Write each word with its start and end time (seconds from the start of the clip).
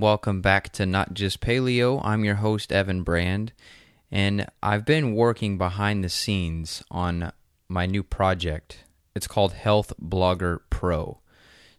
Welcome 0.00 0.40
back 0.40 0.70
to 0.72 0.86
Not 0.86 1.12
Just 1.12 1.42
Paleo. 1.42 2.00
I'm 2.02 2.24
your 2.24 2.36
host, 2.36 2.72
Evan 2.72 3.02
Brand, 3.02 3.52
and 4.10 4.46
I've 4.62 4.86
been 4.86 5.14
working 5.14 5.58
behind 5.58 6.02
the 6.02 6.08
scenes 6.08 6.82
on 6.90 7.32
my 7.68 7.84
new 7.84 8.02
project. 8.02 8.84
It's 9.14 9.26
called 9.26 9.52
Health 9.52 9.92
Blogger 10.02 10.60
Pro. 10.70 11.18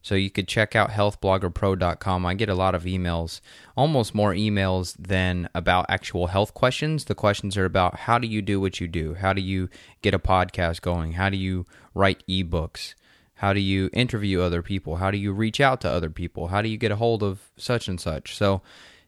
So 0.04 0.14
you 0.14 0.30
could 0.30 0.48
check 0.48 0.76
out 0.76 0.92
healthbloggerpro.com. 0.92 2.24
I 2.28 2.36
get 2.36 2.48
a 2.48 2.54
lot 2.54 2.76
of 2.76 2.84
emails, 2.84 3.42
almost 3.76 4.14
more 4.14 4.34
emails 4.34 4.96
than 5.00 5.50
about 5.56 5.88
actual 5.90 6.28
health 6.28 6.54
questions. 6.54 7.06
The 7.06 7.16
questions 7.16 7.58
are 7.58 7.66
about 7.66 8.02
how 8.02 8.20
do 8.20 8.28
you 8.28 8.44
do 8.44 8.62
what 8.62 8.80
you 8.80 8.88
do? 8.88 9.16
How 9.16 9.34
do 9.34 9.42
you 9.42 9.68
get 10.04 10.14
a 10.14 10.20
podcast 10.20 10.82
going? 10.82 11.14
How 11.14 11.30
do 11.30 11.38
you 11.38 11.66
write 11.96 12.24
ebooks? 12.30 12.94
How 13.42 13.54
do 13.54 13.60
you 13.60 13.90
interview 13.92 14.42
other 14.42 14.62
people? 14.62 14.96
How 14.96 15.12
do 15.12 15.18
you 15.18 15.34
reach 15.34 15.60
out 15.60 15.82
to 15.82 15.90
other 15.90 16.10
people? 16.10 16.48
How 16.48 16.62
do 16.62 16.70
you 16.70 16.78
get 16.78 16.92
a 16.92 16.96
hold 16.96 17.22
of 17.24 17.52
such 17.58 17.88
and 17.88 18.00
such? 18.00 18.36
So 18.36 18.62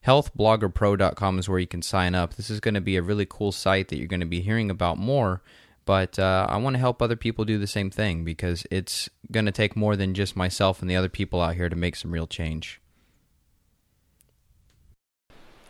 healthbloggerpro.com 0.06 1.40
is 1.40 1.48
where 1.48 1.60
you 1.60 1.68
can 1.68 1.82
sign 1.82 2.14
up. 2.14 2.36
This 2.36 2.50
is 2.50 2.60
going 2.60 2.74
to 2.74 2.82
be 2.82 2.98
a 2.98 3.02
really 3.02 3.28
cool 3.30 3.52
site 3.52 3.88
that 3.88 3.98
you're 3.98 4.08
going 4.08 4.20
to 4.20 4.26
be 4.26 4.42
hearing 4.42 4.70
about 4.70 4.98
more 4.98 5.42
but 5.86 6.18
uh, 6.18 6.48
I 6.50 6.58
want 6.58 6.76
to 6.76 6.80
help 6.80 7.02
other 7.02 7.16
people 7.16 7.46
do 7.46 7.58
the 7.58 7.68
same 7.68 7.90
thing 7.90 8.24
because 8.24 8.66
it's 8.72 9.10
going 9.32 9.46
to 9.46 9.52
take 9.52 9.76
more 9.76 9.96
than 9.96 10.14
just 10.14 10.36
myself 10.36 10.82
and 10.82 10.90
the 10.90 10.96
other 10.96 11.10
people 11.10 11.42
out 11.42 11.56
here 11.56 11.70
to 11.70 11.76
make 11.76 11.96
some 11.96 12.12
real 12.12 12.28
change. 12.28 12.80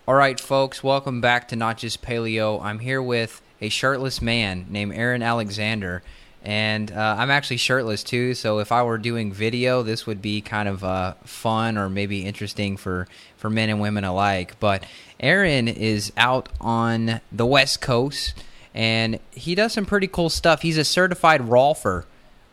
All 0.07 0.15
right, 0.15 0.39
folks, 0.39 0.83
welcome 0.83 1.21
back 1.21 1.47
to 1.47 1.55
Not 1.55 1.77
Just 1.77 2.01
Paleo. 2.01 2.61
I'm 2.61 2.79
here 2.79 3.01
with 3.01 3.41
a 3.61 3.69
shirtless 3.69 4.21
man 4.21 4.67
named 4.69 4.93
Aaron 4.93 5.23
Alexander, 5.23 6.03
and 6.43 6.91
uh, 6.91 7.15
I'm 7.17 7.31
actually 7.31 7.57
shirtless 7.57 8.03
too. 8.03 8.33
So 8.33 8.59
if 8.59 8.71
I 8.71 8.83
were 8.83 8.97
doing 8.97 9.31
video, 9.31 9.81
this 9.81 10.05
would 10.05 10.21
be 10.21 10.41
kind 10.41 10.67
of 10.67 10.83
uh, 10.83 11.13
fun 11.23 11.77
or 11.77 11.89
maybe 11.89 12.25
interesting 12.25 12.75
for 12.75 13.07
for 13.37 13.49
men 13.49 13.69
and 13.69 13.79
women 13.79 14.03
alike. 14.03 14.59
But 14.59 14.83
Aaron 15.21 15.69
is 15.69 16.11
out 16.17 16.49
on 16.59 17.21
the 17.31 17.45
West 17.45 17.79
Coast 17.79 18.33
and 18.73 19.19
he 19.31 19.55
does 19.55 19.73
some 19.73 19.85
pretty 19.85 20.07
cool 20.07 20.29
stuff. 20.29 20.63
He's 20.63 20.77
a 20.77 20.83
certified 20.83 21.41
rolfer, 21.41 22.03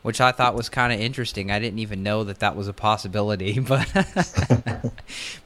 which 0.01 0.19
I 0.19 0.31
thought 0.31 0.55
was 0.55 0.69
kind 0.69 0.91
of 0.91 0.99
interesting. 0.99 1.51
I 1.51 1.59
didn't 1.59 1.79
even 1.79 2.03
know 2.03 2.23
that 2.23 2.39
that 2.39 2.55
was 2.55 2.67
a 2.67 2.73
possibility, 2.73 3.59
but 3.59 3.87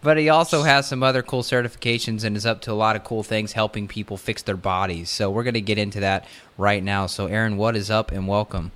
but 0.01 0.17
he 0.17 0.29
also 0.29 0.63
has 0.63 0.87
some 0.87 1.03
other 1.03 1.21
cool 1.21 1.43
certifications 1.43 2.23
and 2.23 2.37
is 2.37 2.45
up 2.45 2.61
to 2.61 2.71
a 2.71 2.73
lot 2.73 2.95
of 2.95 3.03
cool 3.03 3.23
things 3.23 3.53
helping 3.53 3.87
people 3.87 4.17
fix 4.17 4.41
their 4.41 4.57
bodies. 4.57 5.09
So 5.09 5.29
we're 5.29 5.43
going 5.43 5.55
to 5.55 5.61
get 5.61 5.77
into 5.77 5.99
that 6.01 6.27
right 6.57 6.83
now. 6.83 7.07
So 7.07 7.27
Aaron, 7.27 7.57
what 7.57 7.75
is 7.75 7.91
up 7.91 8.11
and 8.11 8.27
welcome. 8.27 8.71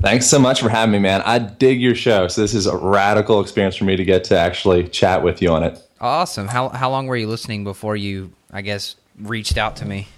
Thanks 0.00 0.26
so 0.26 0.40
much 0.40 0.60
for 0.60 0.68
having 0.68 0.90
me, 0.90 0.98
man. 0.98 1.22
I 1.22 1.38
dig 1.38 1.80
your 1.80 1.94
show. 1.94 2.26
So 2.26 2.40
this 2.40 2.54
is 2.54 2.66
a 2.66 2.76
radical 2.76 3.40
experience 3.40 3.76
for 3.76 3.84
me 3.84 3.94
to 3.94 4.04
get 4.04 4.24
to 4.24 4.38
actually 4.38 4.88
chat 4.88 5.22
with 5.22 5.40
you 5.40 5.50
on 5.50 5.62
it. 5.62 5.80
Awesome. 6.00 6.48
How 6.48 6.70
how 6.70 6.90
long 6.90 7.06
were 7.06 7.16
you 7.16 7.28
listening 7.28 7.62
before 7.62 7.94
you, 7.94 8.32
I 8.52 8.62
guess, 8.62 8.96
reached 9.16 9.56
out 9.56 9.76
to 9.76 9.84
me? 9.84 10.08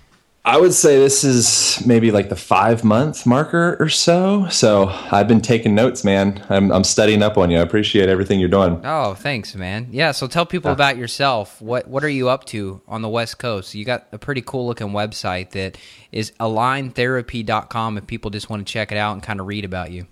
I 0.47 0.61
would 0.61 0.75
say 0.75 0.99
this 0.99 1.25
is 1.25 1.83
maybe 1.87 2.11
like 2.11 2.29
the 2.29 2.37
five 2.37 2.85
month 2.85 3.25
marker 3.25 3.79
or 3.81 3.89
so. 3.89 4.47
So 4.49 4.89
I've 5.11 5.27
been 5.27 5.41
taking 5.41 5.75
notes, 5.75 6.05
man. 6.05 6.45
I'm, 6.51 6.71
I'm 6.71 6.85
studying 6.85 7.23
up 7.23 7.39
on 7.39 7.51
you. 7.51 7.59
I 7.59 7.63
appreciate 7.63 8.11
everything 8.11 8.41
you're 8.41 8.51
doing. 8.51 8.79
Oh, 8.85 9.15
thanks, 9.15 9.55
man. 9.55 9.89
Yeah. 9.91 10.13
So 10.13 10.27
tell 10.27 10.45
people 10.45 10.71
uh, 10.71 10.75
about 10.75 10.99
yourself. 10.99 11.63
What 11.63 11.89
What 11.89 12.05
are 12.05 12.11
you 12.11 12.29
up 12.29 12.45
to 12.47 12.83
on 12.87 13.01
the 13.01 13.09
West 13.09 13.39
Coast? 13.39 13.75
You 13.75 13.87
got 13.87 14.07
a 14.13 14.19
pretty 14.19 14.43
cool 14.43 14.67
looking 14.67 14.89
website 14.89 15.53
that 15.53 15.79
is 16.13 16.33
aligntherapy.com 16.33 17.97
if 17.97 18.07
people 18.07 18.31
just 18.31 18.51
want 18.51 18.67
to 18.67 18.71
check 18.71 18.93
it 18.93 18.99
out 18.99 19.15
and 19.15 19.23
kind 19.23 19.41
of 19.41 19.47
read 19.47 19.65
about 19.65 19.93
you. 19.93 20.07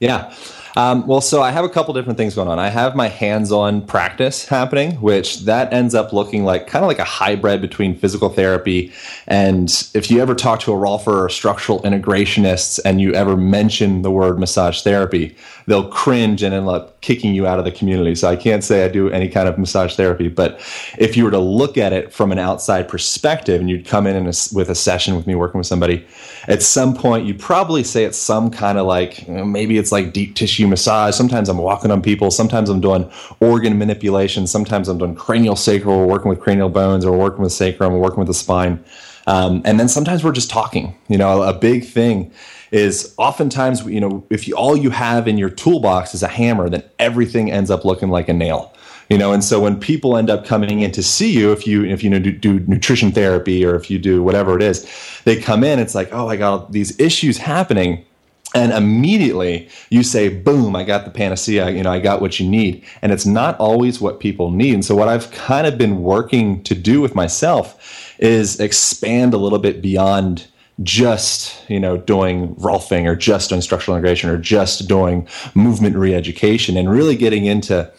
Yeah. 0.00 0.34
Um, 0.76 1.06
well, 1.06 1.20
so 1.20 1.42
I 1.42 1.50
have 1.50 1.64
a 1.64 1.68
couple 1.68 1.92
different 1.94 2.16
things 2.16 2.34
going 2.34 2.48
on. 2.48 2.58
I 2.58 2.68
have 2.68 2.94
my 2.94 3.08
hands-on 3.08 3.82
practice 3.82 4.46
happening, 4.46 4.92
which 5.00 5.40
that 5.40 5.72
ends 5.72 5.94
up 5.94 6.12
looking 6.12 6.44
like 6.44 6.66
kind 6.68 6.84
of 6.84 6.88
like 6.88 6.98
a 6.98 7.04
hybrid 7.04 7.60
between 7.60 7.96
physical 7.96 8.28
therapy 8.28 8.92
and 9.26 9.88
if 9.94 10.10
you 10.10 10.20
ever 10.20 10.34
talk 10.34 10.60
to 10.60 10.72
a 10.72 10.76
rolfer 10.76 11.24
or 11.24 11.28
structural 11.28 11.80
integrationists 11.82 12.80
and 12.84 13.00
you 13.00 13.12
ever 13.14 13.36
mention 13.36 14.02
the 14.02 14.10
word 14.10 14.38
massage 14.38 14.82
therapy, 14.82 15.36
they'll 15.66 15.88
cringe 15.88 16.42
and 16.42 16.54
end 16.54 16.68
up 16.68 17.00
kicking 17.00 17.34
you 17.34 17.46
out 17.46 17.58
of 17.58 17.64
the 17.64 17.72
community. 17.72 18.14
So 18.14 18.28
I 18.28 18.36
can't 18.36 18.62
say 18.62 18.84
I 18.84 18.88
do 18.88 19.10
any 19.10 19.28
kind 19.28 19.48
of 19.48 19.58
massage 19.58 19.96
therapy, 19.96 20.28
but 20.28 20.60
if 20.98 21.16
you 21.16 21.24
were 21.24 21.30
to 21.30 21.38
look 21.38 21.78
at 21.78 21.92
it 21.92 22.12
from 22.12 22.32
an 22.32 22.38
outside 22.38 22.88
perspective 22.88 23.60
and 23.60 23.70
you'd 23.70 23.86
come 23.86 24.06
in, 24.06 24.16
in 24.16 24.26
a, 24.26 24.32
with 24.52 24.68
a 24.68 24.74
session 24.74 25.16
with 25.16 25.26
me 25.26 25.34
working 25.34 25.58
with 25.58 25.66
somebody, 25.66 26.06
at 26.48 26.62
some 26.62 26.94
point 26.94 27.26
you'd 27.26 27.38
probably 27.38 27.84
say 27.84 28.04
it's 28.04 28.18
some 28.18 28.50
kind 28.50 28.78
of 28.78 28.86
like 28.86 29.26
you 29.26 29.34
know, 29.34 29.44
maybe 29.44 29.78
it's 29.78 29.92
like 29.92 30.12
deep 30.12 30.34
tissue 30.34 30.66
massage. 30.66 31.14
Sometimes 31.14 31.48
I'm 31.48 31.58
walking 31.58 31.90
on 31.90 32.02
people. 32.02 32.30
Sometimes 32.30 32.68
I'm 32.68 32.80
doing 32.80 33.10
organ 33.40 33.78
manipulation. 33.78 34.46
Sometimes 34.46 34.88
I'm 34.88 34.98
doing 34.98 35.14
cranial 35.14 35.56
sacral, 35.56 36.06
working 36.06 36.28
with 36.28 36.40
cranial 36.40 36.68
bones, 36.68 37.04
or 37.04 37.16
working 37.16 37.42
with 37.42 37.52
sacrum, 37.52 37.92
or 37.92 37.98
working 37.98 38.18
with 38.18 38.28
the 38.28 38.34
spine. 38.34 38.82
Um, 39.26 39.62
and 39.64 39.78
then 39.78 39.88
sometimes 39.88 40.24
we're 40.24 40.32
just 40.32 40.50
talking. 40.50 40.96
You 41.08 41.18
know, 41.18 41.42
a 41.42 41.52
big 41.52 41.84
thing 41.84 42.32
is 42.70 43.14
oftentimes 43.18 43.84
you 43.84 44.00
know 44.00 44.24
if 44.30 44.46
you, 44.46 44.56
all 44.56 44.76
you 44.76 44.90
have 44.90 45.26
in 45.26 45.38
your 45.38 45.50
toolbox 45.50 46.14
is 46.14 46.22
a 46.22 46.28
hammer, 46.28 46.68
then 46.68 46.82
everything 46.98 47.50
ends 47.50 47.70
up 47.70 47.84
looking 47.84 48.10
like 48.10 48.28
a 48.28 48.32
nail. 48.32 48.72
You 49.08 49.18
know 49.18 49.32
and 49.32 49.42
so 49.42 49.58
when 49.58 49.80
people 49.80 50.16
end 50.16 50.30
up 50.30 50.46
coming 50.46 50.82
in 50.82 50.92
to 50.92 51.02
see 51.02 51.36
you 51.36 51.50
if 51.50 51.66
you 51.66 51.84
if 51.84 52.04
you 52.04 52.10
know 52.10 52.20
do, 52.20 52.30
do, 52.30 52.60
nutrition 52.60 53.10
therapy 53.10 53.64
or 53.64 53.74
if 53.74 53.90
you 53.90 53.98
do 53.98 54.22
whatever 54.22 54.54
it 54.54 54.62
is 54.62 54.88
they 55.24 55.34
come 55.40 55.64
in 55.64 55.80
it's 55.80 55.96
like 55.96 56.10
oh 56.12 56.28
i 56.28 56.36
got 56.36 56.72
these 56.72 56.98
issues 57.00 57.38
happening. 57.38 58.04
And 58.52 58.72
immediately 58.72 59.68
you 59.90 60.04
say 60.04 60.28
boom 60.28 60.76
i 60.76 60.84
got 60.84 61.04
the 61.04 61.10
panacea 61.10 61.70
you 61.70 61.82
know 61.82 61.90
i 61.90 61.98
got 61.98 62.20
what 62.20 62.38
you 62.38 62.48
need. 62.48 62.84
And 63.02 63.10
it's 63.10 63.26
not 63.26 63.58
always 63.58 64.00
what 64.00 64.20
people 64.20 64.52
need. 64.52 64.74
And 64.74 64.84
so 64.84 64.94
what 64.94 65.08
i've 65.08 65.32
kind 65.32 65.66
of 65.66 65.76
been 65.76 66.02
working 66.02 66.62
to 66.64 66.76
do 66.76 67.00
with 67.00 67.16
myself 67.16 68.14
is 68.20 68.60
expand 68.60 69.34
a 69.34 69.38
little 69.38 69.58
bit 69.58 69.82
beyond 69.82 70.46
just 70.82 71.68
you 71.68 71.78
know 71.78 71.96
doing 71.96 72.54
rolfing 72.56 73.06
or 73.06 73.14
just 73.14 73.50
doing 73.50 73.60
structural 73.60 73.96
integration 73.96 74.30
or 74.30 74.38
just 74.38 74.88
doing 74.88 75.26
movement 75.54 75.96
re-education 75.96 76.76
and 76.76 76.90
really 76.90 77.14
getting 77.14 77.44
into 77.44 77.90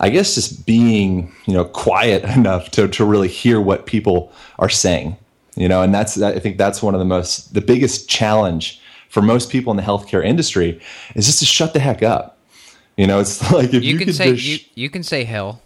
i 0.00 0.08
guess 0.08 0.34
just 0.34 0.66
being 0.66 1.32
you 1.46 1.54
know 1.54 1.64
quiet 1.64 2.24
enough 2.36 2.70
to, 2.70 2.88
to 2.88 3.04
really 3.04 3.28
hear 3.28 3.60
what 3.60 3.86
people 3.86 4.32
are 4.58 4.68
saying 4.68 5.16
you 5.54 5.68
know 5.68 5.82
and 5.82 5.94
that's 5.94 6.20
i 6.20 6.38
think 6.40 6.58
that's 6.58 6.82
one 6.82 6.94
of 6.94 6.98
the 6.98 7.04
most 7.04 7.54
the 7.54 7.60
biggest 7.60 8.08
challenge 8.08 8.80
for 9.16 9.22
most 9.22 9.50
people 9.50 9.70
in 9.70 9.78
the 9.78 9.82
healthcare 9.82 10.22
industry 10.24 10.80
is 11.14 11.24
just 11.24 11.38
to 11.38 11.46
shut 11.46 11.72
the 11.72 11.80
heck 11.80 12.02
up. 12.02 12.38
You 12.98 13.06
know, 13.06 13.18
it's 13.18 13.50
like 13.52 13.72
if 13.72 13.82
you, 13.82 13.94
you 13.94 13.98
can 13.98 14.12
say 14.12 14.32
you, 14.32 14.58
you 14.74 14.90
can 14.90 15.02
say 15.02 15.24
hell. 15.24 15.62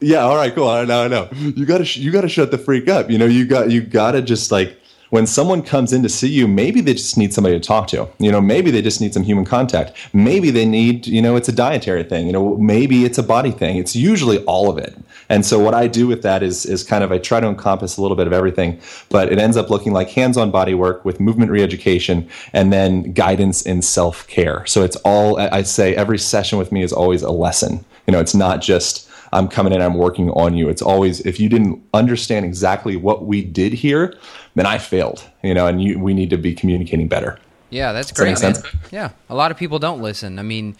Yeah, 0.00 0.20
all 0.20 0.36
right, 0.36 0.54
cool. 0.54 0.68
I 0.68 0.84
know, 0.84 1.04
I 1.04 1.08
know. 1.08 1.28
You 1.32 1.66
gotta 1.66 1.84
you 1.98 2.10
gotta 2.10 2.28
shut 2.28 2.50
the 2.50 2.58
freak 2.58 2.88
up. 2.88 3.10
You 3.10 3.18
know, 3.18 3.26
you 3.26 3.46
got 3.46 3.70
you 3.70 3.82
gotta 3.82 4.22
just 4.22 4.50
like 4.50 4.78
when 5.10 5.26
someone 5.26 5.62
comes 5.62 5.92
in 5.92 6.02
to 6.02 6.08
see 6.08 6.28
you, 6.28 6.48
maybe 6.48 6.80
they 6.80 6.94
just 6.94 7.16
need 7.16 7.32
somebody 7.32 7.58
to 7.58 7.64
talk 7.64 7.86
to. 7.88 8.08
You 8.18 8.32
know, 8.32 8.40
maybe 8.40 8.70
they 8.70 8.82
just 8.82 9.00
need 9.00 9.14
some 9.14 9.22
human 9.22 9.44
contact. 9.44 9.96
Maybe 10.12 10.50
they 10.50 10.66
need, 10.66 11.06
you 11.06 11.22
know, 11.22 11.36
it's 11.36 11.48
a 11.48 11.52
dietary 11.52 12.04
thing. 12.04 12.26
You 12.26 12.32
know, 12.32 12.56
maybe 12.56 13.04
it's 13.04 13.18
a 13.18 13.22
body 13.22 13.50
thing. 13.50 13.76
It's 13.76 13.94
usually 13.94 14.42
all 14.44 14.70
of 14.70 14.78
it. 14.78 14.96
And 15.28 15.44
so 15.44 15.58
what 15.58 15.74
I 15.74 15.88
do 15.88 16.06
with 16.06 16.22
that 16.22 16.42
is 16.42 16.64
is 16.66 16.84
kind 16.84 17.02
of 17.02 17.10
I 17.12 17.18
try 17.18 17.40
to 17.40 17.46
encompass 17.46 17.96
a 17.96 18.02
little 18.02 18.16
bit 18.16 18.26
of 18.26 18.32
everything, 18.32 18.80
but 19.08 19.32
it 19.32 19.38
ends 19.38 19.56
up 19.56 19.70
looking 19.70 19.92
like 19.92 20.10
hands-on 20.10 20.50
body 20.50 20.74
work 20.74 21.04
with 21.04 21.20
movement 21.20 21.50
re-education 21.50 22.28
and 22.52 22.72
then 22.72 23.12
guidance 23.12 23.62
in 23.62 23.82
self-care. 23.82 24.64
So 24.66 24.82
it's 24.82 24.96
all 24.96 25.38
I 25.38 25.62
say 25.62 25.94
every 25.96 26.18
session 26.18 26.58
with 26.58 26.70
me 26.70 26.82
is 26.82 26.92
always 26.92 27.22
a 27.22 27.30
lesson. 27.30 27.84
You 28.06 28.12
know, 28.12 28.20
it's 28.20 28.34
not 28.34 28.60
just 28.60 29.08
I'm 29.32 29.48
coming 29.48 29.72
in, 29.72 29.82
I'm 29.82 29.94
working 29.94 30.30
on 30.30 30.54
you. 30.54 30.68
It's 30.68 30.82
always 30.82 31.20
if 31.20 31.40
you 31.40 31.48
didn't 31.48 31.82
understand 31.92 32.44
exactly 32.44 32.96
what 32.96 33.26
we 33.26 33.42
did 33.42 33.72
here, 33.72 34.14
then 34.56 34.66
I 34.66 34.78
failed. 34.78 35.24
You 35.44 35.54
know, 35.54 35.68
and 35.68 35.80
you, 35.80 36.00
we 36.00 36.12
need 36.12 36.30
to 36.30 36.36
be 36.36 36.54
communicating 36.54 37.06
better. 37.06 37.38
Yeah, 37.70 37.92
that's 37.92 38.10
Does 38.10 38.18
great. 38.18 38.38
That 38.38 38.64
yeah, 38.90 39.10
a 39.30 39.34
lot 39.36 39.52
of 39.52 39.56
people 39.56 39.78
don't 39.78 40.02
listen. 40.02 40.40
I 40.40 40.42
mean, 40.42 40.76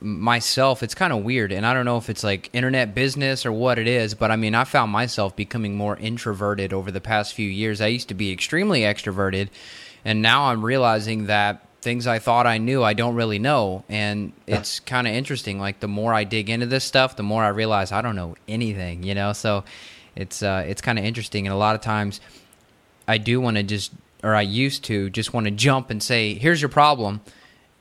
myself, 0.00 0.82
it's 0.82 0.94
kind 0.94 1.12
of 1.12 1.22
weird, 1.22 1.52
and 1.52 1.66
I 1.66 1.74
don't 1.74 1.84
know 1.84 1.98
if 1.98 2.08
it's 2.08 2.24
like 2.24 2.48
internet 2.54 2.94
business 2.94 3.44
or 3.44 3.52
what 3.52 3.78
it 3.78 3.86
is, 3.86 4.14
but 4.14 4.30
I 4.30 4.36
mean, 4.36 4.54
I 4.54 4.64
found 4.64 4.90
myself 4.90 5.36
becoming 5.36 5.76
more 5.76 5.98
introverted 5.98 6.72
over 6.72 6.90
the 6.90 7.00
past 7.00 7.34
few 7.34 7.48
years. 7.48 7.82
I 7.82 7.88
used 7.88 8.08
to 8.08 8.14
be 8.14 8.32
extremely 8.32 8.80
extroverted, 8.80 9.48
and 10.04 10.22
now 10.22 10.44
I'm 10.44 10.64
realizing 10.64 11.26
that 11.26 11.66
things 11.82 12.06
I 12.06 12.18
thought 12.18 12.46
I 12.46 12.58
knew, 12.58 12.82
I 12.82 12.92
don't 12.92 13.14
really 13.14 13.38
know. 13.38 13.84
And 13.88 14.32
it's 14.46 14.80
kind 14.80 15.06
of 15.06 15.14
interesting. 15.14 15.58
Like 15.58 15.80
the 15.80 15.88
more 15.88 16.12
I 16.12 16.24
dig 16.24 16.50
into 16.50 16.66
this 16.66 16.84
stuff, 16.84 17.16
the 17.16 17.22
more 17.22 17.42
I 17.42 17.48
realize 17.48 17.92
I 17.92 18.02
don't 18.02 18.16
know 18.16 18.36
anything, 18.48 19.02
you 19.02 19.14
know? 19.14 19.32
So 19.32 19.64
it's, 20.14 20.42
uh, 20.42 20.64
it's 20.66 20.82
kind 20.82 20.98
of 20.98 21.04
interesting. 21.04 21.46
And 21.46 21.54
a 21.54 21.56
lot 21.56 21.74
of 21.74 21.80
times 21.80 22.20
I 23.10 23.18
do 23.18 23.40
want 23.40 23.56
to 23.56 23.62
just, 23.64 23.92
or 24.22 24.34
I 24.34 24.42
used 24.42 24.84
to 24.84 25.10
just 25.10 25.34
want 25.34 25.46
to 25.46 25.50
jump 25.50 25.90
and 25.90 26.00
say, 26.02 26.34
here's 26.34 26.62
your 26.62 26.68
problem. 26.68 27.20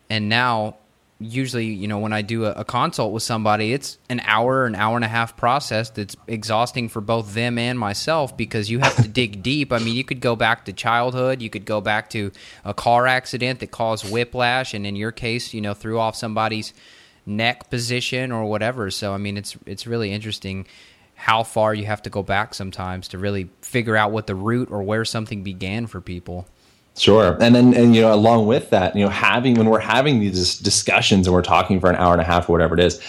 And 0.10 0.28
now 0.28 0.78
usually, 1.20 1.68
you 1.68 1.88
know, 1.88 2.00
when 2.00 2.14
I 2.14 2.22
do 2.22 2.46
a, 2.46 2.52
a, 2.54 2.66
consult 2.66 3.14
with 3.14 3.24
somebody, 3.24 3.74
it's 3.74 4.00
an 4.10 4.22
hour, 4.22 4.66
an 4.66 4.74
hour 4.74 4.96
and 4.96 5.06
a 5.06 5.10
half 5.10 5.38
process 5.38 5.90
that's 5.92 6.16
exhausting 6.28 6.90
for 6.90 7.02
both 7.02 7.34
them 7.34 7.58
and 7.60 7.78
myself 7.78 8.36
because 8.36 8.72
you 8.72 8.80
have 8.80 8.96
to 8.96 9.08
dig 9.22 9.44
deep. 9.44 9.72
I 9.72 9.80
mean, 9.80 9.96
you 9.96 10.04
could 10.04 10.22
go 10.22 10.36
back 10.36 10.66
to 10.66 10.74
childhood, 10.74 11.42
you 11.42 11.50
could 11.50 11.66
go 11.66 11.82
back 11.82 12.10
to 12.12 12.32
a 12.66 12.74
car 12.74 13.06
accident 13.06 13.60
that 13.60 13.72
caused 13.72 14.10
whiplash, 14.12 14.74
and 14.74 14.88
in 14.88 14.96
your 14.96 15.12
case, 15.12 15.54
you 15.54 15.62
know, 15.62 15.74
threw 15.74 16.00
off 16.00 16.16
somebody's 16.16 16.74
neck 17.26 17.70
position 17.70 18.32
or 18.32 18.46
whatever. 18.46 18.90
So 18.90 19.14
I 19.14 19.18
mean, 19.18 19.38
it's 19.38 19.58
it's 19.66 19.86
really 19.86 20.12
interesting 20.12 20.66
how 21.20 21.44
far 21.44 21.74
you 21.74 21.86
have 21.86 22.02
to 22.02 22.10
go 22.10 22.24
back 22.24 22.54
sometimes 22.54 23.10
to 23.10 23.18
really 23.18 23.50
figure 23.62 23.98
out 23.98 24.10
what 24.10 24.26
the 24.26 24.34
root 24.34 24.72
or 24.72 24.82
where 24.82 25.04
something 25.04 25.44
began 25.44 25.86
for 25.86 26.00
people. 26.00 26.48
Sure. 26.96 27.38
And 27.42 27.54
then, 27.54 27.74
and, 27.74 27.94
you 27.94 28.02
know, 28.02 28.14
along 28.14 28.48
with 28.48 28.70
that, 28.70 28.96
you 28.96 29.04
know, 29.04 29.10
having, 29.10 29.56
when 29.56 29.70
we're 29.70 29.80
having 29.80 30.22
these 30.22 30.58
discussions 30.58 31.28
and 31.28 31.34
we're 31.34 31.42
talking 31.42 31.82
for 31.82 31.90
an 31.90 31.98
hour 31.98 32.14
and 32.14 32.22
a 32.22 32.24
half 32.24 32.48
or 32.48 32.54
whatever 32.54 32.74
it 32.74 32.80
is, 32.80 33.02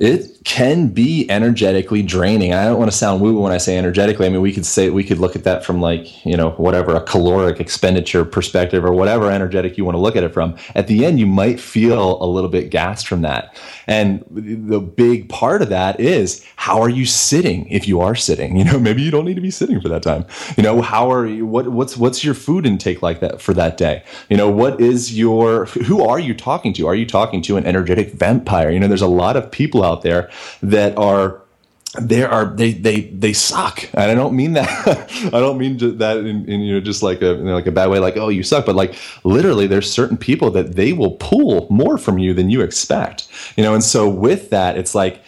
it 0.00 0.36
can 0.44 0.88
be 0.88 1.28
energetically 1.30 2.02
draining. 2.02 2.54
I 2.54 2.66
don't 2.66 2.78
want 2.78 2.90
to 2.90 2.96
sound 2.96 3.20
woo 3.20 3.40
when 3.40 3.52
I 3.52 3.58
say 3.58 3.76
energetically. 3.76 4.26
I 4.26 4.28
mean, 4.28 4.40
we 4.40 4.52
could 4.52 4.64
say 4.64 4.90
we 4.90 5.02
could 5.02 5.18
look 5.18 5.34
at 5.34 5.44
that 5.44 5.64
from 5.64 5.80
like 5.80 6.24
you 6.24 6.36
know 6.36 6.50
whatever 6.50 6.94
a 6.94 7.00
caloric 7.00 7.60
expenditure 7.60 8.24
perspective 8.24 8.84
or 8.84 8.92
whatever 8.92 9.30
energetic 9.30 9.76
you 9.76 9.84
want 9.84 9.96
to 9.96 10.00
look 10.00 10.16
at 10.16 10.22
it 10.22 10.32
from. 10.32 10.56
At 10.74 10.86
the 10.86 11.04
end, 11.04 11.18
you 11.18 11.26
might 11.26 11.58
feel 11.58 12.22
a 12.22 12.26
little 12.26 12.48
bit 12.48 12.70
gassed 12.70 13.08
from 13.08 13.22
that, 13.22 13.58
and 13.86 14.24
the 14.30 14.80
big 14.80 15.28
part 15.28 15.62
of 15.62 15.68
that 15.70 15.98
is 15.98 16.46
how 16.56 16.80
are 16.80 16.88
you 16.88 17.06
sitting? 17.06 17.66
If 17.68 17.88
you 17.88 18.00
are 18.00 18.14
sitting, 18.14 18.56
you 18.56 18.64
know 18.64 18.78
maybe 18.86 19.02
you 19.02 19.10
don't 19.10 19.24
need 19.24 19.34
to 19.34 19.40
be 19.40 19.50
sitting 19.50 19.80
for 19.80 19.88
that 19.88 20.02
time. 20.02 20.26
You 20.56 20.62
know 20.62 20.80
how 20.80 21.10
are 21.10 21.26
you? 21.26 21.46
What 21.46 21.68
what's 21.68 21.96
what's 21.96 22.22
your 22.22 22.34
food 22.34 22.66
intake 22.66 23.02
like 23.02 23.20
that 23.20 23.40
for 23.40 23.54
that 23.54 23.76
day? 23.76 24.04
You 24.28 24.36
know 24.36 24.50
what 24.50 24.80
is 24.80 25.18
your 25.18 25.66
who 25.66 26.06
are 26.06 26.18
you 26.18 26.34
talking 26.34 26.72
to? 26.74 26.86
Are 26.86 26.94
you 26.94 27.06
talking 27.06 27.42
to 27.42 27.56
an 27.56 27.66
energetic 27.66 28.12
vampire? 28.12 28.70
You 28.70 28.78
know, 28.78 28.88
there's 28.88 29.00
a 29.02 29.08
lot 29.08 29.36
of 29.36 29.50
people 29.50 29.82
out 29.86 30.02
there 30.02 30.30
that 30.62 30.96
are 30.98 31.40
there 31.98 32.30
are 32.30 32.46
they 32.46 32.72
they 32.72 33.02
they 33.02 33.32
suck. 33.32 33.88
And 33.94 34.10
i 34.10 34.14
don't 34.14 34.34
mean 34.34 34.52
that 34.54 34.68
i 35.32 35.40
don't 35.40 35.58
mean 35.58 35.78
that 35.98 36.18
in, 36.18 36.48
in, 36.48 36.60
you 36.60 36.74
know 36.74 36.80
just 36.80 37.02
like 37.02 37.22
a 37.22 37.34
you 37.34 37.44
know, 37.44 37.54
like 37.54 37.66
a 37.66 37.72
bad 37.72 37.88
way 37.88 37.98
like 37.98 38.16
oh 38.16 38.28
you 38.28 38.42
suck 38.42 38.66
but 38.66 38.74
like 38.74 38.94
literally 39.24 39.66
there's 39.66 39.90
certain 39.90 40.16
people 40.16 40.50
that 40.50 40.74
they 40.76 40.92
will 40.92 41.12
pull 41.12 41.66
more 41.70 41.96
from 41.96 42.18
you 42.18 42.34
than 42.34 42.50
you 42.50 42.60
expect. 42.60 43.28
You 43.56 43.62
know 43.64 43.74
and 43.74 43.82
so 43.82 44.08
with 44.08 44.50
that 44.50 44.76
it's 44.76 44.94
like 44.94 45.22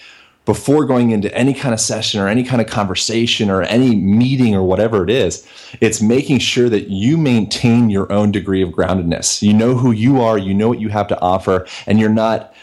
before 0.48 0.86
going 0.86 1.10
into 1.10 1.32
any 1.34 1.52
kind 1.52 1.74
of 1.74 1.78
session 1.78 2.18
or 2.18 2.26
any 2.26 2.42
kind 2.42 2.62
of 2.62 2.66
conversation 2.66 3.50
or 3.50 3.64
any 3.64 3.94
meeting 3.94 4.54
or 4.54 4.62
whatever 4.62 5.04
it 5.04 5.10
is, 5.10 5.46
it's 5.82 6.00
making 6.00 6.38
sure 6.38 6.70
that 6.70 6.88
you 6.88 7.18
maintain 7.18 7.90
your 7.90 8.10
own 8.10 8.32
degree 8.32 8.62
of 8.62 8.70
groundedness. 8.70 9.42
You 9.42 9.52
know 9.52 9.76
who 9.76 9.92
you 9.92 10.22
are, 10.22 10.38
you 10.38 10.54
know 10.54 10.66
what 10.66 10.80
you 10.80 10.88
have 10.88 11.06
to 11.08 11.20
offer, 11.20 11.66
and 11.86 12.00
you're 12.00 12.08
not 12.08 12.54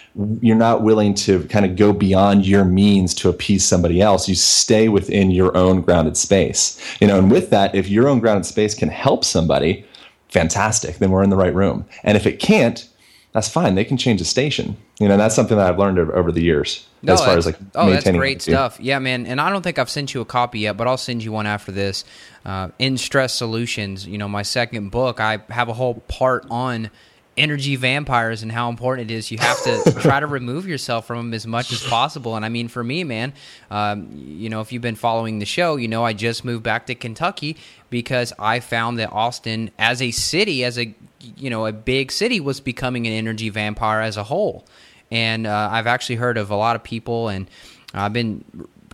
you're 0.41 0.55
not 0.55 0.81
willing 0.81 1.13
to 1.13 1.43
kind 1.43 1.63
of 1.63 1.75
go 1.75 1.93
beyond 1.93 2.47
your 2.47 2.65
means 2.65 3.13
to 3.13 3.29
appease 3.29 3.63
somebody 3.63 4.01
else. 4.01 4.27
You 4.27 4.33
stay 4.33 4.89
within 4.89 5.29
your 5.29 5.55
own 5.55 5.81
grounded 5.81 6.17
space. 6.17 6.81
You 6.99 7.05
know, 7.05 7.19
and 7.19 7.29
with 7.29 7.51
that, 7.51 7.75
if 7.75 7.87
your 7.87 8.07
own 8.07 8.19
grounded 8.19 8.47
space 8.47 8.73
can 8.73 8.89
help 8.89 9.23
somebody, 9.23 9.85
fantastic, 10.29 10.97
then 10.97 11.11
we're 11.11 11.21
in 11.21 11.29
the 11.29 11.37
right 11.37 11.53
room. 11.53 11.85
And 12.03 12.17
if 12.17 12.25
it 12.25 12.39
can't, 12.39 12.89
that's 13.35 13.49
fine. 13.49 13.75
They 13.75 13.83
can 13.83 13.97
change 13.97 14.19
the 14.19 14.25
station. 14.25 14.77
You 14.97 15.09
know, 15.09 15.17
that's 15.17 15.35
something 15.35 15.57
that 15.57 15.67
I've 15.67 15.77
learned 15.77 15.99
over 15.99 16.31
the 16.31 16.41
years. 16.41 16.87
No, 17.01 17.15
as 17.15 17.19
far 17.19 17.37
as 17.37 17.45
like 17.45 17.57
oh, 17.75 17.89
that's 17.89 18.09
great 18.09 18.41
stuff. 18.41 18.79
Yeah, 18.79 18.97
man. 18.99 19.25
And 19.25 19.41
I 19.41 19.49
don't 19.49 19.61
think 19.61 19.77
I've 19.77 19.89
sent 19.89 20.13
you 20.13 20.21
a 20.21 20.25
copy 20.25 20.59
yet, 20.59 20.77
but 20.77 20.87
I'll 20.87 20.95
send 20.95 21.21
you 21.21 21.33
one 21.33 21.45
after 21.45 21.73
this. 21.73 22.05
Uh, 22.45 22.69
in 22.79 22.97
Stress 22.97 23.33
Solutions, 23.33 24.07
you 24.07 24.17
know, 24.17 24.29
my 24.29 24.41
second 24.41 24.89
book, 24.89 25.19
I 25.19 25.39
have 25.49 25.67
a 25.67 25.73
whole 25.73 25.95
part 26.07 26.45
on 26.49 26.89
energy 27.35 27.75
vampires 27.75 28.41
and 28.41 28.53
how 28.53 28.69
important 28.69 29.11
it 29.11 29.13
is 29.13 29.29
you 29.29 29.37
have 29.37 29.61
to 29.63 29.91
try 29.99 30.21
to 30.21 30.27
remove 30.27 30.65
yourself 30.65 31.05
from 31.05 31.17
them 31.17 31.33
as 31.33 31.45
much 31.45 31.73
as 31.73 31.83
possible 31.83 32.37
and 32.37 32.45
i 32.45 32.47
mean 32.47 32.69
for 32.69 32.81
me 32.81 33.03
man 33.03 33.33
um, 33.69 34.07
you 34.13 34.47
know 34.47 34.61
if 34.61 34.71
you've 34.71 34.81
been 34.81 34.95
following 34.95 35.39
the 35.39 35.45
show 35.45 35.75
you 35.75 35.89
know 35.89 36.01
i 36.05 36.13
just 36.13 36.45
moved 36.45 36.63
back 36.63 36.85
to 36.85 36.95
kentucky 36.95 37.57
because 37.89 38.31
i 38.39 38.61
found 38.61 38.97
that 38.97 39.11
austin 39.11 39.69
as 39.77 40.01
a 40.01 40.11
city 40.11 40.63
as 40.63 40.79
a 40.79 40.95
you 41.37 41.49
know 41.49 41.65
a 41.65 41.71
big 41.71 42.11
city 42.11 42.39
was 42.39 42.59
becoming 42.59 43.07
an 43.07 43.13
energy 43.13 43.49
vampire 43.49 44.01
as 44.01 44.17
a 44.17 44.23
whole 44.23 44.65
and 45.11 45.47
uh, 45.47 45.69
i've 45.71 45.87
actually 45.87 46.15
heard 46.15 46.37
of 46.37 46.51
a 46.51 46.55
lot 46.55 46.75
of 46.75 46.83
people 46.83 47.29
and 47.29 47.49
i've 47.93 48.13
been 48.13 48.43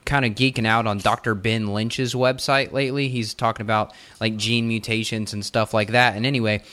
kind 0.05 0.25
of 0.25 0.33
geeking 0.33 0.65
out 0.65 0.87
on 0.87 0.97
Dr. 0.97 1.35
Ben 1.35 1.67
Lynch's 1.67 2.13
website 2.13 2.71
lately. 2.71 3.07
He's 3.07 3.33
talking 3.33 3.63
about 3.63 3.93
like 4.19 4.35
gene 4.35 4.67
mutations 4.67 5.31
and 5.31 5.45
stuff 5.45 5.73
like 5.73 5.89
that. 5.89 6.15
And 6.15 6.25
anyway, 6.25 6.63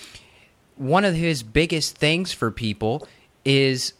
one 0.77 1.05
of 1.05 1.15
his 1.15 1.43
biggest 1.43 1.97
things 1.97 2.33
for 2.33 2.51
people 2.51 3.07
is 3.45 3.93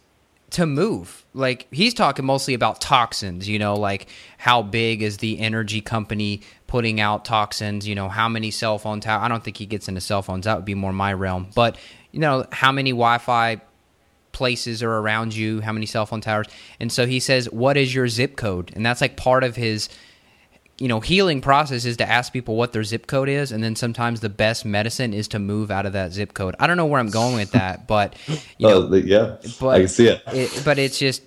to 0.51 0.65
move. 0.65 1.25
Like 1.33 1.67
he's 1.71 1.93
talking 1.93 2.25
mostly 2.25 2.53
about 2.53 2.81
toxins, 2.81 3.47
you 3.47 3.59
know, 3.59 3.75
like 3.75 4.07
how 4.37 4.61
big 4.61 5.01
is 5.01 5.17
the 5.17 5.39
energy 5.39 5.81
company 5.81 6.41
putting 6.67 6.99
out 6.99 7.25
toxins, 7.25 7.87
you 7.87 7.95
know, 7.95 8.09
how 8.09 8.29
many 8.29 8.51
cell 8.51 8.77
phone 8.77 8.99
towers. 8.99 9.23
I 9.23 9.27
don't 9.27 9.43
think 9.43 9.57
he 9.57 9.65
gets 9.65 9.87
into 9.87 10.01
cell 10.01 10.21
phones. 10.21 10.45
That 10.45 10.55
would 10.55 10.65
be 10.65 10.75
more 10.75 10.93
my 10.93 11.13
realm. 11.13 11.47
But, 11.55 11.77
you 12.11 12.19
know, 12.19 12.45
how 12.51 12.71
many 12.71 12.91
Wi-Fi 12.91 13.61
places 14.31 14.81
are 14.83 14.97
around 14.97 15.35
you, 15.35 15.61
how 15.61 15.71
many 15.71 15.85
cell 15.85 16.05
phone 16.05 16.21
towers. 16.21 16.47
And 16.79 16.91
so 16.91 17.05
he 17.05 17.19
says, 17.19 17.49
"What 17.51 17.77
is 17.77 17.93
your 17.93 18.07
zip 18.07 18.35
code?" 18.35 18.71
And 18.75 18.85
that's 18.85 19.01
like 19.01 19.17
part 19.17 19.43
of 19.43 19.55
his 19.55 19.89
you 20.79 20.87
know, 20.87 21.01
healing 21.01 21.41
process 21.41 21.83
is 21.83 21.97
to 21.97 22.09
ask 22.09 22.31
people 22.31 22.55
what 22.55 22.71
their 22.71 22.83
zip 22.83 23.05
code 23.05 23.27
is, 23.27 23.51
and 23.51 23.61
then 23.61 23.75
sometimes 23.75 24.21
the 24.21 24.29
best 24.29 24.65
medicine 24.65 25.13
is 25.13 25.27
to 25.29 25.39
move 25.39 25.69
out 25.69 25.85
of 25.85 25.93
that 25.93 26.13
zip 26.13 26.33
code. 26.33 26.55
I 26.57 26.67
don't 26.67 26.77
know 26.77 26.85
where 26.85 26.99
I'm 26.99 27.09
going 27.09 27.35
with 27.35 27.51
that, 27.51 27.85
but 27.87 28.15
you 28.57 28.67
oh, 28.67 28.87
know, 28.87 28.95
yeah, 28.95 29.35
but 29.59 29.67
I 29.67 29.79
can 29.79 29.87
see 29.89 30.07
it. 30.07 30.21
it. 30.27 30.61
But 30.63 30.79
it's 30.79 30.97
just 30.97 31.21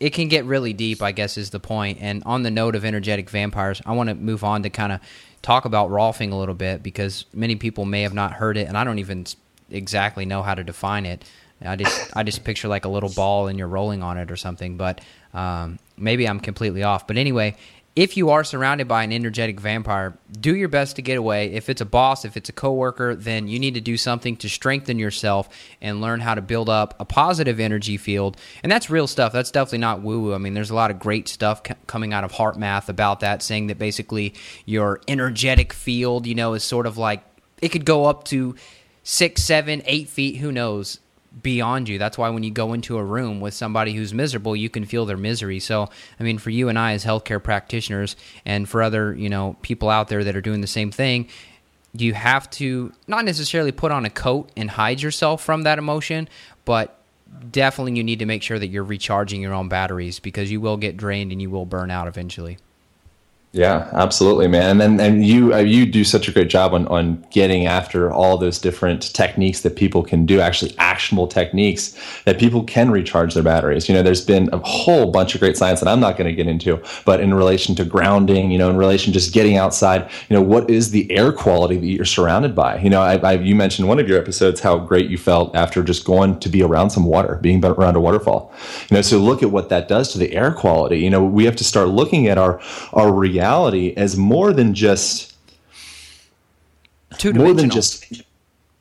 it 0.00 0.10
can 0.10 0.28
get 0.28 0.44
really 0.44 0.72
deep. 0.72 1.00
I 1.00 1.12
guess 1.12 1.38
is 1.38 1.50
the 1.50 1.60
point. 1.60 1.98
And 2.00 2.24
on 2.26 2.42
the 2.42 2.50
note 2.50 2.74
of 2.74 2.84
energetic 2.84 3.30
vampires, 3.30 3.80
I 3.86 3.92
want 3.92 4.08
to 4.08 4.14
move 4.14 4.42
on 4.42 4.64
to 4.64 4.70
kind 4.70 4.92
of 4.92 5.00
talk 5.42 5.64
about 5.64 5.90
rolfing 5.90 6.32
a 6.32 6.36
little 6.36 6.54
bit 6.54 6.82
because 6.82 7.24
many 7.32 7.54
people 7.54 7.84
may 7.84 8.02
have 8.02 8.14
not 8.14 8.32
heard 8.32 8.56
it, 8.56 8.66
and 8.66 8.76
I 8.76 8.82
don't 8.82 8.98
even 8.98 9.26
exactly 9.70 10.26
know 10.26 10.42
how 10.42 10.54
to 10.56 10.64
define 10.64 11.06
it. 11.06 11.24
I 11.64 11.76
just 11.76 12.16
I 12.16 12.22
just 12.22 12.44
picture 12.44 12.68
like 12.68 12.84
a 12.84 12.88
little 12.88 13.08
ball 13.08 13.46
and 13.46 13.58
you're 13.58 13.68
rolling 13.68 14.02
on 14.02 14.18
it 14.18 14.30
or 14.30 14.36
something, 14.36 14.76
but 14.76 15.00
um, 15.32 15.78
maybe 15.96 16.28
I'm 16.28 16.40
completely 16.40 16.82
off. 16.82 17.06
But 17.06 17.16
anyway, 17.16 17.56
if 17.96 18.14
you 18.14 18.28
are 18.28 18.44
surrounded 18.44 18.86
by 18.86 19.02
an 19.04 19.10
energetic 19.10 19.58
vampire, 19.58 20.18
do 20.38 20.54
your 20.54 20.68
best 20.68 20.96
to 20.96 21.02
get 21.02 21.16
away. 21.16 21.54
If 21.54 21.70
it's 21.70 21.80
a 21.80 21.86
boss, 21.86 22.26
if 22.26 22.36
it's 22.36 22.50
a 22.50 22.52
coworker, 22.52 23.14
then 23.14 23.48
you 23.48 23.58
need 23.58 23.72
to 23.72 23.80
do 23.80 23.96
something 23.96 24.36
to 24.36 24.50
strengthen 24.50 24.98
yourself 24.98 25.48
and 25.80 26.02
learn 26.02 26.20
how 26.20 26.34
to 26.34 26.42
build 26.42 26.68
up 26.68 26.94
a 27.00 27.06
positive 27.06 27.58
energy 27.58 27.96
field. 27.96 28.36
And 28.62 28.70
that's 28.70 28.90
real 28.90 29.06
stuff. 29.06 29.32
That's 29.32 29.50
definitely 29.50 29.78
not 29.78 30.02
woo 30.02 30.20
woo. 30.20 30.34
I 30.34 30.38
mean, 30.38 30.52
there's 30.52 30.68
a 30.68 30.74
lot 30.74 30.90
of 30.90 30.98
great 30.98 31.26
stuff 31.26 31.62
coming 31.86 32.12
out 32.12 32.22
of 32.22 32.32
HeartMath 32.32 32.90
about 32.90 33.20
that, 33.20 33.42
saying 33.42 33.68
that 33.68 33.78
basically 33.78 34.34
your 34.66 35.00
energetic 35.08 35.72
field, 35.72 36.26
you 36.26 36.34
know, 36.34 36.52
is 36.52 36.62
sort 36.62 36.86
of 36.86 36.98
like 36.98 37.24
it 37.62 37.70
could 37.70 37.86
go 37.86 38.04
up 38.04 38.24
to 38.24 38.54
six, 39.04 39.42
seven, 39.42 39.80
eight 39.86 40.10
feet, 40.10 40.36
who 40.36 40.52
knows, 40.52 41.00
beyond 41.42 41.88
you. 41.88 41.98
That's 41.98 42.16
why 42.16 42.28
when 42.30 42.42
you 42.42 42.50
go 42.50 42.72
into 42.72 42.96
a 42.96 43.04
room 43.04 43.40
with 43.40 43.54
somebody 43.54 43.92
who's 43.92 44.14
miserable, 44.14 44.56
you 44.56 44.70
can 44.70 44.84
feel 44.84 45.06
their 45.06 45.16
misery. 45.16 45.60
So, 45.60 45.88
I 46.18 46.22
mean, 46.22 46.38
for 46.38 46.50
you 46.50 46.68
and 46.68 46.78
I 46.78 46.92
as 46.92 47.04
healthcare 47.04 47.42
practitioners, 47.42 48.16
and 48.44 48.68
for 48.68 48.82
other 48.82 49.14
you 49.14 49.28
know 49.28 49.56
people 49.62 49.90
out 49.90 50.08
there 50.08 50.24
that 50.24 50.36
are 50.36 50.40
doing 50.40 50.60
the 50.60 50.66
same 50.66 50.90
thing, 50.90 51.28
you 51.92 52.14
have 52.14 52.48
to 52.50 52.92
not 53.06 53.24
necessarily 53.24 53.72
put 53.72 53.92
on 53.92 54.04
a 54.04 54.10
coat 54.10 54.50
and 54.56 54.70
hide 54.70 55.02
yourself 55.02 55.42
from 55.42 55.62
that 55.62 55.78
emotion, 55.78 56.28
but 56.64 56.98
definitely 57.50 57.96
you 57.96 58.04
need 58.04 58.18
to 58.18 58.26
make 58.26 58.42
sure 58.42 58.58
that 58.58 58.68
you're 58.68 58.84
recharging 58.84 59.40
your 59.40 59.52
own 59.52 59.68
batteries 59.68 60.20
because 60.20 60.50
you 60.50 60.60
will 60.60 60.76
get 60.76 60.96
drained 60.96 61.32
and 61.32 61.42
you 61.42 61.50
will 61.50 61.66
burn 61.66 61.90
out 61.90 62.08
eventually. 62.08 62.58
Yeah, 63.56 63.88
absolutely, 63.94 64.48
man. 64.48 64.82
And 64.82 65.00
and 65.00 65.24
you 65.24 65.54
uh, 65.54 65.58
you 65.60 65.86
do 65.86 66.04
such 66.04 66.28
a 66.28 66.32
great 66.32 66.50
job 66.50 66.74
on 66.74 66.86
on 66.88 67.24
getting 67.30 67.64
after 67.66 68.12
all 68.12 68.36
those 68.36 68.58
different 68.58 69.14
techniques 69.14 69.62
that 69.62 69.76
people 69.76 70.02
can 70.02 70.26
do, 70.26 70.40
actually 70.40 70.74
actionable 70.76 71.26
techniques 71.26 71.96
that 72.26 72.38
people 72.38 72.64
can 72.64 72.90
recharge 72.90 73.32
their 73.32 73.42
batteries. 73.42 73.88
You 73.88 73.94
know, 73.94 74.02
there's 74.02 74.22
been 74.22 74.50
a 74.52 74.58
whole 74.58 75.10
bunch 75.10 75.34
of 75.34 75.40
great 75.40 75.56
science 75.56 75.80
that 75.80 75.88
I'm 75.88 76.00
not 76.00 76.18
going 76.18 76.28
to 76.28 76.34
get 76.34 76.46
into, 76.46 76.82
but 77.06 77.18
in 77.20 77.32
relation 77.32 77.74
to 77.76 77.84
grounding, 77.86 78.50
you 78.50 78.58
know, 78.58 78.68
in 78.68 78.76
relation 78.76 79.14
to 79.14 79.18
just 79.18 79.32
getting 79.32 79.56
outside, 79.56 80.02
you 80.28 80.36
know, 80.36 80.42
what 80.42 80.68
is 80.68 80.90
the 80.90 81.10
air 81.10 81.32
quality 81.32 81.78
that 81.78 81.86
you're 81.86 82.04
surrounded 82.04 82.54
by? 82.54 82.78
You 82.80 82.90
know, 82.90 83.00
I, 83.00 83.16
I 83.16 83.32
you 83.36 83.54
mentioned 83.54 83.88
one 83.88 83.98
of 83.98 84.06
your 84.06 84.18
episodes 84.18 84.60
how 84.60 84.76
great 84.76 85.08
you 85.08 85.16
felt 85.16 85.56
after 85.56 85.82
just 85.82 86.04
going 86.04 86.40
to 86.40 86.50
be 86.50 86.62
around 86.62 86.90
some 86.90 87.06
water, 87.06 87.36
being 87.40 87.64
around 87.64 87.96
a 87.96 88.00
waterfall. 88.00 88.52
You 88.90 88.96
know, 88.96 89.00
so 89.00 89.16
look 89.16 89.42
at 89.42 89.50
what 89.50 89.70
that 89.70 89.88
does 89.88 90.12
to 90.12 90.18
the 90.18 90.34
air 90.34 90.52
quality. 90.52 90.98
You 90.98 91.08
know, 91.08 91.24
we 91.24 91.46
have 91.46 91.56
to 91.56 91.64
start 91.64 91.88
looking 91.88 92.26
at 92.26 92.36
our 92.36 92.60
our 92.92 93.10
reality 93.10 93.45
reality 93.46 93.94
as 93.96 94.16
more 94.16 94.52
than 94.52 94.74
just 94.74 95.34
two 97.18 97.32
more 97.32 97.54
than 97.54 97.70
just 97.70 98.22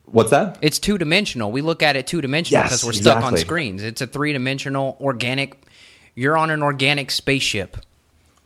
what's 0.05 0.31
that? 0.31 0.57
It's 0.61 0.79
two 0.79 0.97
dimensional. 0.97 1.51
We 1.51 1.61
look 1.61 1.83
at 1.83 1.95
it 1.95 2.07
two 2.07 2.21
dimensional 2.21 2.63
yes, 2.63 2.69
because 2.69 2.85
we're 2.85 2.93
stuck 2.93 3.17
exactly. 3.17 3.39
on 3.39 3.45
screens. 3.45 3.83
It's 3.83 4.01
a 4.01 4.07
three 4.07 4.33
dimensional 4.33 4.97
organic. 4.99 5.61
You're 6.15 6.37
on 6.37 6.49
an 6.49 6.63
organic 6.63 7.11
spaceship. 7.11 7.77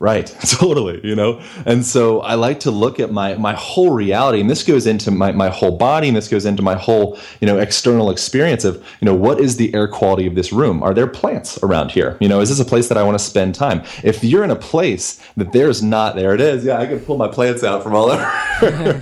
Right, 0.01 0.27
totally, 0.47 1.01
you 1.03 1.13
know. 1.13 1.41
And 1.65 1.85
so 1.85 2.21
I 2.21 2.35
like 2.35 2.61
to 2.61 2.71
look 2.71 3.01
at 3.01 3.11
my 3.11 3.35
my 3.35 3.53
whole 3.53 3.91
reality 3.91 4.39
and 4.39 4.49
this 4.49 4.63
goes 4.63 4.87
into 4.87 5.11
my 5.11 5.33
my 5.33 5.49
whole 5.49 5.77
body 5.77 6.07
and 6.07 6.15
this 6.15 6.29
goes 6.29 6.45
into 6.45 6.61
my 6.61 6.75
whole, 6.75 7.19
you 7.41 7.47
know, 7.47 7.57
external 7.57 8.09
experience 8.09 8.63
of, 8.63 8.77
you 9.01 9.05
know, 9.05 9.13
what 9.13 9.41
is 9.41 9.57
the 9.57 9.73
air 9.75 9.89
quality 9.89 10.25
of 10.25 10.35
this 10.35 10.53
room? 10.53 10.81
Are 10.83 10.93
there 10.93 11.05
plants 11.05 11.61
around 11.63 11.91
here? 11.91 12.15
You 12.21 12.29
know, 12.29 12.39
is 12.39 12.47
this 12.47 12.61
a 12.61 12.65
place 12.65 12.87
that 12.87 12.97
I 12.97 13.03
want 13.03 13.19
to 13.19 13.23
spend 13.23 13.55
time? 13.55 13.83
If 14.01 14.23
you're 14.23 14.45
in 14.45 14.51
a 14.51 14.55
place 14.55 15.21
that 15.35 15.51
there's 15.51 15.83
not 15.83 16.15
there 16.15 16.33
it 16.33 16.39
is. 16.39 16.63
Yeah, 16.63 16.77
I 16.77 16.85
can 16.85 17.01
pull 17.01 17.17
my 17.17 17.27
plants 17.27 17.65
out 17.65 17.83
from 17.83 17.93
all 17.93 18.09
over. 18.09 18.23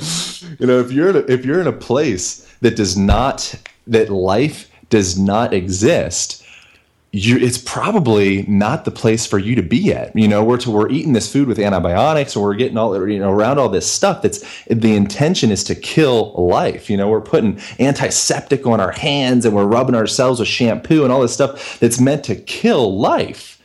you 0.60 0.66
know, 0.66 0.80
if 0.80 0.92
you're 0.92 1.10
in 1.10 1.16
a, 1.16 1.32
if 1.32 1.46
you're 1.46 1.62
in 1.62 1.68
a 1.68 1.74
place 1.74 2.52
that 2.62 2.76
does 2.76 2.98
not 2.98 3.54
that 3.86 4.10
life 4.10 4.72
does 4.90 5.20
not 5.20 5.54
exist, 5.54 6.44
you, 7.18 7.38
it's 7.38 7.58
probably 7.58 8.44
not 8.44 8.86
the 8.86 8.92
place 8.92 9.26
for 9.26 9.40
you 9.40 9.56
to 9.56 9.64
be 9.64 9.92
at. 9.92 10.16
You 10.16 10.28
know, 10.28 10.44
we're 10.44 10.58
to, 10.58 10.72
we're 10.72 10.90
eating 10.90 11.14
this 11.14 11.32
food 11.32 11.48
with 11.48 11.58
antibiotics, 11.58 12.36
or 12.36 12.44
we're 12.44 12.56
getting 12.56 12.78
all 12.78 13.08
you 13.10 13.20
know 13.20 13.32
around 13.32 13.58
all 13.58 13.70
this 13.70 13.92
stuff. 13.92 14.22
That's 14.22 14.44
the 14.68 14.96
intention 14.96 15.50
is 15.50 15.64
to 15.66 15.76
kill 15.76 16.34
life. 16.34 16.90
You 16.90 16.98
know, 16.98 17.10
we're 17.10 17.22
putting 17.22 17.60
antiseptic 17.80 18.68
on 18.68 18.80
our 18.80 18.92
hands, 18.92 19.46
and 19.46 19.56
we're 19.56 19.66
rubbing 19.66 19.96
ourselves 19.96 20.40
with 20.40 20.48
shampoo 20.48 21.04
and 21.04 21.12
all 21.12 21.22
this 21.22 21.34
stuff 21.34 21.80
that's 21.80 22.00
meant 22.00 22.24
to 22.26 22.36
kill 22.36 22.98
life. 22.98 23.62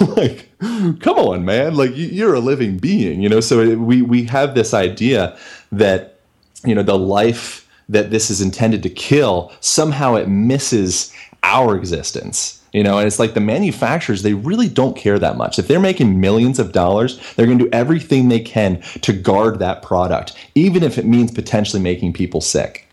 like, 0.16 0.50
come 0.58 1.16
on, 1.16 1.44
man! 1.44 1.74
Like 1.74 1.92
you're 1.94 2.34
a 2.34 2.40
living 2.40 2.76
being. 2.76 3.22
You 3.22 3.30
know, 3.30 3.40
so 3.40 3.76
we 3.76 4.02
we 4.02 4.24
have 4.24 4.54
this 4.54 4.74
idea 4.74 5.38
that 5.72 6.20
you 6.64 6.74
know 6.74 6.82
the 6.82 6.98
life 6.98 7.66
that 7.88 8.10
this 8.10 8.30
is 8.30 8.40
intended 8.40 8.82
to 8.82 8.90
kill 8.90 9.52
somehow 9.60 10.16
it 10.16 10.28
misses 10.28 11.12
our 11.42 11.74
existence 11.74 12.59
you 12.72 12.82
know, 12.82 12.98
and 12.98 13.06
it's 13.06 13.18
like 13.18 13.34
the 13.34 13.40
manufacturers, 13.40 14.22
they 14.22 14.34
really 14.34 14.68
don't 14.68 14.96
care 14.96 15.18
that 15.18 15.36
much. 15.36 15.58
If 15.58 15.68
they're 15.68 15.80
making 15.80 16.20
millions 16.20 16.58
of 16.58 16.72
dollars, 16.72 17.18
they're 17.34 17.46
going 17.46 17.58
to 17.58 17.64
do 17.64 17.70
everything 17.72 18.28
they 18.28 18.40
can 18.40 18.80
to 19.02 19.12
guard 19.12 19.58
that 19.58 19.82
product, 19.82 20.34
even 20.54 20.82
if 20.82 20.98
it 20.98 21.04
means 21.04 21.32
potentially 21.32 21.82
making 21.82 22.12
people 22.12 22.40
sick. 22.40 22.86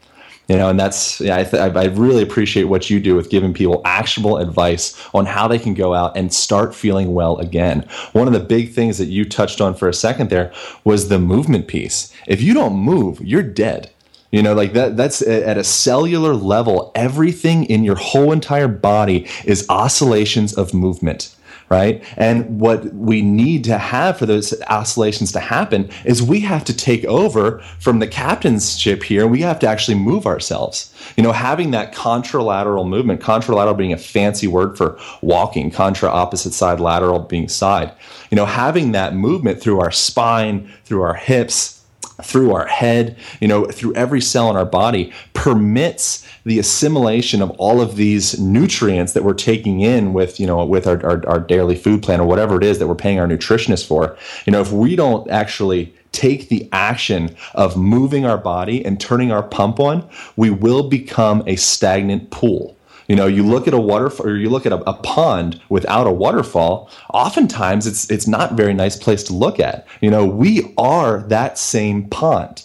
You 0.48 0.56
know, 0.56 0.70
and 0.70 0.80
that's, 0.80 1.20
yeah, 1.20 1.38
I, 1.38 1.44
th- 1.44 1.76
I 1.76 1.86
really 1.88 2.24
appreciate 2.24 2.66
what 2.66 2.90
you 2.90 3.02
do 3.02 3.16
with 3.16 3.30
giving 3.30 3.54
people 3.54 3.82
actionable 3.84 4.38
advice 4.38 4.98
on 5.14 5.26
how 5.26 5.46
they 5.46 5.60
can 5.60 5.74
go 5.74 5.94
out 5.94 6.16
and 6.16 6.34
start 6.34 6.74
feeling 6.74 7.14
well 7.14 7.38
again. 7.38 7.86
One 8.14 8.28
of 8.28 8.34
the 8.34 8.40
big 8.40 8.72
things 8.72 8.98
that 8.98 9.08
you 9.08 9.26
touched 9.26 9.60
on 9.60 9.76
for 9.76 9.90
a 9.90 9.94
second 9.94 10.30
there 10.30 10.54
was 10.86 11.10
the 11.10 11.20
movement 11.20 11.68
piece. 11.68 12.14
If 12.28 12.42
you 12.42 12.54
don't 12.54 12.78
move, 12.78 13.20
you're 13.20 13.44
dead 13.44 13.92
you 14.32 14.44
know, 14.44 14.54
like 14.54 14.74
that, 14.74 14.98
that's 14.98 15.22
at 15.22 15.58
a 15.58 15.64
cellular 15.64 16.34
level, 16.34 16.92
everything 16.96 17.66
in 17.66 17.84
your 17.84 17.96
whole 17.96 18.32
entire 18.32 18.68
body 18.68 19.28
is 19.46 19.66
oscillations 19.70 20.54
of 20.54 20.74
movement 20.74 21.36
right? 21.70 22.04
And 22.16 22.60
what 22.60 22.94
we 22.94 23.22
need 23.22 23.64
to 23.66 23.78
have 23.78 24.18
for 24.18 24.26
those 24.26 24.54
oscillations 24.70 25.32
to 25.34 25.40
happen 25.40 25.90
is 26.06 26.24
we 26.24 26.40
have 26.42 26.64
to 26.66 26.74
take 26.74 27.04
over 27.06 27.60
from 27.80 28.00
the 28.00 28.08
captain's 28.08 28.78
ship 28.78 29.04
here. 29.04 29.28
We 29.28 29.42
have 29.42 29.60
to 29.60 29.68
actually 29.68 29.96
move 29.96 30.26
ourselves. 30.26 30.94
You 31.18 31.24
know, 31.24 31.34
having 31.34 31.72
that 31.72 31.94
contralateral 31.94 32.88
movement, 32.88 33.22
contralateral 33.22 33.78
being 33.78 33.94
a 33.94 33.98
fancy 33.98 34.48
word 34.48 34.78
for 34.78 34.98
walking, 35.22 35.70
contra 35.70 36.10
opposite 36.10 36.54
side, 36.54 36.80
lateral 36.80 37.20
being 37.20 37.50
side. 37.50 37.92
You 38.32 38.38
know, 38.38 38.46
having 38.46 38.94
that 38.94 39.14
movement 39.14 39.62
through 39.62 39.82
our 39.82 39.92
spine, 39.92 40.72
through 40.86 41.02
our 41.02 41.16
hips, 41.16 41.77
through 42.24 42.54
our 42.54 42.66
head, 42.66 43.16
you 43.40 43.48
know, 43.48 43.66
through 43.66 43.94
every 43.94 44.22
cell 44.22 44.50
in 44.50 44.56
our 44.56 44.66
body 44.66 45.14
permits 45.34 46.28
the 46.46 46.60
assimilation 46.60 47.42
of 47.42 47.52
all 47.52 47.82
of 47.82 47.96
these 47.96 48.40
nutrients 48.40 49.14
that 49.14 49.24
we're 49.24 49.34
taking 49.34 49.82
in 49.82 50.14
with, 50.14 50.40
you 50.40 50.48
know, 50.48 50.64
with 50.66 50.88
our, 50.88 51.06
our, 51.06 51.28
our, 51.28 51.40
daily 51.40 51.76
food 51.76 52.02
plan 52.02 52.20
or 52.20 52.28
whatever 52.28 52.58
it 52.58 52.64
is 52.64 52.80
that 52.80 52.88
we're 52.88 52.96
paying 52.96 53.20
our 53.20 53.28
nutritionist 53.28 53.86
for. 53.86 54.18
You 54.46 54.52
know, 54.52 54.62
if 54.62 54.72
we 54.72 54.96
don't 54.96 55.30
actually 55.30 55.94
take 56.12 56.50
the 56.50 56.68
action 56.72 57.36
of 57.54 57.78
moving 57.78 58.26
our 58.26 58.38
body 58.38 58.84
and 58.84 59.00
turning 59.00 59.32
our 59.32 59.44
pump 59.44 59.80
on, 59.80 60.08
we 60.36 60.50
will 60.50 60.90
become 60.90 61.44
a 61.46 61.56
stagnant 61.58 62.32
pool. 62.32 62.77
You 63.08 63.16
know, 63.16 63.26
you 63.26 63.44
look 63.44 63.68
at 63.68 63.74
a 63.74 63.80
waterfall 63.80 64.28
or 64.28 64.38
you 64.38 64.50
look 64.50 64.66
at 64.66 64.74
a, 64.74 64.90
a, 64.90 64.94
pond 64.94 65.62
without 65.70 66.08
a 66.08 66.12
waterfall, 66.12 66.90
oftentimes 67.14 67.88
it's 67.88 68.10
it's 68.12 68.28
not 68.28 68.52
a 68.52 68.56
very 68.56 68.74
nice 68.74 68.98
place 68.98 69.24
to 69.24 69.34
look 69.34 69.60
at. 69.60 69.88
You 70.02 70.12
know, 70.12 70.26
we 70.26 70.74
are 70.78 71.22
that 71.28 71.58
same 71.58 72.10
pond. 72.10 72.64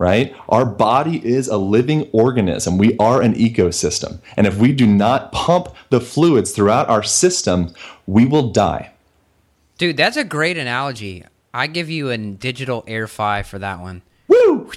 Right? 0.00 0.32
Our 0.48 0.64
body 0.64 1.26
is 1.26 1.48
a 1.48 1.56
living 1.56 2.08
organism. 2.12 2.78
We 2.78 2.96
are 2.98 3.20
an 3.20 3.34
ecosystem. 3.34 4.20
And 4.36 4.46
if 4.46 4.56
we 4.56 4.72
do 4.72 4.86
not 4.86 5.32
pump 5.32 5.74
the 5.90 6.00
fluids 6.00 6.52
throughout 6.52 6.88
our 6.88 7.02
system, 7.02 7.74
we 8.06 8.24
will 8.24 8.52
die. 8.52 8.92
Dude, 9.76 9.96
that's 9.96 10.16
a 10.16 10.22
great 10.22 10.56
analogy. 10.56 11.24
I 11.52 11.66
give 11.66 11.90
you 11.90 12.10
a 12.10 12.16
digital 12.16 12.84
air 12.86 13.08
five 13.08 13.48
for 13.48 13.58
that 13.58 13.80
one. 13.80 14.02
Woo! 14.28 14.70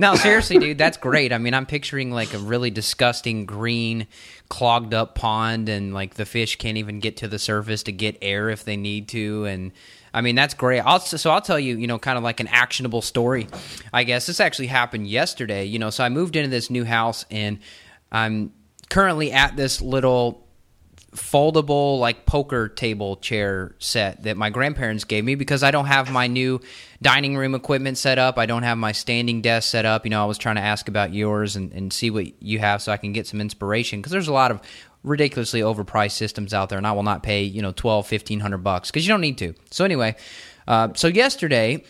No, 0.00 0.14
seriously, 0.14 0.58
dude, 0.58 0.78
that's 0.78 0.96
great. 0.96 1.32
I 1.32 1.38
mean, 1.38 1.54
I'm 1.54 1.66
picturing 1.66 2.12
like 2.12 2.32
a 2.32 2.38
really 2.38 2.70
disgusting 2.70 3.46
green, 3.46 4.06
clogged 4.48 4.94
up 4.94 5.16
pond, 5.16 5.68
and 5.68 5.92
like 5.92 6.14
the 6.14 6.24
fish 6.24 6.54
can't 6.54 6.78
even 6.78 7.00
get 7.00 7.16
to 7.16 7.26
the 7.26 7.38
surface 7.38 7.82
to 7.82 7.92
get 7.92 8.16
air 8.22 8.48
if 8.48 8.64
they 8.64 8.76
need 8.76 9.08
to, 9.08 9.44
and 9.46 9.72
I 10.14 10.20
mean 10.20 10.36
that's 10.36 10.54
great. 10.54 10.82
I'll, 10.82 11.00
so 11.00 11.32
I'll 11.32 11.40
tell 11.40 11.58
you, 11.58 11.76
you 11.76 11.88
know, 11.88 11.98
kind 11.98 12.16
of 12.16 12.22
like 12.22 12.38
an 12.38 12.46
actionable 12.46 13.02
story. 13.02 13.48
I 13.92 14.04
guess 14.04 14.26
this 14.26 14.38
actually 14.38 14.68
happened 14.68 15.08
yesterday. 15.08 15.64
You 15.64 15.80
know, 15.80 15.90
so 15.90 16.04
I 16.04 16.10
moved 16.10 16.36
into 16.36 16.48
this 16.48 16.70
new 16.70 16.84
house, 16.84 17.26
and 17.28 17.58
I'm 18.12 18.52
currently 18.88 19.32
at 19.32 19.56
this 19.56 19.82
little 19.82 20.46
foldable 21.12 21.98
like 21.98 22.26
poker 22.26 22.68
table 22.68 23.16
chair 23.16 23.74
set 23.78 24.22
that 24.24 24.36
my 24.36 24.50
grandparents 24.50 25.04
gave 25.04 25.24
me 25.24 25.34
because 25.34 25.62
I 25.62 25.70
don't 25.70 25.86
have 25.86 26.10
my 26.10 26.26
new 26.26 26.60
dining 27.00 27.36
room 27.36 27.54
equipment 27.54 27.96
set 27.96 28.18
up. 28.18 28.38
I 28.38 28.46
don't 28.46 28.62
have 28.62 28.76
my 28.76 28.92
standing 28.92 29.40
desk 29.40 29.70
set 29.70 29.86
up. 29.86 30.04
You 30.04 30.10
know, 30.10 30.22
I 30.22 30.26
was 30.26 30.36
trying 30.36 30.56
to 30.56 30.62
ask 30.62 30.88
about 30.88 31.14
yours 31.14 31.56
and, 31.56 31.72
and 31.72 31.92
see 31.92 32.10
what 32.10 32.42
you 32.42 32.58
have 32.58 32.82
so 32.82 32.92
I 32.92 32.98
can 32.98 33.12
get 33.12 33.26
some 33.26 33.40
inspiration 33.40 34.00
because 34.00 34.12
there's 34.12 34.28
a 34.28 34.32
lot 34.32 34.50
of 34.50 34.60
ridiculously 35.02 35.60
overpriced 35.60 36.12
systems 36.12 36.52
out 36.52 36.68
there 36.68 36.78
and 36.78 36.86
I 36.86 36.92
will 36.92 37.02
not 37.02 37.22
pay, 37.22 37.42
you 37.42 37.62
know, 37.62 37.72
12, 37.72 38.10
1500 38.10 38.58
bucks 38.58 38.90
because 38.90 39.06
you 39.06 39.12
don't 39.12 39.22
need 39.22 39.38
to. 39.38 39.54
So 39.70 39.84
anyway, 39.84 40.14
uh, 40.66 40.90
so 40.94 41.08
yesterday 41.08 41.84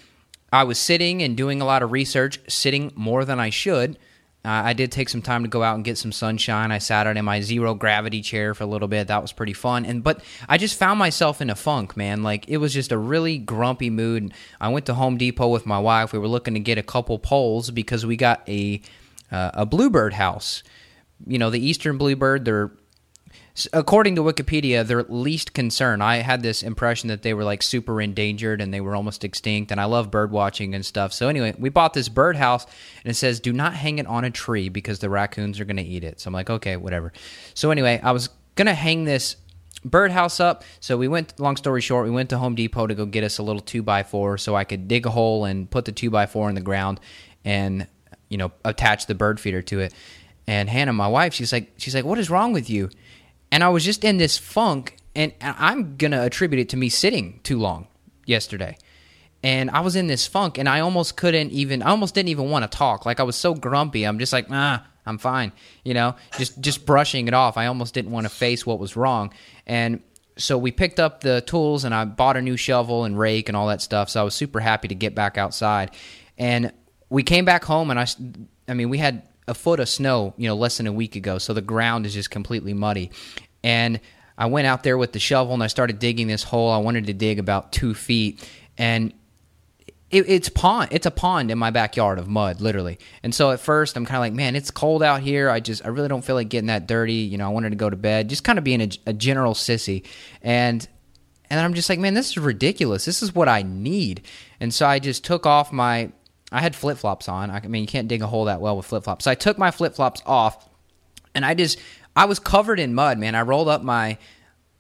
I 0.53 0.65
was 0.65 0.79
sitting 0.79 1.23
and 1.23 1.37
doing 1.37 1.61
a 1.61 1.65
lot 1.65 1.83
of 1.83 1.91
research, 1.91 2.39
sitting 2.49 2.93
more 2.95 3.25
than 3.25 3.41
I 3.41 3.51
should 3.51 3.99
uh, 4.45 4.63
I 4.65 4.73
did 4.73 4.93
take 4.93 5.09
some 5.09 5.21
time 5.21 5.43
to 5.43 5.49
go 5.49 5.63
out 5.63 5.75
and 5.75 5.85
get 5.85 5.99
some 5.99 6.13
sunshine. 6.13 6.71
I 6.71 6.79
sat 6.79 7.07
out 7.07 7.17
in 7.17 7.25
my 7.25 7.41
zero 7.41 7.75
gravity 7.75 8.23
chair 8.23 8.55
for 8.55 8.65
a 8.65 8.69
little 8.69 8.87
bit. 8.87 9.09
That 9.09 9.21
was 9.21 9.33
pretty 9.33 9.53
fun. 9.53 9.85
And 9.85 10.03
but 10.03 10.23
I 10.49 10.59
just 10.59 10.79
found 10.79 10.99
myself 10.99 11.41
in 11.41 11.51
a 11.51 11.57
funk, 11.57 11.97
man. 11.97 12.23
Like 12.23 12.49
it 12.49 12.59
was 12.59 12.73
just 12.73 12.93
a 12.93 12.99
really 12.99 13.39
grumpy 13.39 13.91
mood. 13.91 14.33
I 14.61 14.69
went 14.69 14.87
to 14.87 14.95
Home 14.95 15.17
Depot 15.17 15.49
with 15.49 15.67
my 15.67 15.79
wife. 15.79 16.13
We 16.13 16.21
were 16.21 16.29
looking 16.29 16.55
to 16.55 16.61
get 16.61 16.79
a 16.79 16.83
couple 16.85 17.19
poles 17.19 17.71
because 17.71 18.07
we 18.07 18.17
got 18.17 18.49
a 18.49 18.81
uh, 19.33 19.51
a 19.55 19.67
bluebird 19.67 20.15
house. 20.15 20.63
You 21.27 21.39
know, 21.39 21.51
the 21.51 21.61
eastern 21.61 21.99
bluebird. 21.99 22.45
They're 22.45 22.71
according 23.73 24.17
to 24.17 24.23
Wikipedia, 24.23 24.87
they're 24.87 25.03
least 25.05 25.53
concern. 25.53 26.01
I 26.01 26.17
had 26.17 26.43
this 26.43 26.63
impression 26.63 27.09
that 27.09 27.23
they 27.23 27.35
were 27.35 27.45
like 27.45 27.63
super 27.63 28.01
endangered 28.01 28.61
and 28.61 28.73
they 28.73 28.81
were 28.81 28.95
almost 28.95 29.25
extinct. 29.25 29.73
And 29.73 29.81
I 29.81 29.85
love 29.85 30.11
bird 30.11 30.31
watching 30.31 30.75
and 30.75 30.85
stuff. 30.85 31.13
So 31.13 31.29
anyway, 31.29 31.55
we 31.59 31.69
bought 31.69 31.95
this 31.95 32.09
birdhouse 32.09 32.67
and 33.05 33.11
it 33.11 33.15
says 33.15 33.41
do 33.41 33.53
not 33.53 33.75
hang 33.75 33.99
it 33.99 34.07
on 34.07 34.25
a 34.25 34.31
tree 34.31 34.69
because 34.69 34.99
the 34.99 35.11
raccoons 35.11 35.59
are 35.61 35.65
going 35.65 35.77
to 35.77 35.83
eat 35.83 36.05
it. 36.05 36.21
So 36.21 36.29
I'm 36.29 36.35
like, 36.35 36.51
okay, 36.51 36.77
whatever. 36.77 37.13
So 37.55 37.71
anyway, 37.71 38.01
I 38.03 38.13
was 38.13 38.29
gonna 38.59 38.75
hang 38.75 39.05
this 39.05 39.37
birdhouse 39.85 40.41
up. 40.41 40.65
So 40.81 40.99
we 40.99 41.09
went. 41.09 41.39
Long 41.41 41.57
story 41.57 41.81
short, 41.81 42.05
we 42.05 42.11
went 42.11 42.29
to 42.31 42.39
Home 42.39 42.55
Depot 42.55 42.87
to 42.87 42.95
go 42.95 43.07
get 43.07 43.25
us 43.25 43.39
a 43.39 43.43
little 43.43 43.63
two 43.63 43.83
by 43.83 44.03
four 44.03 44.37
so 44.37 44.55
I 44.55 44.65
could 44.65 44.89
dig 44.89 45.07
a 45.07 45.11
hole 45.11 45.47
and 45.47 45.71
put 45.71 45.87
the 45.87 45.93
two 45.93 46.11
by 46.11 46.27
four 46.27 46.49
in 46.51 46.55
the 46.55 46.61
ground 46.61 47.01
and 47.45 47.87
you 48.29 48.37
know 48.37 48.53
attach 48.65 49.07
the 49.07 49.15
bird 49.15 49.41
feeder 49.41 49.63
to 49.63 49.81
it. 49.81 49.95
And 50.47 50.69
Hannah, 50.69 50.93
my 50.93 51.09
wife, 51.09 51.35
she's 51.35 51.53
like, 51.53 51.73
she's 51.77 51.95
like, 51.95 52.05
what 52.05 52.19
is 52.19 52.31
wrong 52.31 52.53
with 52.53 52.69
you? 52.71 52.91
And 53.51 53.65
I 53.65 53.69
was 53.69 53.85
just 53.85 54.05
in 54.05 54.19
this 54.19 54.39
funk, 54.39 54.97
and 55.15 55.33
I'm 55.41 55.97
gonna 55.97 56.23
attribute 56.23 56.61
it 56.61 56.69
to 56.71 56.77
me 56.77 56.89
sitting 56.89 57.41
too 57.43 57.59
long 57.59 57.87
yesterday. 58.27 58.77
And 59.43 59.71
I 59.71 59.81
was 59.81 59.95
in 59.95 60.09
this 60.09 60.27
funk, 60.27 60.59
and 60.59 60.69
I 60.69 60.81
almost 60.81 61.17
couldn't 61.17 61.53
even, 61.53 61.83
I 61.83 61.91
almost 61.91 62.15
didn't 62.15 62.31
even 62.31 62.51
want 62.51 62.71
to 62.71 62.77
talk. 62.77 63.07
Like 63.07 63.21
I 63.21 63.23
was 63.23 63.37
so 63.37 63.55
grumpy. 63.55 64.05
I'm 64.05 64.19
just 64.19 64.33
like, 64.33 64.47
ah, 64.51 64.85
I'm 65.07 65.19
fine, 65.19 65.53
you 65.85 65.95
know, 65.95 66.17
just 66.37 66.61
just 66.61 66.85
brushing 66.85 67.29
it 67.29 67.35
off. 67.35 67.57
I 67.57 67.67
almost 67.67 67.95
didn't 67.95 68.11
want 68.11 68.25
to 68.25 68.31
face 68.31 68.67
what 68.67 68.79
was 68.79 68.97
wrong. 68.97 69.33
And 69.67 70.03
so 70.37 70.59
we 70.59 70.71
picked 70.71 71.01
up 71.01 71.21
the 71.21 71.41
tools, 71.41 71.85
and 71.85 71.95
I 71.95 72.05
bought 72.05 72.37
a 72.37 72.43
new 72.43 72.57
shovel 72.57 73.05
and 73.05 73.19
rake 73.19 73.49
and 73.49 73.57
all 73.57 73.69
that 73.69 73.83
stuff. 73.83 74.11
So 74.11 74.21
I 74.21 74.25
was 74.25 74.35
super 74.35 74.61
happy 74.61 74.89
to 74.89 74.95
get 74.95 75.15
back 75.15 75.39
outside. 75.39 75.93
And 76.37 76.73
we 77.11 77.23
came 77.23 77.45
back 77.45 77.65
home, 77.65 77.91
and 77.91 77.99
I, 77.99 78.07
I 78.69 78.75
mean, 78.75 78.89
we 78.89 78.99
had 78.99 79.23
a 79.49 79.55
foot 79.55 79.81
of 79.81 79.89
snow, 79.89 80.35
you 80.37 80.47
know, 80.47 80.55
less 80.55 80.77
than 80.77 80.87
a 80.87 80.93
week 80.93 81.17
ago. 81.17 81.39
So 81.39 81.53
the 81.53 81.63
ground 81.63 82.07
is 82.07 82.15
just 82.15 82.31
completely 82.31 82.75
muddy. 82.75 83.11
And 83.65 84.01
I 84.37 84.47
went 84.47 84.67
out 84.67 84.85
there 84.85 84.97
with 84.97 85.13
the 85.13 85.19
shovel 85.19 85.55
and 85.55 85.63
I 85.63 85.67
started 85.67 85.99
digging 85.99 86.29
this 86.29 86.45
hole. 86.45 86.71
I 86.71 86.79
wanted 86.79 87.07
to 87.07 87.13
dig 87.13 87.39
about 87.39 87.73
two 87.73 87.93
feet, 87.95 88.49
and 88.77 89.13
it, 90.11 90.29
it's 90.29 90.49
pond. 90.49 90.91
It's 90.93 91.07
a 91.07 91.11
pond 91.11 91.51
in 91.51 91.59
my 91.59 91.71
backyard 91.71 92.19
of 92.19 92.29
mud, 92.29 92.61
literally. 92.61 92.99
And 93.23 93.35
so 93.35 93.51
at 93.51 93.61
first, 93.61 93.97
I'm 93.97 94.07
kind 94.07 94.17
of 94.17 94.21
like, 94.21 94.33
man, 94.33 94.55
it's 94.55 94.71
cold 94.71 95.03
out 95.03 95.21
here. 95.21 95.51
I 95.51 95.61
just, 95.61 95.85
I 95.85 95.89
really 95.89 96.09
don't 96.09 96.25
feel 96.25 96.37
like 96.37 96.49
getting 96.49 96.69
that 96.69 96.87
dirty. 96.87 97.15
You 97.15 97.37
know, 97.37 97.47
I 97.47 97.53
wanted 97.53 97.71
to 97.71 97.77
go 97.77 97.91
to 97.91 97.97
bed, 97.97 98.29
just 98.29 98.45
kind 98.45 98.59
of 98.59 98.65
being 98.65 98.81
a, 98.81 98.89
a 99.07 99.13
general 99.13 99.55
sissy, 99.55 100.07
and 100.41 100.87
and 101.51 101.59
I'm 101.59 101.75
just 101.75 101.89
like, 101.89 101.99
man, 101.99 102.15
this 102.15 102.29
is 102.29 102.39
ridiculous. 102.39 103.07
This 103.07 103.23
is 103.23 103.35
what 103.35 103.49
I 103.49 103.63
need. 103.63 104.23
And 104.61 104.73
so 104.73 104.87
I 104.87 104.99
just 104.99 105.25
took 105.25 105.47
off 105.47 105.73
my 105.73 106.13
I 106.51 106.61
had 106.61 106.75
flip 106.75 106.99
flops 106.99 107.29
on. 107.29 107.51
I 107.51 107.61
mean, 107.61 107.83
you 107.83 107.89
can't 107.89 108.09
dig 108.09 108.23
a 108.23 108.27
hole 108.27 108.47
that 108.47 108.61
well 108.61 108.77
with 108.77 108.87
flip 108.87 109.05
flops. 109.05 109.25
So 109.25 109.31
I 109.31 109.35
took 109.35 109.59
my 109.59 109.71
flip 109.71 109.95
flops 109.95 110.23
off, 110.25 110.69
and 111.35 111.45
I 111.45 111.55
just 111.55 111.79
I 112.17 112.25
was 112.25 112.39
covered 112.39 112.81
in 112.81 112.95
mud, 112.95 113.19
man. 113.19 113.35
I 113.35 113.43
rolled 113.43 113.69
up 113.69 113.83
my 113.83 114.19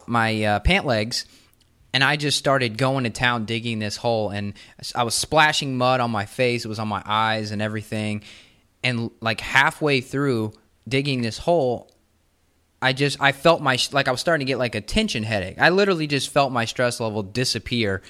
my 0.06 0.42
uh, 0.42 0.60
pant 0.60 0.87
legs, 0.87 1.26
and 1.92 2.02
I 2.02 2.16
just 2.16 2.38
started 2.38 2.78
going 2.78 3.04
to 3.04 3.10
town 3.10 3.44
digging 3.44 3.78
this 3.78 3.96
hole, 3.96 4.30
and 4.30 4.54
I 4.94 5.04
was 5.04 5.14
splashing 5.14 5.76
mud 5.76 6.00
on 6.00 6.10
my 6.10 6.25
face. 6.26 6.64
It 6.64 6.68
was 6.68 6.78
on 6.78 6.88
my 6.88 7.02
eyes 7.04 7.50
and 7.50 7.60
everything. 7.60 8.22
And 8.82 9.10
like 9.20 9.40
halfway 9.40 10.00
through 10.00 10.52
digging 10.88 11.20
this 11.20 11.37
hole, 11.37 11.90
I 12.80 12.92
just 12.92 13.20
I 13.20 13.32
felt 13.32 13.60
my 13.60 13.78
like 13.92 14.08
I 14.08 14.10
was 14.10 14.20
starting 14.20 14.46
to 14.46 14.50
get 14.50 14.58
like 14.58 14.75
a 14.75 14.80
tension 14.80 15.22
headache. 15.22 15.58
I 15.58 15.68
literally 15.70 16.06
just 16.06 16.30
felt 16.30 16.52
my 16.52 16.64
stress 16.64 17.00
level 17.00 17.22
disappear 17.22 18.02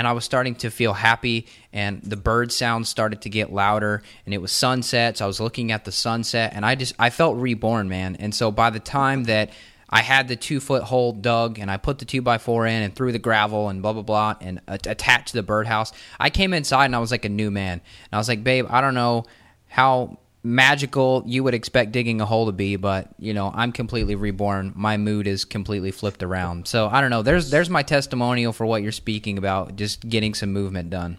and 0.00 0.08
I 0.08 0.12
was 0.12 0.24
starting 0.24 0.54
to 0.54 0.70
feel 0.70 0.94
happy 0.94 1.46
and 1.74 2.00
the 2.02 2.16
bird 2.16 2.52
sounds 2.52 2.88
started 2.88 3.20
to 3.20 3.28
get 3.28 3.52
louder 3.52 4.02
and 4.24 4.32
it 4.32 4.38
was 4.38 4.50
sunset 4.50 5.18
so 5.18 5.26
I 5.26 5.28
was 5.28 5.40
looking 5.40 5.72
at 5.72 5.84
the 5.84 5.92
sunset 5.92 6.52
and 6.54 6.64
I 6.64 6.74
just 6.74 6.94
I 6.98 7.10
felt 7.10 7.36
reborn, 7.36 7.90
man. 7.90 8.16
And 8.16 8.34
so 8.34 8.50
by 8.50 8.70
the 8.70 8.80
time 8.80 9.24
that 9.24 9.50
I 9.90 10.00
had 10.00 10.26
the 10.28 10.36
two 10.36 10.58
foot 10.58 10.84
hole 10.84 11.12
dug 11.12 11.58
and 11.58 11.70
I 11.70 11.76
put 11.76 11.98
the 11.98 12.06
two 12.06 12.22
by 12.22 12.38
four 12.38 12.66
in 12.66 12.82
and 12.82 12.96
threw 12.96 13.12
the 13.12 13.18
gravel 13.18 13.68
and 13.68 13.82
blah 13.82 13.92
blah 13.92 14.00
blah 14.00 14.36
and 14.40 14.62
attached 14.66 15.34
the 15.34 15.42
birdhouse. 15.42 15.92
I 16.18 16.30
came 16.30 16.54
inside 16.54 16.86
and 16.86 16.96
I 16.96 16.98
was 16.98 17.10
like 17.10 17.26
a 17.26 17.28
new 17.28 17.50
man. 17.50 17.72
And 17.74 18.12
I 18.14 18.16
was 18.16 18.28
like, 18.28 18.42
babe, 18.42 18.64
I 18.70 18.80
don't 18.80 18.94
know 18.94 19.26
how 19.66 20.19
magical 20.42 21.22
you 21.26 21.44
would 21.44 21.54
expect 21.54 21.92
digging 21.92 22.20
a 22.20 22.26
hole 22.26 22.46
to 22.46 22.52
be, 22.52 22.76
but 22.76 23.08
you 23.18 23.34
know, 23.34 23.52
I'm 23.54 23.72
completely 23.72 24.14
reborn. 24.14 24.72
My 24.74 24.96
mood 24.96 25.26
is 25.26 25.44
completely 25.44 25.90
flipped 25.90 26.22
around. 26.22 26.66
So 26.66 26.88
I 26.88 27.00
don't 27.00 27.10
know. 27.10 27.22
There's 27.22 27.50
there's 27.50 27.70
my 27.70 27.82
testimonial 27.82 28.52
for 28.52 28.66
what 28.66 28.82
you're 28.82 28.92
speaking 28.92 29.38
about, 29.38 29.76
just 29.76 30.08
getting 30.08 30.34
some 30.34 30.52
movement 30.52 30.90
done. 30.90 31.18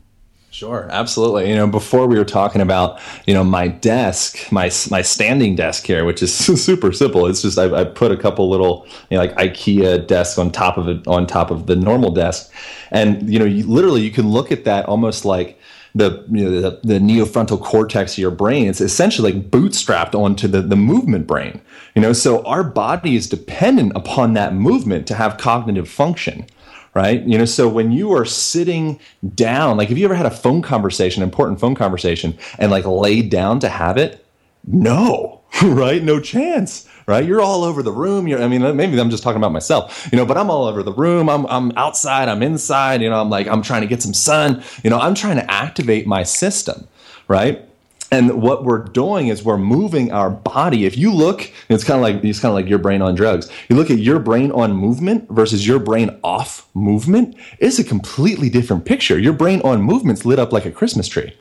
Sure, 0.51 0.89
absolutely. 0.91 1.49
You 1.49 1.55
know, 1.55 1.65
before 1.65 2.07
we 2.07 2.17
were 2.17 2.25
talking 2.25 2.59
about, 2.59 2.99
you 3.25 3.33
know, 3.33 3.43
my 3.43 3.69
desk, 3.69 4.51
my 4.51 4.69
my 4.89 5.01
standing 5.01 5.55
desk 5.55 5.85
here, 5.85 6.03
which 6.03 6.21
is 6.21 6.35
super 6.63 6.91
simple. 6.91 7.25
It's 7.27 7.41
just 7.41 7.57
I, 7.57 7.73
I 7.73 7.83
put 7.85 8.11
a 8.11 8.17
couple 8.17 8.49
little, 8.49 8.85
you 9.09 9.17
know, 9.17 9.23
like 9.23 9.35
IKEA 9.35 10.05
desks 10.05 10.37
on 10.37 10.51
top 10.51 10.77
of 10.77 10.89
it, 10.89 11.07
on 11.07 11.25
top 11.25 11.51
of 11.51 11.67
the 11.67 11.75
normal 11.77 12.11
desk, 12.11 12.51
and 12.91 13.31
you 13.31 13.39
know, 13.39 13.45
you, 13.45 13.65
literally 13.65 14.01
you 14.01 14.11
can 14.11 14.29
look 14.29 14.51
at 14.51 14.65
that 14.65 14.85
almost 14.87 15.23
like 15.23 15.57
the 15.93 16.25
you 16.29 16.50
know 16.50 16.62
the, 16.62 16.79
the 16.83 17.00
neofrontal 17.00 17.62
cortex 17.62 18.13
of 18.13 18.17
your 18.17 18.31
brain 18.31 18.67
it's 18.67 18.81
essentially 18.81 19.33
like 19.33 19.50
bootstrapped 19.51 20.15
onto 20.15 20.48
the, 20.48 20.62
the 20.62 20.75
movement 20.75 21.27
brain 21.27 21.62
you 21.95 22.01
know? 22.01 22.13
So 22.13 22.43
our 22.45 22.63
body 22.63 23.15
is 23.15 23.27
dependent 23.27 23.91
upon 23.95 24.33
that 24.33 24.53
movement 24.53 25.07
to 25.07 25.15
have 25.15 25.38
cognitive 25.38 25.89
function 25.89 26.45
right? 26.93 27.21
You 27.24 27.38
know 27.38 27.45
so 27.45 27.67
when 27.67 27.91
you 27.91 28.12
are 28.13 28.25
sitting 28.25 29.00
down 29.36 29.77
like 29.77 29.89
have 29.89 29.98
you 29.98 30.05
ever 30.05 30.15
had 30.15 30.25
a 30.25 30.31
phone 30.31 30.62
conversation 30.62 31.24
important 31.24 31.60
phone 31.60 31.75
conversation 31.75 32.38
and 32.57 32.71
like 32.71 32.86
laid 32.86 33.29
down 33.29 33.60
to 33.60 33.69
have 33.69 33.98
it? 33.98 34.25
No 34.65 35.41
right? 35.63 36.03
No 36.03 36.19
chance 36.19 36.88
right? 37.08 37.25
You're 37.25 37.41
all 37.41 37.63
over 37.63 37.84
the 37.84 37.91
room. 37.91 38.27
You're, 38.27 38.41
I 38.41 38.48
mean, 38.48 38.75
maybe 38.75 39.00
I'm 39.00 39.10
just 39.10 39.24
talking 39.24 39.38
about 39.38 39.51
myself, 39.51 40.10
you 40.12 40.17
know, 40.17 40.25
but 40.25 40.38
I'm 40.38 40.50
all 40.50 40.65
over 40.65 40.84
the 40.84 40.93
room. 40.93 41.29
I'm, 41.29 41.46
I'm 41.48 41.72
outside, 41.77 42.29
I'm 42.29 42.43
inside, 42.43 43.01
you 43.01 43.10
know, 43.10 43.20
I'm 43.20 43.29
like, 43.29 43.48
I'm 43.48 43.62
trying 43.62 43.81
to 43.81 43.88
get 43.88 44.01
some 44.01 44.13
sun, 44.13 44.63
you 44.84 44.89
know, 44.89 45.00
I'm 45.00 45.15
trying 45.15 45.38
to 45.38 45.51
activate 45.51 46.08
my 46.08 46.24
system, 46.24 46.88
right? 47.27 47.67
And 48.13 48.41
what 48.41 48.65
we're 48.65 48.84
doing 48.84 49.29
is 49.29 49.41
we're 49.41 49.58
moving 49.58 50.12
our 50.12 50.29
body. 50.29 50.86
If 50.86 50.98
you 50.98 51.13
look, 51.13 51.50
it's 51.70 51.86
kind 51.86 51.98
of 51.98 52.01
like 52.01 52.22
it's 52.25 52.41
kind 52.41 52.50
of 52.50 52.55
like 52.55 52.67
your 52.67 52.77
brain 52.77 53.01
on 53.01 53.15
drugs. 53.15 53.50
You 53.70 53.77
look 53.77 53.89
at 53.89 54.00
your 54.00 54.20
brain 54.20 54.51
on 54.51 54.74
movement 54.74 55.29
versus 55.29 55.65
your 55.65 55.79
brain 55.79 56.20
off 56.22 56.67
movement. 56.74 57.38
It's 57.60 57.79
a 57.79 57.86
completely 57.86 58.50
different 58.50 58.84
picture. 58.84 59.17
Your 59.17 59.31
brain 59.31 59.62
on 59.62 59.81
movement's 59.81 60.25
lit 60.25 60.39
up 60.39 60.51
like 60.51 60.65
a 60.65 60.72
Christmas 60.72 61.08
tree 61.08 61.34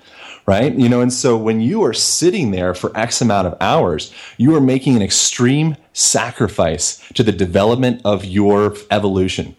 right? 0.46 0.74
You 0.74 0.88
know, 0.88 1.00
and 1.00 1.12
so 1.12 1.36
when 1.36 1.60
you 1.60 1.84
are 1.84 1.92
sitting 1.92 2.50
there 2.50 2.74
for 2.74 2.96
X 2.96 3.20
amount 3.20 3.46
of 3.46 3.56
hours, 3.60 4.12
you 4.36 4.54
are 4.54 4.60
making 4.60 4.96
an 4.96 5.02
extreme 5.02 5.76
sacrifice 5.92 7.02
to 7.14 7.22
the 7.22 7.32
development 7.32 8.00
of 8.04 8.24
your 8.24 8.74
evolution. 8.90 9.56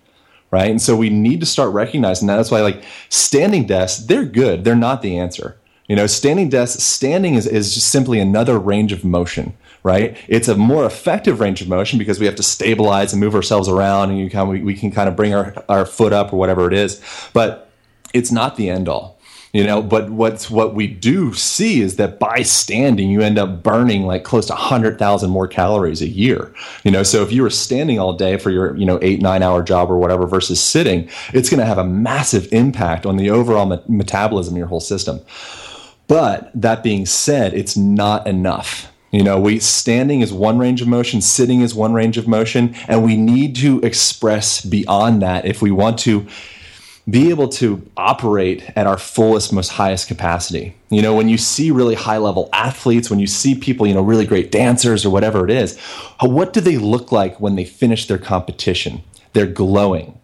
Right. 0.50 0.70
And 0.70 0.82
so 0.82 0.98
we 0.98 1.10
need 1.10 1.40
to 1.40 1.46
start 1.46 1.74
recognizing 1.74 2.28
that. 2.28 2.36
That's 2.36 2.52
why, 2.52 2.60
like, 2.60 2.84
standing 3.08 3.66
desks, 3.66 4.04
they're 4.04 4.26
good. 4.26 4.66
They're 4.66 4.76
not 4.76 5.02
the 5.02 5.18
answer. 5.18 5.58
You 5.88 5.96
know, 5.96 6.08
standing 6.08 6.50
desks, 6.50 6.84
standing 6.84 7.36
is, 7.36 7.48
is 7.48 7.74
just 7.74 7.88
simply 7.88 8.20
another 8.20 8.60
range 8.60 8.92
of 8.92 9.06
motion 9.06 9.56
right? 9.84 10.18
It's 10.28 10.48
a 10.48 10.56
more 10.56 10.86
effective 10.86 11.40
range 11.40 11.62
of 11.62 11.68
motion 11.68 11.98
because 11.98 12.20
we 12.20 12.26
have 12.26 12.36
to 12.36 12.44
stabilize 12.44 13.14
and 13.14 13.20
move 13.20 13.36
ourselves 13.36 13.68
around 13.68 14.12
and 14.12 14.20
you 14.20 14.30
can, 14.30 14.48
we, 14.48 14.62
we 14.62 14.76
can 14.76 14.92
kind 14.92 15.10
of 15.10 15.16
bring 15.16 15.34
our, 15.34 15.54
our 15.70 15.86
foot 15.86 16.14
up 16.14 16.32
or 16.32 16.38
whatever 16.38 16.68
it 16.68 16.74
is. 16.74 17.02
But 17.34 17.72
it's 18.14 18.32
not 18.32 18.58
the 18.58 18.70
end 18.70 18.88
all 18.88 19.20
you 19.54 19.64
know 19.64 19.82
but 19.82 20.10
what's 20.10 20.50
what 20.50 20.74
we 20.74 20.88
do 20.88 21.34
see 21.34 21.82
is 21.82 21.98
that 21.98 22.20
by 22.20 22.42
standing 22.42 23.10
you 23.10 23.22
end 23.22 23.38
up 23.38 23.64
burning 23.64 24.04
like 24.04 24.24
close 24.24 24.46
to 24.46 24.54
100000 24.54 25.30
more 25.30 25.48
calories 25.48 26.02
a 26.02 26.08
year. 26.08 26.54
You 26.84 26.92
know 26.92 27.04
so 27.04 27.22
if 27.24 27.32
you 27.32 27.42
were 27.42 27.50
standing 27.50 28.00
all 28.00 28.14
day 28.14 28.38
for 28.38 28.50
your 28.50 28.76
you 28.76 28.86
know 28.86 29.00
eight 29.02 29.22
nine 29.22 29.44
hour 29.44 29.62
job 29.64 29.92
or 29.92 29.98
whatever 29.98 30.26
versus 30.26 30.62
sitting 30.62 31.10
it's 31.34 31.50
going 31.50 31.60
to 31.60 31.66
have 31.66 31.78
a 31.78 31.84
massive 31.84 32.52
impact 32.52 33.06
on 33.06 33.18
the 33.18 33.30
overall 33.30 33.66
me- 33.66 33.82
metabolism 33.88 34.54
of 34.54 34.58
your 34.58 34.68
whole 34.68 34.80
system. 34.80 35.20
But 36.08 36.52
that 36.54 36.84
being 36.84 37.06
said 37.06 37.54
it's 37.54 37.78
not 37.78 38.28
enough. 38.28 38.92
You 39.12 39.24
know, 39.24 39.40
we 39.40 39.60
standing 39.60 40.22
is 40.22 40.32
one 40.32 40.58
range 40.58 40.82
of 40.82 40.88
motion, 40.88 41.20
sitting 41.20 41.60
is 41.60 41.76
one 41.76 41.94
range 41.94 42.18
of 42.18 42.30
motion, 42.30 42.74
and 42.88 43.04
we 43.04 43.18
need 43.18 43.58
to 43.58 43.82
express 43.82 44.64
beyond 44.64 45.22
that 45.22 45.46
if 45.46 45.62
we 45.62 45.70
want 45.70 46.00
to 46.00 46.26
be 47.10 47.30
able 47.30 47.50
to 47.50 47.82
operate 47.98 48.64
at 48.76 48.86
our 48.88 48.98
fullest, 48.98 49.52
most 49.52 49.70
highest 49.70 50.08
capacity. 50.08 50.76
You 50.90 51.02
know, 51.02 51.16
when 51.16 51.30
you 51.30 51.38
see 51.38 51.72
really 51.72 51.96
high 51.96 52.18
level 52.18 52.48
athletes, 52.54 53.10
when 53.10 53.20
you 53.20 53.28
see 53.28 53.56
people, 53.56 53.88
you 53.88 53.94
know, 53.94 54.02
really 54.02 54.26
great 54.26 54.52
dancers 54.52 55.04
or 55.04 55.10
whatever 55.10 55.44
it 55.44 55.52
is, 55.52 55.80
what 56.20 56.54
do 56.54 56.62
they 56.62 56.78
look 56.78 57.12
like 57.12 57.40
when 57.40 57.56
they 57.56 57.66
finish 57.66 58.08
their 58.08 58.20
competition? 58.20 59.02
They're 59.34 59.48
glowing, 59.48 60.20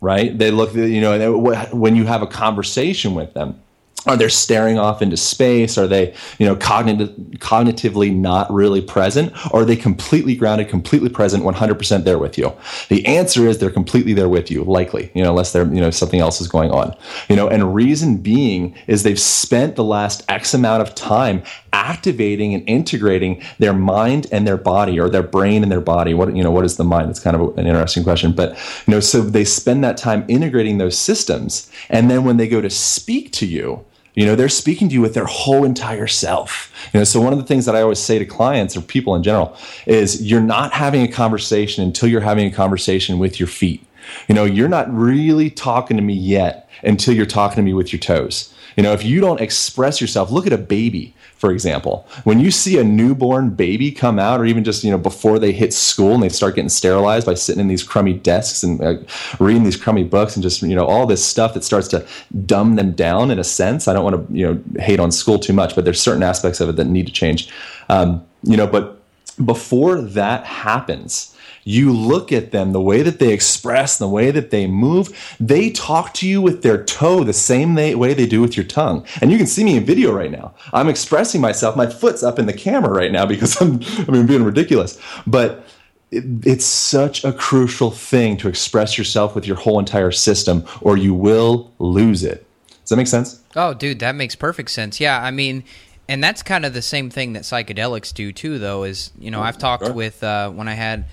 right? 0.00 0.36
They 0.36 0.50
look, 0.50 0.74
you 0.74 1.00
know, 1.00 1.36
when 1.72 1.96
you 1.96 2.06
have 2.06 2.22
a 2.22 2.26
conversation 2.26 3.14
with 3.14 3.34
them, 3.34 3.60
are 4.06 4.16
they 4.16 4.28
staring 4.28 4.78
off 4.78 5.00
into 5.00 5.16
space? 5.16 5.78
Are 5.78 5.86
they 5.86 6.14
you 6.38 6.46
know 6.46 6.56
cognitive, 6.56 7.10
cognitively 7.38 8.14
not 8.14 8.52
really 8.52 8.80
present? 8.80 9.32
Or 9.52 9.62
are 9.62 9.64
they 9.64 9.76
completely 9.76 10.34
grounded 10.34 10.68
completely 10.68 11.08
present 11.08 11.44
100% 11.44 12.04
there 12.04 12.18
with 12.18 12.36
you? 12.36 12.52
The 12.88 13.04
answer 13.06 13.46
is 13.46 13.58
they're 13.58 13.70
completely 13.70 14.12
there 14.12 14.28
with 14.28 14.50
you 14.50 14.64
likely 14.64 15.10
you 15.14 15.22
know 15.22 15.30
unless 15.30 15.52
they're 15.52 15.66
you 15.66 15.80
know 15.80 15.90
something 15.90 16.20
else 16.20 16.40
is 16.40 16.48
going 16.48 16.70
on. 16.70 16.96
You 17.28 17.36
know 17.36 17.48
and 17.48 17.74
reason 17.74 18.18
being 18.18 18.74
is 18.86 19.02
they've 19.02 19.18
spent 19.18 19.76
the 19.76 19.84
last 19.84 20.24
x 20.28 20.52
amount 20.52 20.82
of 20.82 20.94
time 20.94 21.42
activating 21.72 22.54
and 22.54 22.68
integrating 22.68 23.42
their 23.58 23.72
mind 23.72 24.26
and 24.32 24.46
their 24.46 24.56
body 24.56 24.98
or 24.98 25.08
their 25.08 25.22
brain 25.22 25.62
and 25.62 25.70
their 25.70 25.80
body. 25.80 26.12
What 26.12 26.34
you 26.34 26.42
know 26.42 26.50
what 26.50 26.64
is 26.64 26.76
the 26.76 26.84
mind? 26.84 27.10
It's 27.10 27.20
kind 27.20 27.36
of 27.36 27.56
an 27.56 27.66
interesting 27.66 28.02
question 28.02 28.32
but 28.32 28.56
you 28.86 28.94
know 28.94 29.00
so 29.00 29.20
they 29.20 29.44
spend 29.44 29.84
that 29.84 29.96
time 29.96 30.24
integrating 30.26 30.78
those 30.78 30.98
systems. 30.98 31.70
And 31.88 32.10
then 32.10 32.24
when 32.24 32.36
they 32.36 32.48
go 32.48 32.60
to 32.60 32.70
speak 32.70 33.32
to 33.32 33.46
you 33.46 33.84
you 34.14 34.26
know, 34.26 34.34
they're 34.36 34.48
speaking 34.48 34.88
to 34.88 34.94
you 34.94 35.00
with 35.00 35.14
their 35.14 35.24
whole 35.24 35.64
entire 35.64 36.06
self. 36.06 36.72
You 36.92 37.00
know, 37.00 37.04
so 37.04 37.20
one 37.20 37.32
of 37.32 37.38
the 37.38 37.44
things 37.46 37.64
that 37.64 37.74
I 37.74 37.80
always 37.80 37.98
say 37.98 38.18
to 38.18 38.26
clients 38.26 38.76
or 38.76 38.82
people 38.82 39.14
in 39.14 39.22
general 39.22 39.56
is 39.86 40.22
you're 40.22 40.40
not 40.40 40.72
having 40.72 41.02
a 41.02 41.08
conversation 41.08 41.82
until 41.82 42.08
you're 42.08 42.20
having 42.20 42.46
a 42.46 42.54
conversation 42.54 43.18
with 43.18 43.40
your 43.40 43.46
feet. 43.46 43.84
You 44.28 44.34
know, 44.34 44.44
you're 44.44 44.68
not 44.68 44.92
really 44.92 45.48
talking 45.48 45.96
to 45.96 46.02
me 46.02 46.14
yet 46.14 46.68
until 46.82 47.14
you're 47.14 47.24
talking 47.24 47.56
to 47.56 47.62
me 47.62 47.72
with 47.72 47.92
your 47.92 48.00
toes. 48.00 48.51
You 48.76 48.82
know, 48.82 48.92
if 48.92 49.04
you 49.04 49.20
don't 49.20 49.40
express 49.40 50.00
yourself, 50.00 50.30
look 50.30 50.46
at 50.46 50.52
a 50.52 50.58
baby 50.58 51.14
for 51.42 51.50
example. 51.50 52.06
When 52.22 52.38
you 52.38 52.52
see 52.52 52.78
a 52.78 52.84
newborn 52.84 53.50
baby 53.50 53.90
come 53.90 54.20
out, 54.20 54.40
or 54.40 54.44
even 54.44 54.62
just 54.62 54.84
you 54.84 54.92
know 54.92 54.96
before 54.96 55.40
they 55.40 55.50
hit 55.50 55.72
school 55.72 56.14
and 56.14 56.22
they 56.22 56.28
start 56.28 56.54
getting 56.54 56.68
sterilized 56.68 57.26
by 57.26 57.34
sitting 57.34 57.60
in 57.60 57.66
these 57.66 57.82
crummy 57.82 58.12
desks 58.12 58.62
and 58.62 58.80
uh, 58.80 58.94
reading 59.40 59.64
these 59.64 59.74
crummy 59.74 60.04
books 60.04 60.36
and 60.36 60.42
just 60.44 60.62
you 60.62 60.76
know 60.76 60.86
all 60.86 61.04
this 61.04 61.24
stuff 61.24 61.52
that 61.54 61.64
starts 61.64 61.88
to 61.88 62.06
dumb 62.46 62.76
them 62.76 62.92
down 62.92 63.32
in 63.32 63.40
a 63.40 63.44
sense. 63.44 63.88
I 63.88 63.92
don't 63.92 64.04
want 64.04 64.28
to 64.28 64.32
you 64.32 64.46
know 64.46 64.80
hate 64.80 65.00
on 65.00 65.10
school 65.10 65.36
too 65.36 65.52
much, 65.52 65.74
but 65.74 65.84
there's 65.84 66.00
certain 66.00 66.22
aspects 66.22 66.60
of 66.60 66.68
it 66.68 66.76
that 66.76 66.84
need 66.84 67.08
to 67.08 67.12
change. 67.12 67.50
Um, 67.88 68.24
you 68.44 68.56
know, 68.56 68.68
but 68.68 69.02
before 69.44 70.00
that 70.00 70.46
happens 70.46 71.36
you 71.64 71.92
look 71.92 72.32
at 72.32 72.50
them, 72.50 72.72
the 72.72 72.80
way 72.80 73.02
that 73.02 73.18
they 73.18 73.32
express, 73.32 73.98
the 73.98 74.08
way 74.08 74.30
that 74.30 74.50
they 74.50 74.66
move, 74.66 75.36
they 75.38 75.70
talk 75.70 76.14
to 76.14 76.28
you 76.28 76.42
with 76.42 76.62
their 76.62 76.82
toe 76.84 77.24
the 77.24 77.32
same 77.32 77.74
way 77.74 78.14
they 78.14 78.26
do 78.26 78.40
with 78.40 78.56
your 78.56 78.66
tongue. 78.66 79.06
And 79.20 79.30
you 79.30 79.38
can 79.38 79.46
see 79.46 79.64
me 79.64 79.76
in 79.76 79.84
video 79.84 80.12
right 80.12 80.30
now. 80.30 80.54
I'm 80.72 80.88
expressing 80.88 81.40
myself. 81.40 81.76
My 81.76 81.86
foot's 81.86 82.22
up 82.22 82.38
in 82.38 82.46
the 82.46 82.52
camera 82.52 82.92
right 82.92 83.12
now 83.12 83.26
because 83.26 83.56
I'm, 83.60 83.80
I 84.08 84.10
mean, 84.10 84.26
being 84.26 84.44
ridiculous. 84.44 84.98
But 85.26 85.64
it, 86.10 86.24
it's 86.44 86.64
such 86.64 87.24
a 87.24 87.32
crucial 87.32 87.90
thing 87.90 88.36
to 88.38 88.48
express 88.48 88.98
yourself 88.98 89.34
with 89.34 89.46
your 89.46 89.56
whole 89.56 89.78
entire 89.78 90.12
system, 90.12 90.64
or 90.80 90.96
you 90.96 91.14
will 91.14 91.72
lose 91.78 92.22
it. 92.22 92.46
Does 92.68 92.90
that 92.90 92.96
make 92.96 93.06
sense? 93.06 93.40
Oh, 93.54 93.74
dude, 93.74 94.00
that 94.00 94.14
makes 94.14 94.34
perfect 94.34 94.70
sense. 94.70 95.00
Yeah, 95.00 95.22
I 95.22 95.30
mean, 95.30 95.64
and 96.08 96.22
that's 96.22 96.42
kind 96.42 96.66
of 96.66 96.74
the 96.74 96.82
same 96.82 97.10
thing 97.10 97.32
that 97.34 97.44
psychedelics 97.44 98.12
do 98.12 98.32
too. 98.32 98.58
Though 98.58 98.82
is 98.82 99.12
you 99.18 99.30
know 99.30 99.40
I've 99.40 99.58
talked 99.58 99.86
sure. 99.86 99.94
with 99.94 100.22
uh, 100.22 100.50
when 100.50 100.68
I 100.68 100.74
had 100.74 101.06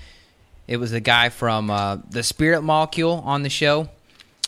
it 0.70 0.76
was 0.76 0.92
the 0.92 1.00
guy 1.00 1.30
from 1.30 1.68
uh, 1.68 1.98
the 2.08 2.22
Spirit 2.22 2.62
Molecule 2.62 3.22
on 3.26 3.42
the 3.42 3.50
show. 3.50 3.88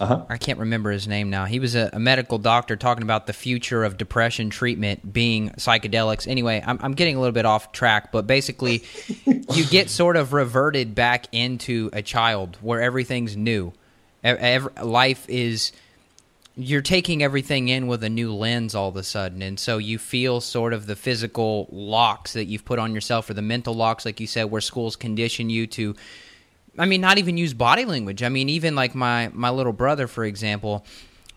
Uh-huh. 0.00 0.24
I 0.28 0.36
can't 0.38 0.60
remember 0.60 0.92
his 0.92 1.08
name 1.08 1.30
now. 1.30 1.46
He 1.46 1.58
was 1.58 1.74
a, 1.74 1.90
a, 1.92 1.98
medical 1.98 2.38
doctor 2.38 2.76
talking 2.76 3.02
about 3.02 3.26
the 3.26 3.32
future 3.32 3.82
of 3.82 3.98
depression 3.98 4.48
treatment 4.48 5.12
being 5.12 5.50
psychedelics. 5.50 6.28
Anyway, 6.28 6.62
I'm, 6.64 6.78
I'm 6.80 6.94
getting 6.94 7.16
a 7.16 7.20
little 7.20 7.32
bit 7.32 7.44
off 7.44 7.72
track, 7.72 8.12
but 8.12 8.28
basically, 8.28 8.84
you 9.26 9.66
get 9.66 9.90
sort 9.90 10.16
of 10.16 10.32
reverted 10.32 10.94
back 10.94 11.26
into 11.32 11.90
a 11.92 12.02
child 12.02 12.56
where 12.60 12.80
everything's 12.80 13.36
new. 13.36 13.72
Every, 14.22 14.72
life 14.80 15.28
is 15.28 15.72
you're 16.54 16.82
taking 16.82 17.22
everything 17.22 17.68
in 17.68 17.86
with 17.86 18.04
a 18.04 18.10
new 18.10 18.32
lens 18.34 18.74
all 18.74 18.88
of 18.88 18.96
a 18.96 19.02
sudden 19.02 19.40
and 19.40 19.58
so 19.58 19.78
you 19.78 19.98
feel 19.98 20.40
sort 20.40 20.72
of 20.72 20.86
the 20.86 20.96
physical 20.96 21.66
locks 21.70 22.34
that 22.34 22.44
you've 22.44 22.64
put 22.64 22.78
on 22.78 22.94
yourself 22.94 23.28
or 23.30 23.34
the 23.34 23.42
mental 23.42 23.74
locks 23.74 24.04
like 24.04 24.20
you 24.20 24.26
said 24.26 24.44
where 24.44 24.60
schools 24.60 24.94
condition 24.94 25.48
you 25.48 25.66
to 25.66 25.94
i 26.78 26.84
mean 26.84 27.00
not 27.00 27.18
even 27.18 27.36
use 27.36 27.54
body 27.54 27.84
language. 27.84 28.22
I 28.22 28.28
mean 28.28 28.48
even 28.48 28.74
like 28.74 28.94
my 28.94 29.30
my 29.32 29.50
little 29.50 29.72
brother 29.72 30.06
for 30.06 30.24
example 30.24 30.84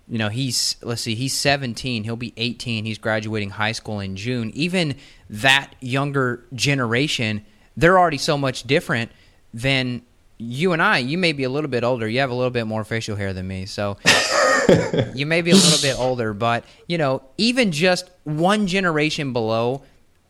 you 0.07 0.17
know 0.17 0.29
he's 0.29 0.75
let's 0.81 1.01
see 1.01 1.15
he's 1.15 1.33
17 1.33 2.03
he'll 2.03 2.15
be 2.15 2.33
18 2.35 2.85
he's 2.85 2.97
graduating 2.97 3.51
high 3.51 3.71
school 3.71 3.99
in 3.99 4.15
june. 4.15 4.51
Even 4.53 4.95
that 5.29 5.73
younger 5.79 6.43
generation 6.53 7.45
they're 7.77 7.97
already 7.99 8.17
so 8.17 8.37
much 8.37 8.63
different 8.63 9.11
than 9.53 10.01
you 10.37 10.73
and 10.73 10.81
I, 10.81 10.97
you 10.99 11.17
may 11.17 11.31
be 11.31 11.43
a 11.43 11.49
little 11.49 11.69
bit 11.69 11.83
older. 11.83 12.07
You 12.07 12.19
have 12.19 12.29
a 12.29 12.33
little 12.33 12.51
bit 12.51 12.65
more 12.65 12.83
facial 12.83 13.15
hair 13.15 13.33
than 13.33 13.47
me. 13.47 13.65
So 13.65 13.97
you 15.15 15.25
may 15.25 15.41
be 15.41 15.51
a 15.51 15.55
little 15.55 15.81
bit 15.81 15.97
older, 15.99 16.33
but 16.33 16.65
you 16.87 16.97
know, 16.97 17.23
even 17.37 17.71
just 17.71 18.09
one 18.23 18.67
generation 18.67 19.33
below, 19.33 19.83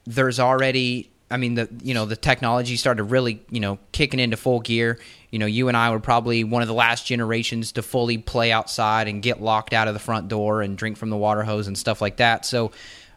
there's 0.05 0.39
already 0.39 1.11
I 1.31 1.37
mean 1.37 1.55
the 1.55 1.67
you 1.81 1.95
know 1.95 2.05
the 2.05 2.15
technology 2.15 2.75
started 2.75 3.05
really 3.05 3.41
you 3.49 3.59
know 3.59 3.79
kicking 3.91 4.19
into 4.19 4.37
full 4.37 4.59
gear. 4.59 4.99
You 5.31 5.39
know, 5.39 5.47
you 5.47 5.67
and 5.67 5.75
I 5.75 5.89
were 5.89 5.99
probably 5.99 6.43
one 6.43 6.61
of 6.61 6.67
the 6.67 6.73
last 6.73 7.05
generations 7.07 7.73
to 7.73 7.81
fully 7.81 8.17
play 8.17 8.51
outside 8.51 9.07
and 9.07 9.21
get 9.21 9.41
locked 9.41 9.73
out 9.73 9.87
of 9.87 9.93
the 9.93 9.99
front 9.99 10.27
door 10.27 10.61
and 10.61 10.77
drink 10.77 10.97
from 10.97 11.09
the 11.09 11.17
water 11.17 11.43
hose 11.43 11.67
and 11.67 11.77
stuff 11.77 11.99
like 11.99 12.17
that. 12.17 12.45
So 12.45 12.71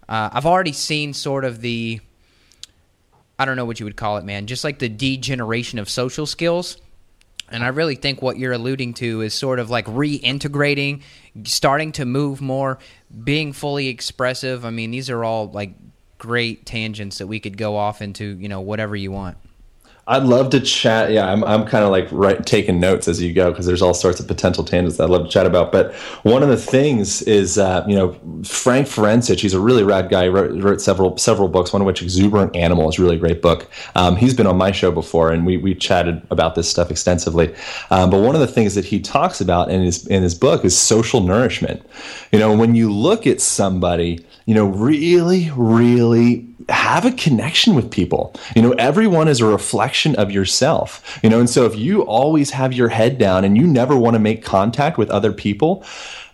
uh, 0.08 0.30
I've 0.32 0.46
already 0.46 0.72
seen 0.72 1.12
sort 1.12 1.44
of 1.44 1.60
the 1.60 2.00
I 3.38 3.44
don't 3.44 3.56
know 3.56 3.64
what 3.64 3.78
you 3.78 3.86
would 3.86 3.96
call 3.96 4.18
it, 4.18 4.24
man, 4.24 4.46
just 4.46 4.64
like 4.64 4.78
the 4.78 4.88
degeneration 4.88 5.78
of 5.78 5.88
social 5.88 6.26
skills. 6.26 6.78
And 7.50 7.64
I 7.64 7.68
really 7.68 7.94
think 7.94 8.20
what 8.20 8.36
you're 8.36 8.52
alluding 8.52 8.94
to 8.94 9.22
is 9.22 9.32
sort 9.32 9.58
of 9.58 9.70
like 9.70 9.86
reintegrating, 9.86 11.02
starting 11.44 11.92
to 11.92 12.04
move 12.04 12.40
more, 12.40 12.78
being 13.24 13.52
fully 13.52 13.88
expressive. 13.88 14.64
I 14.64 14.70
mean, 14.70 14.90
these 14.90 15.08
are 15.08 15.24
all 15.24 15.50
like 15.50 15.72
great 16.18 16.66
tangents 16.66 17.18
that 17.18 17.26
we 17.26 17.40
could 17.40 17.56
go 17.56 17.76
off 17.76 18.02
into, 18.02 18.36
you 18.38 18.48
know, 18.48 18.60
whatever 18.60 18.96
you 18.96 19.12
want. 19.12 19.38
I'd 20.08 20.22
love 20.22 20.48
to 20.50 20.60
chat. 20.60 21.12
Yeah, 21.12 21.30
I'm, 21.30 21.44
I'm 21.44 21.66
kind 21.66 21.84
of 21.84 21.90
like 21.90 22.08
right, 22.10 22.44
taking 22.46 22.80
notes 22.80 23.08
as 23.08 23.20
you 23.20 23.34
go 23.34 23.50
because 23.50 23.66
there's 23.66 23.82
all 23.82 23.92
sorts 23.92 24.18
of 24.20 24.26
potential 24.26 24.64
tangents 24.64 24.98
I'd 24.98 25.10
love 25.10 25.24
to 25.24 25.28
chat 25.30 25.44
about. 25.44 25.70
But 25.70 25.94
one 26.22 26.42
of 26.42 26.48
the 26.48 26.56
things 26.56 27.20
is, 27.22 27.58
uh, 27.58 27.84
you 27.86 27.94
know, 27.94 28.14
Frank 28.42 28.88
Forencich, 28.88 29.40
he's 29.40 29.52
a 29.52 29.60
really 29.60 29.82
rad 29.82 30.08
guy. 30.08 30.24
He 30.24 30.28
wrote, 30.30 30.62
wrote, 30.62 30.80
several 30.80 31.18
several 31.18 31.48
books, 31.48 31.74
one 31.74 31.82
of 31.82 31.86
which 31.86 32.02
Exuberant 32.02 32.56
Animal 32.56 32.88
is 32.88 32.98
really 32.98 33.18
great 33.18 33.42
book. 33.42 33.68
Um, 33.94 34.16
he's 34.16 34.32
been 34.32 34.46
on 34.46 34.56
my 34.56 34.72
show 34.72 34.90
before, 34.90 35.30
and 35.30 35.44
we, 35.44 35.58
we 35.58 35.74
chatted 35.74 36.26
about 36.30 36.54
this 36.54 36.70
stuff 36.70 36.90
extensively. 36.90 37.54
Um, 37.90 38.08
but 38.08 38.22
one 38.22 38.34
of 38.34 38.40
the 38.40 38.46
things 38.46 38.74
that 38.76 38.86
he 38.86 39.00
talks 39.00 39.42
about 39.42 39.70
in 39.70 39.82
his 39.82 40.06
in 40.06 40.22
his 40.22 40.34
book 40.34 40.64
is 40.64 40.76
social 40.76 41.20
nourishment. 41.20 41.82
You 42.32 42.38
know, 42.38 42.56
when 42.56 42.74
you 42.74 42.90
look 42.90 43.26
at 43.26 43.42
somebody, 43.42 44.24
you 44.46 44.54
know, 44.54 44.64
really, 44.64 45.50
really 45.54 46.48
have 46.68 47.04
a 47.04 47.12
connection 47.12 47.74
with 47.74 47.90
people. 47.90 48.34
You 48.54 48.62
know, 48.62 48.72
everyone 48.72 49.28
is 49.28 49.40
a 49.40 49.46
reflection 49.46 50.14
of 50.16 50.30
yourself. 50.30 51.18
You 51.22 51.30
know, 51.30 51.40
and 51.40 51.48
so 51.48 51.64
if 51.64 51.76
you 51.76 52.02
always 52.02 52.50
have 52.50 52.72
your 52.72 52.88
head 52.88 53.18
down 53.18 53.44
and 53.44 53.56
you 53.56 53.66
never 53.66 53.96
want 53.96 54.14
to 54.14 54.20
make 54.20 54.44
contact 54.44 54.98
with 54.98 55.10
other 55.10 55.32
people, 55.32 55.84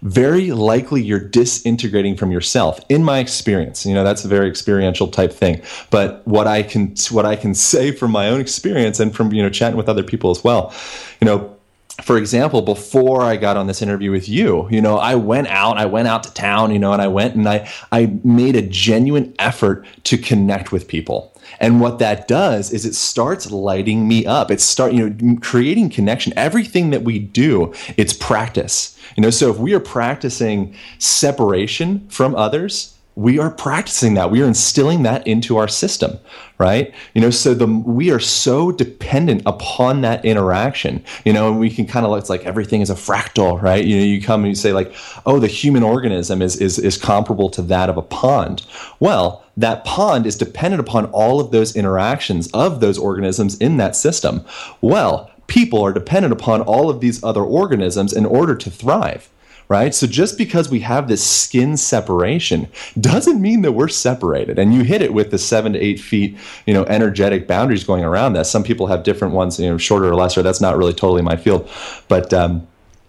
very 0.03 0.51
likely 0.51 1.03
you're 1.03 1.18
disintegrating 1.18 2.14
from 2.14 2.31
yourself 2.31 2.79
in 2.90 3.03
my 3.03 3.20
experience 3.20 3.87
you 3.87 3.94
know 3.94 4.05
that's 4.05 4.23
a 4.23 4.29
very 4.29 4.47
experiential 4.51 5.09
type 5.09 5.33
thing 5.33 5.62
but 5.88 6.20
what 6.27 6.47
i 6.47 6.62
can 6.62 6.94
what 7.11 7.25
i 7.25 7.35
can 7.35 7.55
say 7.73 7.90
from 7.90 8.11
my 8.11 8.29
own 8.29 8.38
experience 8.38 9.01
and 9.01 9.16
from 9.16 9.33
you 9.33 9.42
know 9.42 9.49
chatting 9.49 9.79
with 9.79 9.88
other 9.88 10.03
people 10.03 10.31
as 10.31 10.44
well 10.44 10.75
you 11.23 11.25
know 11.25 11.54
for 12.02 12.18
example, 12.18 12.61
before 12.61 13.22
I 13.22 13.37
got 13.37 13.57
on 13.57 13.66
this 13.66 13.80
interview 13.80 14.11
with 14.11 14.28
you, 14.28 14.68
you 14.70 14.80
know, 14.80 14.98
I 14.98 15.14
went 15.14 15.46
out, 15.48 15.78
I 15.78 15.87
went 15.87 16.09
out 16.09 16.24
to 16.24 16.35
town, 16.35 16.72
you 16.72 16.78
know, 16.78 16.92
and 16.92 17.00
I 17.00 17.07
went 17.07 17.37
and 17.37 17.48
I, 17.48 17.70
I 17.92 18.18
made 18.24 18.57
a 18.57 18.62
genuine 18.62 19.35
effort 19.38 19.87
to 20.04 20.18
connect 20.18 20.72
with 20.72 20.88
people. 20.88 21.33
And 21.61 21.80
what 21.80 22.00
that 22.00 22.26
does 22.26 22.72
is 22.72 22.85
it 22.85 22.94
starts 22.94 23.50
lighting 23.50 24.09
me 24.09 24.26
up. 24.26 24.50
It 24.50 24.61
start, 24.61 24.92
you 24.92 25.09
know, 25.09 25.38
creating 25.40 25.90
connection. 25.90 26.33
Everything 26.37 26.90
that 26.90 27.02
we 27.02 27.18
do, 27.18 27.72
it's 27.96 28.12
practice. 28.12 28.98
You 29.16 29.22
know, 29.22 29.30
so 29.30 29.50
if 29.50 29.59
we 29.59 29.72
are 29.74 29.80
practicing 29.80 30.74
separation 30.98 32.09
from 32.09 32.35
others, 32.35 32.93
we 33.16 33.38
are 33.38 33.50
practicing 33.50 34.14
that. 34.14 34.31
We 34.31 34.42
are 34.42 34.46
instilling 34.46 35.03
that 35.05 35.27
into 35.27 35.57
our 35.57 35.68
system 35.68 36.18
right? 36.59 36.94
You 37.14 37.20
know 37.20 37.31
so 37.31 37.55
the 37.55 37.66
we 37.66 38.11
are 38.11 38.20
so 38.20 38.70
dependent 38.70 39.42
upon 39.46 40.03
that 40.03 40.24
interaction. 40.24 41.05
You 41.24 41.33
know 41.33 41.48
and 41.48 41.59
we 41.59 41.70
can 41.70 41.87
kind 41.87 42.07
of 42.07 42.16
it's 42.16 42.31
like 42.31 42.44
everything 42.44 42.81
is 42.81 42.90
a 42.90 42.94
fractal 42.94 43.61
right? 43.61 43.85
You 43.85 43.96
know 43.96 44.05
you 44.05 44.22
come 44.22 44.42
and 44.42 44.48
you 44.48 44.55
say 44.55 44.72
like 44.72 44.94
oh 45.27 45.38
the 45.38 45.46
human 45.46 45.83
organism 45.83 46.42
is 46.42 46.57
is 46.57 46.79
is 46.79 46.96
comparable 46.96 47.50
to 47.50 47.62
that 47.62 47.90
of 47.90 47.96
a 47.96 48.03
pond. 48.03 48.64
Well 49.00 49.44
that 49.57 49.85
pond 49.85 50.27
is 50.27 50.37
dependent 50.37 50.81
upon 50.81 51.07
all 51.07 51.40
of 51.40 51.50
those 51.50 51.77
interactions 51.77 52.50
of 52.53 52.81
those 52.81 52.98
organisms 52.98 53.59
in 53.59 53.77
that 53.79 53.96
system. 53.96 54.44
Well 54.81 55.31
people 55.46 55.83
are 55.83 55.92
dependent 55.92 56.33
upon 56.33 56.62
all 56.62 56.88
of 56.88 57.00
these 57.00 57.22
other 57.22 57.42
organisms 57.42 58.12
in 58.12 58.24
order 58.24 58.55
to 58.55 58.70
thrive 58.70 59.29
right? 59.68 59.94
So 59.94 60.07
just 60.07 60.37
because 60.38 60.70
we 60.70 60.81
have 60.81 61.09
this 61.09 61.24
skin 61.24 61.77
separation 61.77 62.68
doesn't 63.00 63.40
mean 63.40 63.62
that 63.62 63.72
we're 63.72 63.88
separated. 63.88 64.59
And 64.59 64.74
you 64.74 64.83
hit 64.83 65.03
it 65.03 65.14
with 65.14 65.31
the 65.31 65.38
seven 65.38 65.72
to 65.72 65.79
eight 65.79 66.00
feet, 66.00 66.37
you 66.66 66.74
know, 66.74 66.85
energetic 66.85 67.46
boundaries 67.46 67.85
going 67.85 68.05
around 68.05 68.35
that. 68.35 68.46
Some 68.46 68.62
people 68.62 68.87
have 68.88 69.03
different 69.03 69.35
ones, 69.35 69.59
you 69.59 69.68
know, 69.68 69.79
shorter 69.79 70.09
or 70.09 70.14
lesser. 70.14 70.42
That's 70.42 70.61
not 70.61 70.77
really 70.77 70.94
totally 70.94 71.22
my 71.22 71.37
field, 71.37 71.68
but. 72.09 72.33
Um, 72.33 72.66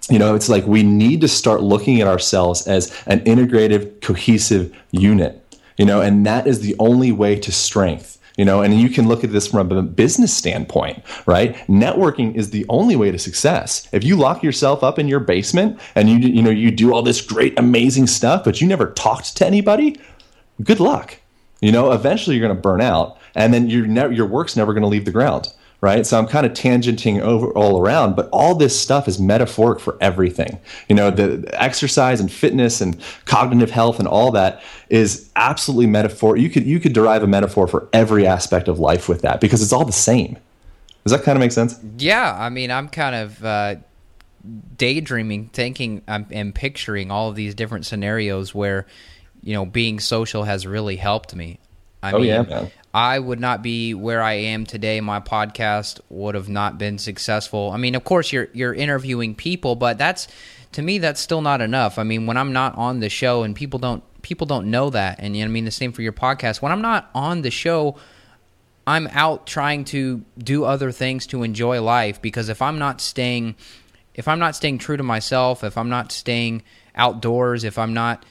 you 0.07 0.19
know, 0.19 0.35
it's 0.35 0.49
like 0.49 0.67
we 0.67 0.83
need 0.83 1.21
to 1.21 1.27
start 1.27 1.63
looking 1.63 1.99
at 1.99 2.07
ourselves 2.07 2.67
as 2.67 2.95
an 3.07 3.21
integrative, 3.21 4.01
cohesive 4.01 4.71
unit, 4.91 5.41
you 5.77 5.85
know, 5.85 5.99
and 5.99 6.23
that 6.27 6.45
is 6.45 6.59
the 6.59 6.75
only 6.77 7.11
way 7.11 7.35
to 7.39 7.51
strength 7.51 8.19
you 8.37 8.45
know 8.45 8.61
and 8.61 8.79
you 8.79 8.89
can 8.89 9.07
look 9.07 9.23
at 9.23 9.31
this 9.31 9.47
from 9.47 9.71
a 9.71 9.81
business 9.81 10.33
standpoint 10.33 11.03
right? 11.25 11.55
Networking 11.67 12.35
is 12.35 12.49
the 12.49 12.65
only 12.69 12.95
way 12.95 13.11
to 13.11 13.19
success. 13.19 13.87
If 13.91 14.03
you 14.03 14.15
lock 14.15 14.43
yourself 14.43 14.83
up 14.83 14.99
in 14.99 15.07
your 15.07 15.19
basement 15.19 15.79
and 15.95 16.09
you 16.09 16.17
you 16.17 16.41
know 16.41 16.49
you 16.49 16.71
do 16.71 16.93
all 16.93 17.01
this 17.01 17.21
great 17.21 17.57
amazing 17.57 18.07
stuff 18.07 18.43
but 18.43 18.61
you 18.61 18.67
never 18.67 18.91
talked 18.91 19.35
to 19.37 19.45
anybody 19.45 19.99
good 20.63 20.79
luck. 20.79 21.17
You 21.61 21.71
know 21.71 21.91
eventually 21.91 22.35
you're 22.35 22.47
going 22.47 22.55
to 22.55 22.61
burn 22.61 22.81
out 22.81 23.17
and 23.35 23.53
then 23.53 23.69
your 23.69 23.87
ne- 23.87 24.15
your 24.15 24.25
work's 24.25 24.55
never 24.55 24.73
going 24.73 24.83
to 24.83 24.87
leave 24.89 25.05
the 25.05 25.11
ground 25.11 25.53
right? 25.85 26.03
So 26.03 26.17
I'm 26.17 26.25
kind 26.25 26.47
of 26.47 26.53
tangenting 26.53 27.21
over 27.21 27.51
all 27.51 27.79
around, 27.79 28.15
but 28.15 28.27
all 28.31 28.55
this 28.55 28.77
stuff 28.77 29.07
is 29.07 29.19
metaphoric 29.19 29.79
for 29.79 29.95
everything. 30.01 30.59
You 30.89 30.95
know, 30.95 31.11
the, 31.11 31.37
the 31.37 31.63
exercise 31.63 32.19
and 32.19 32.31
fitness 32.31 32.81
and 32.81 32.99
cognitive 33.25 33.69
health 33.69 33.99
and 33.99 34.07
all 34.07 34.31
that 34.31 34.63
is 34.89 35.29
absolutely 35.35 35.85
metaphor. 35.85 36.37
You 36.37 36.49
could 36.49 36.65
you 36.65 36.79
could 36.79 36.93
derive 36.93 37.21
a 37.21 37.27
metaphor 37.27 37.67
for 37.67 37.87
every 37.93 38.25
aspect 38.25 38.67
of 38.67 38.79
life 38.79 39.07
with 39.07 39.21
that 39.21 39.39
because 39.39 39.61
it's 39.61 39.71
all 39.71 39.85
the 39.85 39.91
same. 39.91 40.39
Does 41.03 41.11
that 41.11 41.21
kind 41.21 41.37
of 41.37 41.39
make 41.41 41.51
sense? 41.51 41.79
Yeah, 41.99 42.35
I 42.35 42.49
mean, 42.49 42.71
I'm 42.71 42.89
kind 42.89 43.15
of 43.15 43.45
uh, 43.45 43.75
daydreaming, 44.75 45.49
thinking, 45.49 46.01
um, 46.07 46.25
and 46.31 46.55
picturing 46.55 47.11
all 47.11 47.29
of 47.29 47.35
these 47.35 47.53
different 47.53 47.85
scenarios 47.85 48.55
where, 48.55 48.87
you 49.43 49.53
know, 49.53 49.67
being 49.67 49.99
social 49.99 50.45
has 50.45 50.65
really 50.65 50.95
helped 50.95 51.35
me. 51.35 51.59
I 52.01 52.11
oh 52.11 52.17
mean, 52.17 52.27
yeah. 52.27 52.69
I 52.95 53.19
would 53.19 53.41
not 53.41 53.61
be 53.61 53.93
where 53.93 54.21
I 54.21 54.35
am 54.35 54.65
today. 54.65 55.01
My 55.01 55.19
podcast 55.19 55.99
would 56.07 56.33
have 56.33 56.47
not 56.47 56.77
been 56.77 56.97
successful. 56.97 57.71
I 57.71 57.77
mean, 57.77 57.93
of 57.93 58.05
course, 58.05 58.31
you're 58.31 58.47
you're 58.53 58.73
interviewing 58.73 59.35
people, 59.35 59.75
but 59.75 59.97
that's 59.97 60.29
to 60.71 60.81
me 60.81 60.99
that's 60.99 61.19
still 61.19 61.41
not 61.41 61.59
enough. 61.59 61.99
I 61.99 62.03
mean, 62.03 62.25
when 62.25 62.37
I'm 62.37 62.53
not 62.53 62.73
on 62.77 63.01
the 63.01 63.09
show 63.09 63.43
and 63.43 63.53
people 63.53 63.79
don't 63.79 64.01
people 64.21 64.47
don't 64.47 64.71
know 64.71 64.89
that, 64.91 65.17
and 65.19 65.35
you 65.35 65.43
know, 65.43 65.49
I 65.49 65.51
mean 65.51 65.65
the 65.65 65.71
same 65.71 65.91
for 65.91 66.03
your 66.03 66.13
podcast. 66.13 66.61
When 66.61 66.71
I'm 66.71 66.81
not 66.81 67.09
on 67.13 67.41
the 67.41 67.51
show, 67.51 67.97
I'm 68.87 69.07
out 69.07 69.45
trying 69.45 69.83
to 69.85 70.23
do 70.37 70.63
other 70.63 70.93
things 70.93 71.27
to 71.27 71.43
enjoy 71.43 71.81
life 71.81 72.21
because 72.21 72.47
if 72.47 72.61
I'm 72.61 72.79
not 72.79 73.01
staying 73.01 73.55
if 74.13 74.29
I'm 74.29 74.39
not 74.39 74.55
staying 74.55 74.77
true 74.77 74.95
to 74.95 75.03
myself, 75.03 75.65
if 75.65 75.77
I'm 75.77 75.89
not 75.89 76.13
staying 76.13 76.63
outdoors, 76.95 77.65
if 77.65 77.77
I'm 77.77 77.93
not 77.93 78.25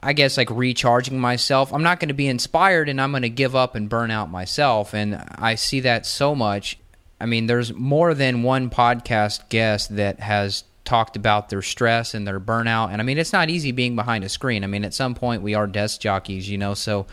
I 0.00 0.12
guess 0.12 0.36
like 0.36 0.50
recharging 0.50 1.18
myself. 1.18 1.72
I'm 1.72 1.82
not 1.82 1.98
going 1.98 2.08
to 2.08 2.14
be 2.14 2.28
inspired 2.28 2.88
and 2.88 3.00
I'm 3.00 3.10
going 3.10 3.22
to 3.22 3.28
give 3.28 3.56
up 3.56 3.74
and 3.74 3.88
burn 3.88 4.10
out 4.10 4.30
myself. 4.30 4.94
And 4.94 5.16
I 5.36 5.56
see 5.56 5.80
that 5.80 6.06
so 6.06 6.34
much. 6.34 6.78
I 7.20 7.26
mean, 7.26 7.46
there's 7.46 7.74
more 7.74 8.14
than 8.14 8.44
one 8.44 8.70
podcast 8.70 9.48
guest 9.48 9.96
that 9.96 10.20
has 10.20 10.62
talked 10.84 11.16
about 11.16 11.48
their 11.48 11.62
stress 11.62 12.14
and 12.14 12.26
their 12.26 12.38
burnout. 12.38 12.92
And 12.92 13.00
I 13.00 13.04
mean, 13.04 13.18
it's 13.18 13.32
not 13.32 13.50
easy 13.50 13.72
being 13.72 13.96
behind 13.96 14.24
a 14.24 14.28
screen. 14.28 14.62
I 14.62 14.68
mean, 14.68 14.84
at 14.84 14.94
some 14.94 15.14
point 15.14 15.42
we 15.42 15.54
are 15.54 15.66
desk 15.66 16.00
jockeys, 16.00 16.48
you 16.48 16.58
know. 16.58 16.74
So 16.74 17.06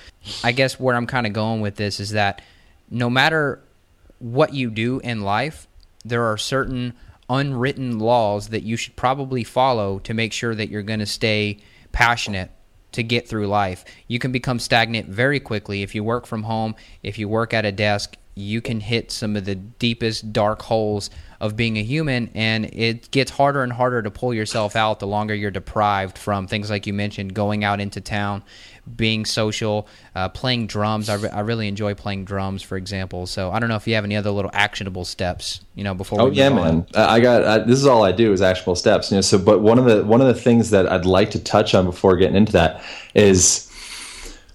I 0.43 0.51
guess 0.51 0.79
where 0.79 0.95
I'm 0.95 1.07
kind 1.07 1.25
of 1.25 1.33
going 1.33 1.61
with 1.61 1.75
this 1.75 1.99
is 1.99 2.11
that 2.11 2.41
no 2.89 3.09
matter 3.09 3.61
what 4.19 4.53
you 4.53 4.69
do 4.69 4.99
in 4.99 5.21
life, 5.21 5.67
there 6.05 6.23
are 6.23 6.37
certain 6.37 6.93
unwritten 7.29 7.97
laws 7.97 8.49
that 8.49 8.61
you 8.61 8.77
should 8.77 8.95
probably 8.95 9.43
follow 9.43 9.97
to 9.99 10.13
make 10.13 10.31
sure 10.31 10.53
that 10.53 10.69
you're 10.69 10.83
going 10.83 10.99
to 10.99 11.05
stay 11.07 11.57
passionate 11.91 12.51
to 12.95 13.03
get 13.03 13.27
through 13.27 13.47
life. 13.47 13.85
You 14.07 14.19
can 14.19 14.31
become 14.31 14.59
stagnant 14.59 15.07
very 15.07 15.39
quickly 15.39 15.83
if 15.83 15.95
you 15.95 16.03
work 16.03 16.25
from 16.25 16.43
home, 16.43 16.75
if 17.03 17.17
you 17.17 17.29
work 17.29 17.53
at 17.53 17.65
a 17.65 17.71
desk. 17.71 18.17
you 18.37 18.61
can 18.61 18.81
hit 18.81 19.11
some 19.11 19.37
of 19.37 19.45
the 19.45 19.55
deepest 19.55 20.33
dark 20.33 20.61
holes 20.61 21.09
of 21.39 21.55
being 21.55 21.77
a 21.77 21.83
human 21.83 22.29
and 22.35 22.65
it 22.65 23.09
gets 23.11 23.31
harder 23.31 23.63
and 23.63 23.71
harder 23.71 24.01
to 24.01 24.11
pull 24.11 24.33
yourself 24.33 24.75
out 24.75 24.99
the 24.99 25.07
longer 25.07 25.33
you're 25.33 25.51
deprived 25.51 26.17
from 26.17 26.45
things 26.45 26.69
like 26.69 26.85
you 26.85 26.93
mentioned 26.93 27.33
going 27.33 27.63
out 27.63 27.79
into 27.79 28.01
town 28.01 28.43
being 28.95 29.25
social 29.25 29.87
uh, 30.15 30.29
playing 30.29 30.67
drums 30.67 31.09
I, 31.09 31.15
re- 31.15 31.29
I 31.29 31.39
really 31.41 31.67
enjoy 31.67 31.93
playing 31.93 32.25
drums 32.25 32.61
for 32.61 32.77
example 32.77 33.25
so 33.25 33.51
i 33.51 33.59
don't 33.59 33.69
know 33.69 33.75
if 33.75 33.87
you 33.87 33.95
have 33.95 34.03
any 34.03 34.15
other 34.15 34.31
little 34.31 34.51
actionable 34.53 35.05
steps 35.05 35.61
you 35.73 35.83
know 35.83 35.93
before 35.93 36.21
oh 36.21 36.31
yeah 36.31 36.49
man 36.49 36.85
i 36.95 37.19
got 37.19 37.43
I, 37.43 37.57
this 37.59 37.79
is 37.79 37.87
all 37.87 38.03
i 38.03 38.11
do 38.11 38.31
is 38.31 38.41
actionable 38.41 38.75
steps 38.75 39.11
you 39.11 39.17
know 39.17 39.21
so 39.21 39.37
but 39.37 39.61
one 39.61 39.79
of 39.79 39.85
the 39.85 40.03
one 40.03 40.21
of 40.21 40.27
the 40.27 40.39
things 40.39 40.69
that 40.69 40.91
i'd 40.91 41.05
like 41.05 41.31
to 41.31 41.39
touch 41.39 41.73
on 41.73 41.85
before 41.85 42.15
getting 42.17 42.35
into 42.35 42.51
that 42.53 42.83
is 43.13 43.65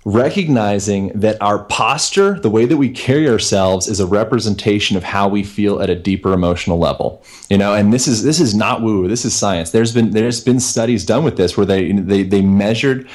recognizing 0.05 1.09
that 1.09 1.41
our 1.43 1.65
posture, 1.65 2.41
the 2.41 2.49
way 2.49 2.65
that 2.65 2.77
we 2.77 2.89
carry 2.89 3.29
ourselves, 3.29 3.87
is 3.87 4.01
a 4.01 4.07
representation 4.07 4.97
of 4.97 5.05
how 5.05 5.29
we 5.29 5.43
feel 5.43 5.81
at 5.81 5.91
a 5.91 5.95
deeper 5.95 6.33
emotional 6.33 6.79
level. 6.79 7.23
You 7.49 7.59
know, 7.59 7.75
and 7.75 7.93
this 7.93 8.09
is 8.09 8.23
this 8.23 8.41
is 8.41 8.55
not 8.55 8.83
woo. 8.83 9.09
This 9.09 9.25
is 9.25 9.35
science. 9.35 9.71
There's 9.71 9.93
been 9.93 10.11
there's 10.11 10.43
been 10.43 10.61
studies 10.61 11.05
done 11.05 11.25
with 11.25 11.37
this 11.37 11.57
where 11.57 11.67
they 11.67 11.93
they 11.93 12.23
they 12.23 12.43
measured 12.43 13.09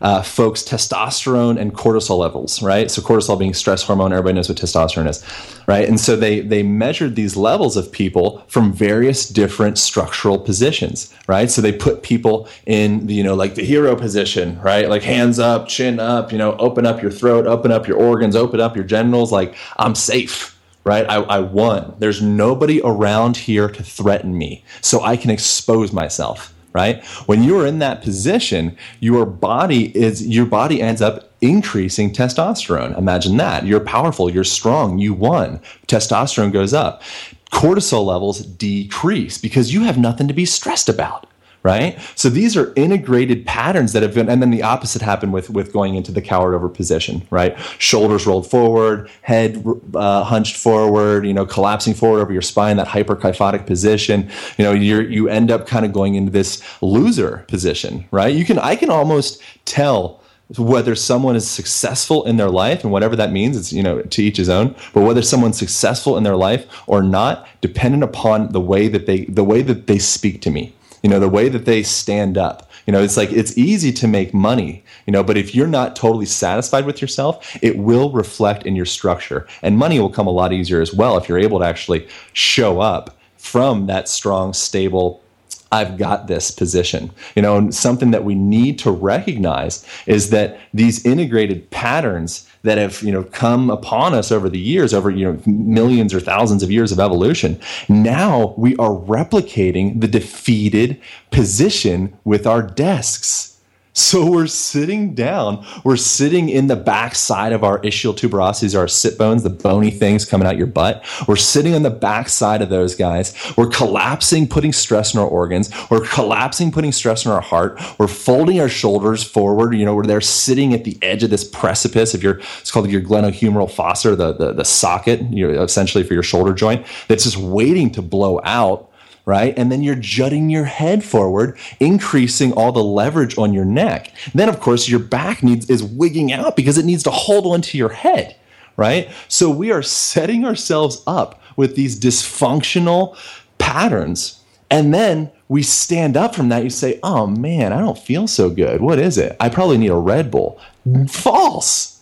uh, 0.00 0.22
folks' 0.22 0.62
testosterone 0.62 1.58
and 1.58 1.74
cortisol 1.74 2.18
levels, 2.18 2.62
right? 2.62 2.90
So 2.90 3.02
cortisol 3.02 3.38
being 3.38 3.54
stress 3.54 3.82
hormone, 3.82 4.12
everybody 4.12 4.34
knows 4.34 4.48
what 4.48 4.58
testosterone 4.58 5.08
is, 5.08 5.24
right? 5.66 5.88
And 5.88 5.98
so 5.98 6.16
they 6.16 6.40
they 6.40 6.62
measured 6.62 7.16
these 7.16 7.36
levels 7.36 7.76
of 7.76 7.90
people 7.90 8.44
from 8.48 8.72
various 8.72 9.28
different 9.28 9.78
structural 9.78 10.38
positions, 10.38 11.12
right? 11.26 11.50
So 11.50 11.62
they 11.62 11.72
put 11.72 12.02
people 12.02 12.48
in 12.66 13.06
the, 13.06 13.14
you 13.14 13.22
know 13.22 13.34
like 13.34 13.54
the 13.54 13.64
hero 13.64 13.96
position, 13.96 14.60
right? 14.60 14.88
Like 14.88 15.02
hands 15.02 15.38
up, 15.38 15.68
chin 15.68 15.98
up, 15.98 16.32
you 16.32 16.38
know, 16.38 16.56
open 16.56 16.86
up 16.86 17.02
your 17.02 17.10
throat, 17.10 17.46
open 17.46 17.72
up 17.72 17.88
your 17.88 17.98
organs, 17.98 18.36
open 18.36 18.60
up 18.60 18.76
your 18.76 18.84
genitals, 18.84 19.32
like 19.32 19.54
I'm 19.78 19.94
safe. 19.94 20.52
Right, 20.84 21.04
I, 21.08 21.16
I 21.16 21.40
won. 21.40 21.96
There's 21.98 22.22
nobody 22.22 22.80
around 22.84 23.36
here 23.36 23.68
to 23.68 23.82
threaten 23.82 24.38
me, 24.38 24.62
so 24.82 25.02
I 25.02 25.16
can 25.16 25.32
expose 25.32 25.92
myself 25.92 26.54
right? 26.76 27.02
When 27.24 27.42
you 27.42 27.58
are 27.58 27.66
in 27.66 27.78
that 27.78 28.02
position, 28.02 28.76
your 29.00 29.24
body 29.24 29.96
is 29.96 30.26
your 30.26 30.44
body 30.44 30.82
ends 30.82 31.00
up 31.00 31.32
increasing 31.40 32.12
testosterone. 32.12 32.96
Imagine 32.98 33.38
that. 33.38 33.64
You're 33.64 33.80
powerful, 33.80 34.28
you're 34.30 34.44
strong, 34.44 34.98
you 34.98 35.14
won. 35.14 35.58
Testosterone 35.86 36.52
goes 36.52 36.74
up. 36.74 37.02
Cortisol 37.50 38.04
levels 38.04 38.40
decrease 38.40 39.38
because 39.38 39.72
you 39.72 39.84
have 39.84 39.96
nothing 39.96 40.28
to 40.28 40.34
be 40.34 40.44
stressed 40.44 40.90
about 40.90 41.26
right? 41.66 41.98
So 42.14 42.28
these 42.28 42.56
are 42.56 42.72
integrated 42.76 43.44
patterns 43.44 43.92
that 43.92 44.04
have 44.04 44.14
been, 44.14 44.28
and 44.28 44.40
then 44.40 44.50
the 44.50 44.62
opposite 44.62 45.02
happened 45.02 45.32
with 45.32 45.50
with 45.50 45.72
going 45.72 45.96
into 45.96 46.12
the 46.12 46.22
cowered 46.22 46.54
over 46.54 46.68
position, 46.68 47.26
right? 47.30 47.58
Shoulders 47.78 48.24
rolled 48.24 48.48
forward, 48.48 49.10
head 49.22 49.66
uh, 49.92 50.22
hunched 50.22 50.56
forward, 50.56 51.26
you 51.26 51.34
know, 51.34 51.44
collapsing 51.44 51.94
forward 51.94 52.20
over 52.20 52.32
your 52.32 52.40
spine, 52.40 52.76
that 52.76 52.86
hyperkyphotic 52.86 53.66
position. 53.66 54.30
You 54.58 54.64
know, 54.64 54.72
you 54.72 55.00
you 55.00 55.28
end 55.28 55.50
up 55.50 55.66
kind 55.66 55.84
of 55.84 55.92
going 55.92 56.14
into 56.14 56.30
this 56.30 56.62
loser 56.80 57.44
position, 57.48 58.06
right? 58.12 58.32
You 58.32 58.44
can 58.44 58.60
I 58.60 58.76
can 58.76 58.88
almost 58.88 59.42
tell 59.64 60.22
whether 60.56 60.94
someone 60.94 61.34
is 61.34 61.50
successful 61.50 62.24
in 62.26 62.36
their 62.36 62.48
life 62.48 62.84
and 62.84 62.92
whatever 62.92 63.16
that 63.16 63.32
means 63.32 63.56
it's 63.56 63.72
you 63.72 63.82
know 63.82 64.00
to 64.02 64.22
each 64.22 64.36
his 64.36 64.48
own 64.48 64.76
but 64.94 65.02
whether 65.02 65.20
someone's 65.20 65.58
successful 65.58 66.16
in 66.16 66.22
their 66.22 66.36
life 66.36 66.64
or 66.86 67.02
not 67.02 67.48
dependent 67.60 68.04
upon 68.04 68.52
the 68.52 68.60
way 68.60 68.86
that 68.86 69.06
they 69.06 69.24
the 69.24 69.42
way 69.42 69.60
that 69.60 69.88
they 69.88 69.98
speak 69.98 70.40
to 70.40 70.48
me 70.48 70.72
you 71.06 71.10
know 71.10 71.20
the 71.20 71.28
way 71.28 71.48
that 71.48 71.66
they 71.66 71.84
stand 71.84 72.36
up. 72.36 72.68
You 72.84 72.92
know 72.92 73.00
it's 73.00 73.16
like 73.16 73.30
it's 73.30 73.56
easy 73.56 73.92
to 73.92 74.08
make 74.08 74.34
money 74.34 74.82
you 75.06 75.12
know 75.12 75.22
but 75.22 75.36
if 75.36 75.54
you're 75.54 75.68
not 75.68 75.94
totally 75.94 76.26
satisfied 76.26 76.84
with 76.84 77.00
yourself 77.00 77.56
it 77.62 77.78
will 77.78 78.10
reflect 78.10 78.66
in 78.66 78.74
your 78.74 78.86
structure. 78.86 79.46
And 79.62 79.78
money 79.78 80.00
will 80.00 80.10
come 80.10 80.26
a 80.26 80.32
lot 80.32 80.52
easier 80.52 80.80
as 80.80 80.92
well 80.92 81.16
if 81.16 81.28
you're 81.28 81.38
able 81.38 81.60
to 81.60 81.64
actually 81.64 82.08
show 82.32 82.80
up 82.80 83.16
from 83.36 83.86
that 83.86 84.08
strong 84.08 84.52
stable 84.52 85.22
I've 85.72 85.98
got 85.98 86.26
this 86.26 86.50
position. 86.50 87.10
You 87.34 87.42
know, 87.42 87.56
and 87.56 87.74
something 87.74 88.10
that 88.12 88.24
we 88.24 88.34
need 88.34 88.78
to 88.80 88.90
recognize 88.90 89.84
is 90.06 90.30
that 90.30 90.58
these 90.72 91.04
integrated 91.04 91.70
patterns 91.70 92.48
that 92.62 92.78
have, 92.78 93.02
you 93.02 93.12
know, 93.12 93.22
come 93.24 93.70
upon 93.70 94.14
us 94.14 94.30
over 94.30 94.48
the 94.48 94.58
years, 94.58 94.92
over, 94.92 95.10
you 95.10 95.24
know, 95.24 95.40
millions 95.46 96.12
or 96.12 96.20
thousands 96.20 96.62
of 96.62 96.70
years 96.70 96.92
of 96.92 97.00
evolution, 97.00 97.60
now 97.88 98.54
we 98.56 98.76
are 98.76 98.90
replicating 98.90 100.00
the 100.00 100.08
defeated 100.08 101.00
position 101.30 102.16
with 102.24 102.46
our 102.46 102.62
desks. 102.62 103.55
So 103.96 104.30
we're 104.30 104.46
sitting 104.46 105.14
down. 105.14 105.64
We're 105.82 105.96
sitting 105.96 106.50
in 106.50 106.66
the 106.66 106.76
back 106.76 107.14
side 107.14 107.54
of 107.54 107.64
our 107.64 107.80
ischial 107.80 108.14
tuberosities, 108.14 108.78
our 108.78 108.86
sit 108.86 109.16
bones, 109.16 109.42
the 109.42 109.48
bony 109.48 109.90
things 109.90 110.26
coming 110.26 110.46
out 110.46 110.58
your 110.58 110.66
butt. 110.66 111.02
We're 111.26 111.36
sitting 111.36 111.74
on 111.74 111.82
the 111.82 111.88
back 111.88 112.28
side 112.28 112.60
of 112.60 112.68
those 112.68 112.94
guys. 112.94 113.34
We're 113.56 113.70
collapsing, 113.70 114.48
putting 114.48 114.74
stress 114.74 115.14
in 115.14 115.20
our 115.20 115.26
organs. 115.26 115.72
We're 115.88 116.06
collapsing, 116.06 116.72
putting 116.72 116.92
stress 116.92 117.24
in 117.24 117.30
our 117.30 117.40
heart. 117.40 117.80
We're 117.98 118.06
folding 118.06 118.60
our 118.60 118.68
shoulders 118.68 119.24
forward. 119.24 119.74
You 119.74 119.86
know, 119.86 119.94
we're 119.94 120.04
there 120.04 120.20
sitting 120.20 120.74
at 120.74 120.84
the 120.84 120.98
edge 121.00 121.22
of 121.22 121.30
this 121.30 121.48
precipice. 121.48 122.14
If 122.14 122.22
you're, 122.22 122.40
it's 122.58 122.70
called 122.70 122.90
your 122.90 123.00
glenohumeral 123.00 123.70
fossa, 123.70 124.14
the, 124.14 124.34
the, 124.34 124.52
the 124.52 124.64
socket, 124.66 125.22
you 125.30 125.50
know, 125.50 125.62
essentially 125.62 126.04
for 126.04 126.12
your 126.12 126.22
shoulder 126.22 126.52
joint, 126.52 126.84
that's 127.08 127.24
just 127.24 127.38
waiting 127.38 127.90
to 127.92 128.02
blow 128.02 128.42
out 128.44 128.90
right? 129.26 129.58
And 129.58 129.70
then 129.70 129.82
you're 129.82 129.96
jutting 129.96 130.48
your 130.48 130.64
head 130.64 131.04
forward, 131.04 131.58
increasing 131.80 132.52
all 132.52 132.72
the 132.72 132.82
leverage 132.82 133.36
on 133.36 133.52
your 133.52 133.64
neck. 133.64 134.12
Then, 134.32 134.48
of 134.48 134.60
course, 134.60 134.88
your 134.88 135.00
back 135.00 135.42
needs 135.42 135.68
is 135.68 135.82
wigging 135.82 136.32
out 136.32 136.56
because 136.56 136.78
it 136.78 136.84
needs 136.84 137.02
to 137.02 137.10
hold 137.10 137.44
onto 137.44 137.76
your 137.76 137.90
head, 137.90 138.36
right? 138.76 139.10
So 139.28 139.50
we 139.50 139.72
are 139.72 139.82
setting 139.82 140.44
ourselves 140.44 141.02
up 141.06 141.42
with 141.56 141.74
these 141.74 141.98
dysfunctional 141.98 143.16
patterns. 143.58 144.40
And 144.70 144.94
then 144.94 145.30
we 145.48 145.62
stand 145.62 146.16
up 146.16 146.34
from 146.34 146.48
that. 146.50 146.62
You 146.62 146.70
say, 146.70 147.00
oh 147.02 147.26
man, 147.26 147.72
I 147.72 147.80
don't 147.80 147.98
feel 147.98 148.28
so 148.28 148.48
good. 148.48 148.80
What 148.80 148.98
is 148.98 149.18
it? 149.18 149.36
I 149.40 149.48
probably 149.48 149.78
need 149.78 149.90
a 149.90 149.96
Red 149.96 150.30
Bull. 150.30 150.60
False 151.08 151.95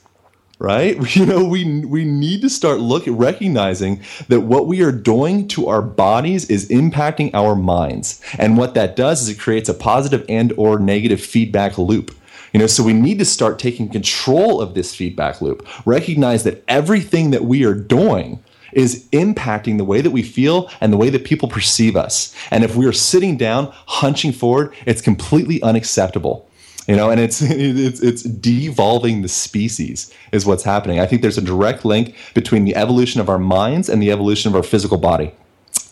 right? 0.59 0.99
You 1.15 1.27
know, 1.27 1.45
we 1.45 1.85
we 1.85 2.05
need 2.05 2.43
to 2.43 2.51
start 2.51 2.81
looking 2.81 3.17
recognizing 3.17 4.01
that 4.29 4.41
what 4.41 4.67
we 4.67 4.83
are 4.83 4.93
doing 4.93 5.47
to 5.49 5.69
our 5.69 5.81
bodies 5.81 6.51
is 6.51 6.69
impacting 6.69 7.31
our 7.35 7.55
minds. 7.55 8.21
And 8.37 8.59
what 8.59 8.75
that 8.75 8.97
does 8.97 9.23
is 9.23 9.29
it 9.29 9.39
creates 9.39 9.69
a 9.69 9.75
positive 9.75 10.25
and 10.29 10.53
or 10.57 10.79
negative 10.79 11.21
feedback 11.21 11.79
loop. 11.79 12.15
You 12.53 12.61
know, 12.61 12.67
so 12.67 12.83
we 12.83 12.93
need 12.93 13.19
to 13.21 13.25
start 13.25 13.59
taking 13.59 13.89
control 13.89 14.61
of 14.61 14.75
this 14.75 14.95
feedback 14.95 15.41
loop. 15.41 15.67
Recognize 15.87 16.45
that 16.45 16.65
everything 16.69 17.31
that 17.31 17.45
we 17.45 17.65
are 17.65 17.75
doing 17.75 18.43
is 18.73 19.09
impacting 19.13 19.79
the 19.79 19.85
way 19.85 20.01
that 20.01 20.11
we 20.11 20.23
feel 20.23 20.69
and 20.81 20.93
the 20.93 20.97
way 20.97 21.11
that 21.11 21.25
people 21.25 21.49
perceive 21.49 21.97
us. 21.97 22.35
And 22.51 22.65
if 22.65 22.75
we 22.77 22.87
are 22.87 22.93
sitting 22.93 23.37
down, 23.37 23.73
hunching 23.87 24.33
forward, 24.33 24.75
it's 24.85 25.01
completely 25.01 25.63
unacceptable 25.63 26.49
you 26.87 26.97
know 26.97 27.11
and 27.11 27.21
it's 27.21 27.41
it's 27.43 28.01
it's 28.01 28.23
devolving 28.23 29.23
the 29.23 29.29
species 29.29 30.13
is 30.33 30.47
what's 30.47 30.65
happening. 30.65 31.01
I 31.01 31.07
think 31.07 31.23
there's 31.23 31.39
a 31.39 31.43
direct 31.43 31.85
link 31.85 32.15
between 32.35 32.65
the 32.65 32.77
evolution 32.77 33.21
of 33.21 33.29
our 33.29 33.39
minds 33.39 33.89
and 33.89 34.03
the 34.03 34.11
evolution 34.11 34.51
of 34.51 34.57
our 34.57 34.63
physical 34.63 34.99
body. 34.99 35.33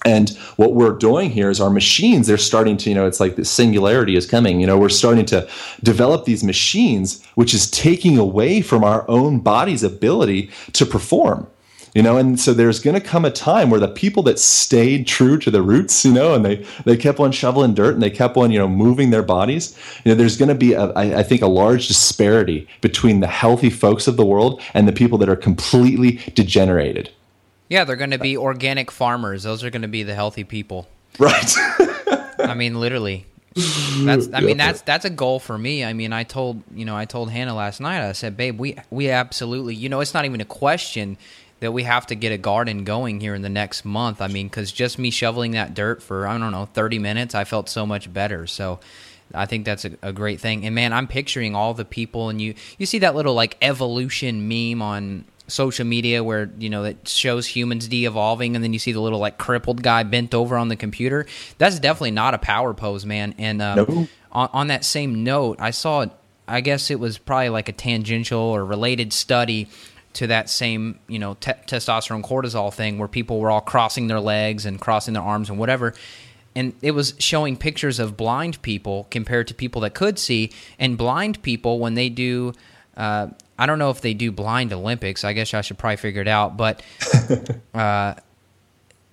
And 0.04 0.30
what 0.56 0.74
we're 0.74 0.98
doing 0.98 1.30
here 1.30 1.48
is 1.48 1.60
our 1.60 1.70
machines 1.70 2.26
they're 2.26 2.38
starting 2.38 2.76
to 2.78 2.90
you 2.90 2.94
know 2.94 3.06
it's 3.06 3.20
like 3.20 3.36
the 3.36 3.44
singularity 3.44 4.16
is 4.16 4.26
coming. 4.26 4.60
You 4.60 4.66
know 4.66 4.78
we're 4.78 4.88
starting 4.88 5.24
to 5.26 5.48
develop 5.82 6.24
these 6.24 6.44
machines 6.44 7.24
which 7.34 7.54
is 7.54 7.70
taking 7.70 8.18
away 8.18 8.60
from 8.60 8.84
our 8.84 9.08
own 9.08 9.40
body's 9.40 9.82
ability 9.82 10.50
to 10.72 10.84
perform 10.84 11.46
you 11.94 12.02
know 12.02 12.16
and 12.16 12.40
so 12.40 12.54
there's 12.54 12.80
going 12.80 12.94
to 12.94 13.00
come 13.00 13.24
a 13.24 13.30
time 13.30 13.70
where 13.70 13.80
the 13.80 13.88
people 13.88 14.22
that 14.22 14.38
stayed 14.38 15.06
true 15.06 15.38
to 15.38 15.50
the 15.50 15.62
roots 15.62 16.04
you 16.04 16.12
know 16.12 16.34
and 16.34 16.44
they 16.44 16.64
they 16.84 16.96
kept 16.96 17.20
on 17.20 17.32
shoveling 17.32 17.74
dirt 17.74 17.94
and 17.94 18.02
they 18.02 18.10
kept 18.10 18.36
on 18.36 18.50
you 18.50 18.58
know 18.58 18.68
moving 18.68 19.10
their 19.10 19.22
bodies 19.22 19.76
you 20.04 20.10
know 20.10 20.14
there's 20.14 20.36
going 20.36 20.48
to 20.48 20.54
be 20.54 20.72
a, 20.72 20.84
I, 20.92 21.20
I 21.20 21.22
think 21.22 21.42
a 21.42 21.46
large 21.46 21.88
disparity 21.88 22.68
between 22.80 23.20
the 23.20 23.26
healthy 23.26 23.70
folks 23.70 24.06
of 24.06 24.16
the 24.16 24.24
world 24.24 24.60
and 24.74 24.88
the 24.88 24.92
people 24.92 25.18
that 25.18 25.28
are 25.28 25.36
completely 25.36 26.20
degenerated. 26.34 27.10
Yeah 27.68 27.84
they're 27.84 27.96
going 27.96 28.10
to 28.10 28.18
be 28.18 28.36
organic 28.36 28.90
farmers. 28.90 29.42
Those 29.42 29.64
are 29.64 29.70
going 29.70 29.82
to 29.82 29.88
be 29.88 30.02
the 30.02 30.14
healthy 30.14 30.44
people. 30.44 30.88
Right. 31.18 31.54
I 32.38 32.54
mean 32.54 32.80
literally. 32.80 33.26
That's 33.54 34.30
i 34.32 34.40
mean 34.40 34.56
that's 34.56 34.80
that's 34.80 35.04
a 35.04 35.10
goal 35.10 35.38
for 35.38 35.58
me. 35.58 35.84
I 35.84 35.92
mean 35.92 36.12
i 36.14 36.24
told 36.24 36.62
you 36.74 36.86
know 36.86 36.96
i 36.96 37.04
told 37.04 37.30
hannah 37.30 37.54
last 37.54 37.80
night 37.80 38.00
i 38.00 38.12
said 38.12 38.34
babe 38.34 38.58
we 38.58 38.78
we 38.90 39.10
absolutely 39.10 39.74
you 39.74 39.90
know 39.90 40.00
it's 40.00 40.14
not 40.14 40.24
even 40.24 40.40
a 40.40 40.46
question 40.46 41.18
that 41.62 41.70
we 41.70 41.84
have 41.84 42.08
to 42.08 42.16
get 42.16 42.32
a 42.32 42.38
garden 42.38 42.82
going 42.82 43.20
here 43.20 43.36
in 43.36 43.42
the 43.42 43.48
next 43.48 43.84
month. 43.84 44.20
I 44.20 44.26
mean, 44.26 44.48
because 44.48 44.72
just 44.72 44.98
me 44.98 45.10
shoveling 45.10 45.52
that 45.52 45.74
dirt 45.74 46.02
for, 46.02 46.26
I 46.26 46.36
don't 46.36 46.50
know, 46.50 46.66
30 46.66 46.98
minutes, 46.98 47.36
I 47.36 47.44
felt 47.44 47.68
so 47.68 47.86
much 47.86 48.12
better. 48.12 48.48
So 48.48 48.80
I 49.32 49.46
think 49.46 49.64
that's 49.64 49.84
a, 49.84 49.92
a, 50.02 50.12
great 50.12 50.40
thing. 50.40 50.66
And 50.66 50.74
man, 50.74 50.92
I'm 50.92 51.06
picturing 51.06 51.54
all 51.54 51.72
the 51.72 51.84
people, 51.84 52.30
and 52.30 52.42
you, 52.42 52.54
you 52.78 52.86
see 52.86 52.98
that 52.98 53.14
little 53.14 53.34
like 53.34 53.56
evolution 53.62 54.48
meme 54.48 54.82
on 54.82 55.24
social 55.46 55.86
media 55.86 56.24
where, 56.24 56.50
you 56.58 56.68
know, 56.68 56.82
it 56.82 57.06
shows 57.06 57.46
humans 57.46 57.86
de 57.86 58.06
evolving, 58.06 58.56
and 58.56 58.64
then 58.64 58.72
you 58.72 58.80
see 58.80 58.90
the 58.90 59.00
little 59.00 59.20
like 59.20 59.38
crippled 59.38 59.84
guy 59.84 60.02
bent 60.02 60.34
over 60.34 60.56
on 60.56 60.66
the 60.66 60.76
computer. 60.76 61.26
That's 61.58 61.78
definitely 61.78 62.10
not 62.10 62.34
a 62.34 62.38
power 62.38 62.74
pose, 62.74 63.06
man. 63.06 63.36
And 63.38 63.62
um, 63.62 63.76
no. 63.76 64.08
on, 64.32 64.50
on 64.52 64.66
that 64.66 64.84
same 64.84 65.22
note, 65.22 65.58
I 65.60 65.70
saw, 65.70 66.06
I 66.48 66.60
guess 66.60 66.90
it 66.90 66.98
was 66.98 67.18
probably 67.18 67.50
like 67.50 67.68
a 67.68 67.72
tangential 67.72 68.40
or 68.40 68.64
related 68.64 69.12
study 69.12 69.68
to 70.14 70.26
that 70.26 70.50
same 70.50 70.98
you 71.08 71.18
know 71.18 71.34
te- 71.40 71.52
testosterone 71.66 72.22
cortisol 72.22 72.72
thing 72.72 72.98
where 72.98 73.08
people 73.08 73.40
were 73.40 73.50
all 73.50 73.60
crossing 73.60 74.06
their 74.08 74.20
legs 74.20 74.66
and 74.66 74.80
crossing 74.80 75.14
their 75.14 75.22
arms 75.22 75.48
and 75.50 75.58
whatever. 75.58 75.94
And 76.54 76.74
it 76.82 76.90
was 76.90 77.14
showing 77.18 77.56
pictures 77.56 77.98
of 77.98 78.14
blind 78.16 78.60
people 78.60 79.06
compared 79.10 79.48
to 79.48 79.54
people 79.54 79.80
that 79.82 79.94
could 79.94 80.18
see. 80.18 80.50
And 80.78 80.98
blind 80.98 81.40
people 81.42 81.78
when 81.78 81.94
they 81.94 82.08
do 82.10 82.52
uh, 82.96 83.28
i 83.58 83.64
don't 83.64 83.78
know 83.78 83.88
if 83.90 84.00
they 84.02 84.12
do 84.12 84.30
blind 84.30 84.72
olympics. 84.72 85.24
I 85.24 85.32
guess 85.32 85.54
i 85.54 85.62
should 85.62 85.78
probably 85.78 85.96
figure 85.96 86.20
it 86.20 86.28
out. 86.28 86.56
But 86.58 86.82
uh, 87.74 88.14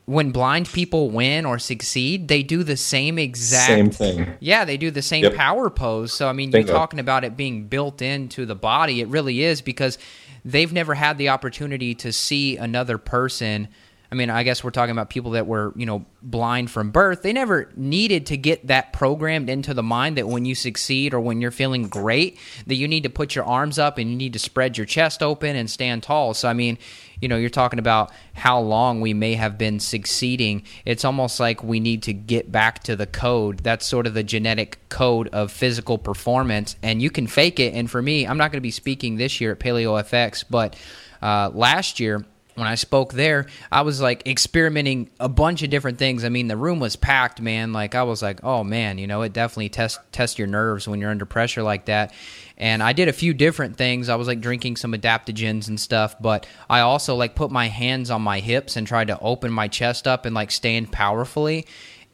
when 0.06 0.32
blind 0.32 0.68
people 0.68 1.12
win 1.12 1.46
or 1.46 1.60
succeed 1.60 2.28
they 2.28 2.42
do 2.44 2.64
the 2.64 2.76
same 2.76 3.18
exact 3.20 3.68
same 3.68 3.90
thing. 3.92 4.34
Yeah 4.40 4.66
they 4.66 4.76
do 4.76 4.92
the 4.92 5.02
same 5.04 5.24
Yep. 5.26 5.36
power 5.36 5.70
pose. 5.70 6.12
So 6.12 6.28
i 6.28 6.34
mean 6.34 6.52
Bingo. 6.52 6.68
you're 6.68 6.76
talking 6.78 7.00
about 7.00 7.24
it 7.24 7.38
being 7.38 7.68
built 7.68 8.02
into 8.02 8.46
the 8.46 8.56
body. 8.56 9.02
It 9.02 9.08
really 9.08 9.44
is 9.44 9.62
because 9.62 9.98
they've 10.45 10.71
never 10.71 10.93
had 10.93 11.17
the 11.17 11.30
opportunity 11.30 11.95
to 11.95 12.12
see 12.12 12.58
another 12.58 12.97
person. 12.97 13.67
I 14.12 14.15
mean 14.15 14.32
i 14.32 14.41
guess 14.41 14.63
we're 14.63 14.71
talking 14.71 14.91
about 14.91 15.12
people 15.12 15.32
that 15.32 15.45
were 15.45 15.71
you 15.75 15.86
know 15.86 16.06
blind 16.21 16.71
from 16.71 16.91
birth. 16.91 17.21
They 17.21 17.34
never 17.34 17.69
needed 17.75 18.25
to 18.28 18.38
get 18.38 18.67
that 18.67 18.91
programmed 18.91 19.49
into 19.49 19.73
the 19.73 19.84
mind 19.84 20.17
that 20.17 20.28
when 20.28 20.45
you 20.45 20.56
succeed 20.56 21.13
or 21.13 21.19
when 21.19 21.41
you're 21.41 21.52
feeling 21.52 21.88
great 21.88 22.39
that 22.65 22.75
you 22.75 22.88
need 22.88 23.04
to 23.04 23.10
put 23.10 23.36
your 23.36 23.45
arms 23.45 23.78
up 23.78 23.97
and 23.97 24.10
you 24.10 24.15
need 24.15 24.34
to 24.34 24.39
spread 24.39 24.78
your 24.78 24.86
chest 24.86 25.21
open 25.21 25.56
and 25.56 25.69
stand 25.69 26.04
tall. 26.04 26.34
So 26.34 26.47
i 26.47 26.54
mean 26.54 26.78
you 27.22 27.28
know 27.28 27.38
you're 27.38 27.50
talking 27.50 27.80
about 27.80 28.12
how 28.34 28.60
long 28.60 29.02
we 29.02 29.14
may 29.14 29.34
have 29.34 29.58
been 29.58 29.80
succeeding 29.80 30.64
it's 30.86 31.06
almost 31.06 31.40
like 31.40 31.64
we 31.64 31.80
need 31.80 32.04
to 32.04 32.14
get 32.14 32.52
back 32.52 32.84
to 32.84 32.96
the 32.96 33.08
code 33.08 33.60
that's 33.60 33.86
sort 33.86 34.08
of 34.08 34.14
the 34.14 34.24
genetic 34.24 34.80
code 34.90 35.28
of 35.30 35.52
physical 35.52 35.98
performance 35.98 36.76
and 36.82 37.02
you 37.02 37.10
can 37.10 37.28
fake 37.28 37.60
it 37.60 37.74
and 37.74 37.90
for 37.90 38.02
me 38.02 38.26
i'm 38.26 38.38
not 38.38 38.52
going 38.52 38.58
to 38.58 38.62
be 38.62 38.72
speaking 38.72 39.18
this 39.18 39.40
year 39.42 39.54
at 39.54 39.60
paleo 39.60 40.02
fx 40.04 40.44
but 40.50 40.76
uh, 41.22 41.50
last 41.54 42.00
year 42.00 42.26
when 42.60 42.68
I 42.68 42.76
spoke 42.76 43.14
there, 43.14 43.48
I 43.72 43.82
was 43.82 44.02
like 44.02 44.28
experimenting 44.28 45.10
a 45.20 45.30
bunch 45.30 45.64
of 45.64 45.70
different 45.70 45.98
things. 45.98 46.26
I 46.26 46.30
mean, 46.30 46.48
the 46.48 46.58
room 46.58 46.80
was 46.80 46.98
packed, 46.98 47.42
man. 47.42 47.72
Like 47.72 47.96
I 47.96 48.04
was 48.04 48.22
like, 48.22 48.44
oh 48.44 48.64
man, 48.64 48.98
you 48.98 49.08
know, 49.08 49.22
it 49.22 49.34
definitely 49.34 49.70
test 49.70 50.00
test 50.12 50.38
your 50.38 50.48
nerves 50.48 50.88
when 50.88 51.00
you're 51.00 51.10
under 51.10 51.26
pressure 51.26 51.64
like 51.64 51.86
that. 51.86 52.14
And 52.60 52.84
I 52.84 52.91
did 52.91 53.08
a 53.08 53.13
few 53.13 53.34
different 53.34 53.78
things. 53.78 54.10
I 54.10 54.15
was 54.15 54.28
like 54.28 54.41
drinking 54.41 54.76
some 54.76 54.91
adaptogens 54.91 55.69
and 55.69 55.80
stuff, 55.80 56.15
but 56.19 56.45
I 56.69 56.82
also 56.82 57.15
like 57.15 57.34
put 57.34 57.52
my 57.52 57.67
hands 57.67 58.12
on 58.12 58.22
my 58.22 58.41
hips 58.41 58.76
and 58.76 58.86
tried 58.86 59.08
to 59.08 59.19
open 59.19 59.52
my 59.52 59.69
chest 59.69 60.08
up 60.08 60.26
and 60.26 60.36
like 60.36 60.52
stand 60.52 60.91
powerfully. 60.91 61.65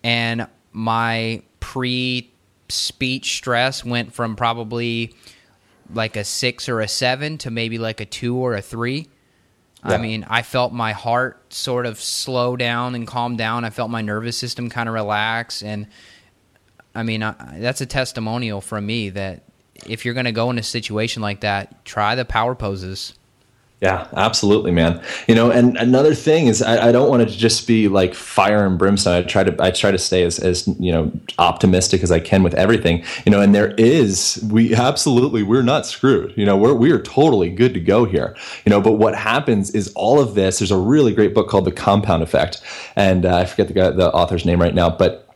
And 0.03 0.47
my 0.71 1.41
pre 1.60 2.31
speech 2.69 3.38
stress 3.38 3.84
went 3.84 4.13
from 4.13 4.36
probably 4.36 5.15
like 5.93 6.15
a 6.15 6.23
six 6.23 6.69
or 6.69 6.79
a 6.79 6.88
seven 6.88 7.38
to 7.39 7.49
maybe 7.49 7.77
like 7.79 7.99
a 7.99 8.05
two 8.05 8.36
or 8.38 8.53
a 8.53 8.62
three. 8.62 9.08
I 9.84 9.97
mean, 9.97 10.25
I 10.27 10.41
felt 10.41 10.73
my 10.73 10.93
heart 10.93 11.53
sort 11.53 11.86
of 11.86 12.01
slow 12.01 12.55
down 12.55 12.95
and 12.95 13.05
calm 13.05 13.36
down. 13.36 13.65
I 13.65 13.69
felt 13.69 13.91
my 13.91 14.01
nervous 14.01 14.36
system 14.36 14.67
kind 14.67 14.89
of 14.89 14.95
relax. 14.95 15.62
And 15.62 15.86
I 16.95 17.03
mean, 17.03 17.21
I, 17.21 17.60
that's 17.60 17.81
a 17.81 17.86
testimonial 17.86 18.62
from 18.62 18.88
me 18.88 19.10
that 19.12 19.43
if 19.89 20.06
you're 20.06 20.13
going 20.13 20.26
to 20.26 20.32
go 20.32 20.50
in 20.50 20.58
a 20.58 20.63
situation 20.63 21.21
like 21.21 21.41
that, 21.41 21.86
try 21.86 22.15
the 22.15 22.26
power 22.26 22.56
poses. 22.56 23.13
Yeah, 23.82 24.08
absolutely, 24.15 24.71
man. 24.71 25.04
You 25.28 25.36
know, 25.36 25.52
and 25.52 25.76
another 25.78 26.15
thing 26.15 26.48
is, 26.48 26.62
I, 26.62 26.88
I 26.88 26.91
don't 26.93 27.10
want 27.10 27.28
to 27.28 27.38
just 27.38 27.67
be 27.67 27.89
like 27.89 28.15
fire 28.15 28.65
and 28.65 28.80
brimstone. 28.80 29.15
I 29.15 29.21
try 29.24 29.43
to, 29.43 29.56
I 29.62 29.69
try 29.71 29.91
to 29.91 29.98
stay 29.98 30.24
as, 30.24 30.39
as 30.39 30.65
you 30.80 30.93
know, 30.93 31.12
optimistic 31.38 32.02
as 32.02 32.10
I 32.10 32.21
can 32.21 32.41
with 32.41 32.54
everything. 32.54 33.04
You 33.26 33.34
know, 33.34 33.41
and 33.41 33.54
there 33.54 33.76
is, 33.78 34.43
we 34.50 34.74
absolutely, 34.74 35.43
we're 35.43 35.62
not 35.62 35.86
screwed. 35.86 36.34
You 36.38 36.45
know, 36.45 36.56
we're 36.56 36.74
we 36.74 36.89
are 36.91 37.02
totally 37.02 37.50
good 37.50 37.74
to 37.74 37.82
go 37.82 38.06
here. 38.06 38.36
You 38.65 38.69
know, 38.69 38.80
but 38.80 38.93
what 38.93 39.13
happens 39.13 39.71
is 39.71 39.91
all 39.93 40.21
of 40.21 40.36
this. 40.36 40.60
There's 40.60 40.71
a 40.71 40.78
really 40.78 41.13
great 41.13 41.36
book 41.36 41.50
called 41.50 41.65
The 41.65 41.74
Compound 41.74 42.24
Effect, 42.24 42.62
and 42.95 43.26
uh, 43.26 43.39
I 43.39 43.45
forget 43.45 43.67
the 43.67 43.74
guy, 43.74 43.89
the 43.89 44.10
author's 44.12 44.45
name 44.45 44.62
right 44.62 44.74
now, 44.74 44.89
but 44.89 45.28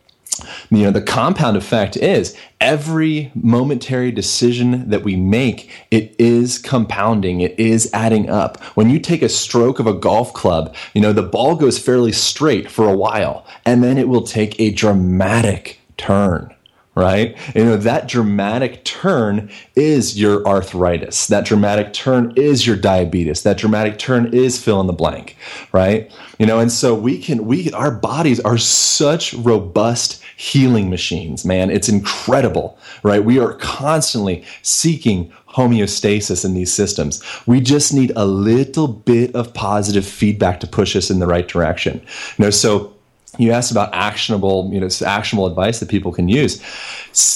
you 0.70 0.84
know 0.84 0.90
the 0.90 1.02
compound 1.02 1.56
effect 1.56 1.96
is 1.96 2.36
every 2.60 3.30
momentary 3.34 4.10
decision 4.10 4.88
that 4.90 5.02
we 5.02 5.16
make 5.16 5.70
it 5.90 6.14
is 6.18 6.58
compounding 6.58 7.40
it 7.40 7.58
is 7.58 7.90
adding 7.92 8.28
up. 8.28 8.62
When 8.74 8.90
you 8.90 8.98
take 8.98 9.22
a 9.22 9.28
stroke 9.28 9.78
of 9.78 9.86
a 9.86 9.94
golf 9.94 10.32
club 10.32 10.74
you 10.94 11.00
know 11.00 11.12
the 11.12 11.22
ball 11.22 11.56
goes 11.56 11.78
fairly 11.78 12.12
straight 12.12 12.70
for 12.70 12.88
a 12.88 12.96
while 12.96 13.46
and 13.64 13.82
then 13.82 13.98
it 13.98 14.08
will 14.08 14.22
take 14.22 14.58
a 14.60 14.70
dramatic 14.70 15.80
turn 15.96 16.54
right? 16.94 17.36
You 17.54 17.64
know, 17.64 17.76
that 17.76 18.08
dramatic 18.08 18.84
turn 18.84 19.50
is 19.76 20.20
your 20.20 20.46
arthritis. 20.46 21.28
That 21.28 21.44
dramatic 21.44 21.92
turn 21.92 22.32
is 22.36 22.66
your 22.66 22.76
diabetes. 22.76 23.42
That 23.42 23.58
dramatic 23.58 23.98
turn 23.98 24.34
is 24.34 24.62
fill 24.62 24.80
in 24.80 24.86
the 24.86 24.92
blank, 24.92 25.36
right? 25.72 26.10
You 26.38 26.46
know, 26.46 26.58
and 26.58 26.72
so 26.72 26.94
we 26.94 27.18
can, 27.18 27.46
we, 27.46 27.70
our 27.72 27.90
bodies 27.90 28.40
are 28.40 28.58
such 28.58 29.34
robust 29.34 30.22
healing 30.36 30.90
machines, 30.90 31.44
man. 31.44 31.70
It's 31.70 31.88
incredible, 31.88 32.78
right? 33.02 33.24
We 33.24 33.38
are 33.38 33.54
constantly 33.54 34.44
seeking 34.62 35.32
homeostasis 35.48 36.44
in 36.44 36.54
these 36.54 36.72
systems. 36.72 37.22
We 37.46 37.60
just 37.60 37.92
need 37.92 38.12
a 38.16 38.24
little 38.24 38.88
bit 38.88 39.34
of 39.34 39.54
positive 39.54 40.06
feedback 40.06 40.60
to 40.60 40.66
push 40.66 40.96
us 40.96 41.10
in 41.10 41.18
the 41.18 41.26
right 41.26 41.46
direction. 41.46 42.00
You 42.38 42.46
know, 42.46 42.50
so 42.50 42.94
you 43.38 43.52
asked 43.52 43.70
about 43.70 43.90
actionable, 43.92 44.70
you 44.72 44.80
know, 44.80 44.88
actionable 45.06 45.46
advice 45.46 45.80
that 45.80 45.88
people 45.88 46.12
can 46.12 46.28
use. 46.28 46.60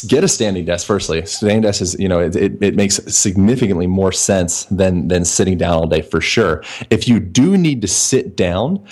Get 0.06 0.24
a 0.24 0.28
standing 0.28 0.64
desk. 0.64 0.86
Firstly, 0.86 1.24
standing 1.26 1.62
desk 1.62 1.80
is, 1.82 1.98
you 1.98 2.08
know, 2.08 2.20
it, 2.20 2.36
it, 2.36 2.62
it 2.62 2.74
makes 2.74 2.96
significantly 3.14 3.86
more 3.86 4.12
sense 4.12 4.64
than 4.66 5.08
than 5.08 5.24
sitting 5.24 5.58
down 5.58 5.72
all 5.74 5.86
day 5.86 6.02
for 6.02 6.20
sure. 6.20 6.62
If 6.90 7.08
you 7.08 7.20
do 7.20 7.56
need 7.56 7.80
to 7.82 7.88
sit 7.88 8.36
down, 8.36 8.84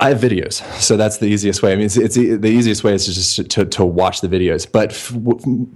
I 0.00 0.08
have 0.08 0.18
videos, 0.18 0.62
so 0.80 0.96
that's 0.96 1.18
the 1.18 1.26
easiest 1.26 1.62
way. 1.62 1.72
I 1.72 1.76
mean, 1.76 1.86
it's, 1.86 1.96
it's 1.96 2.14
the 2.14 2.46
easiest 2.48 2.82
way 2.82 2.94
is 2.94 3.06
just 3.06 3.50
to, 3.50 3.64
to 3.64 3.84
watch 3.84 4.20
the 4.20 4.28
videos. 4.28 4.70
But 4.70 4.92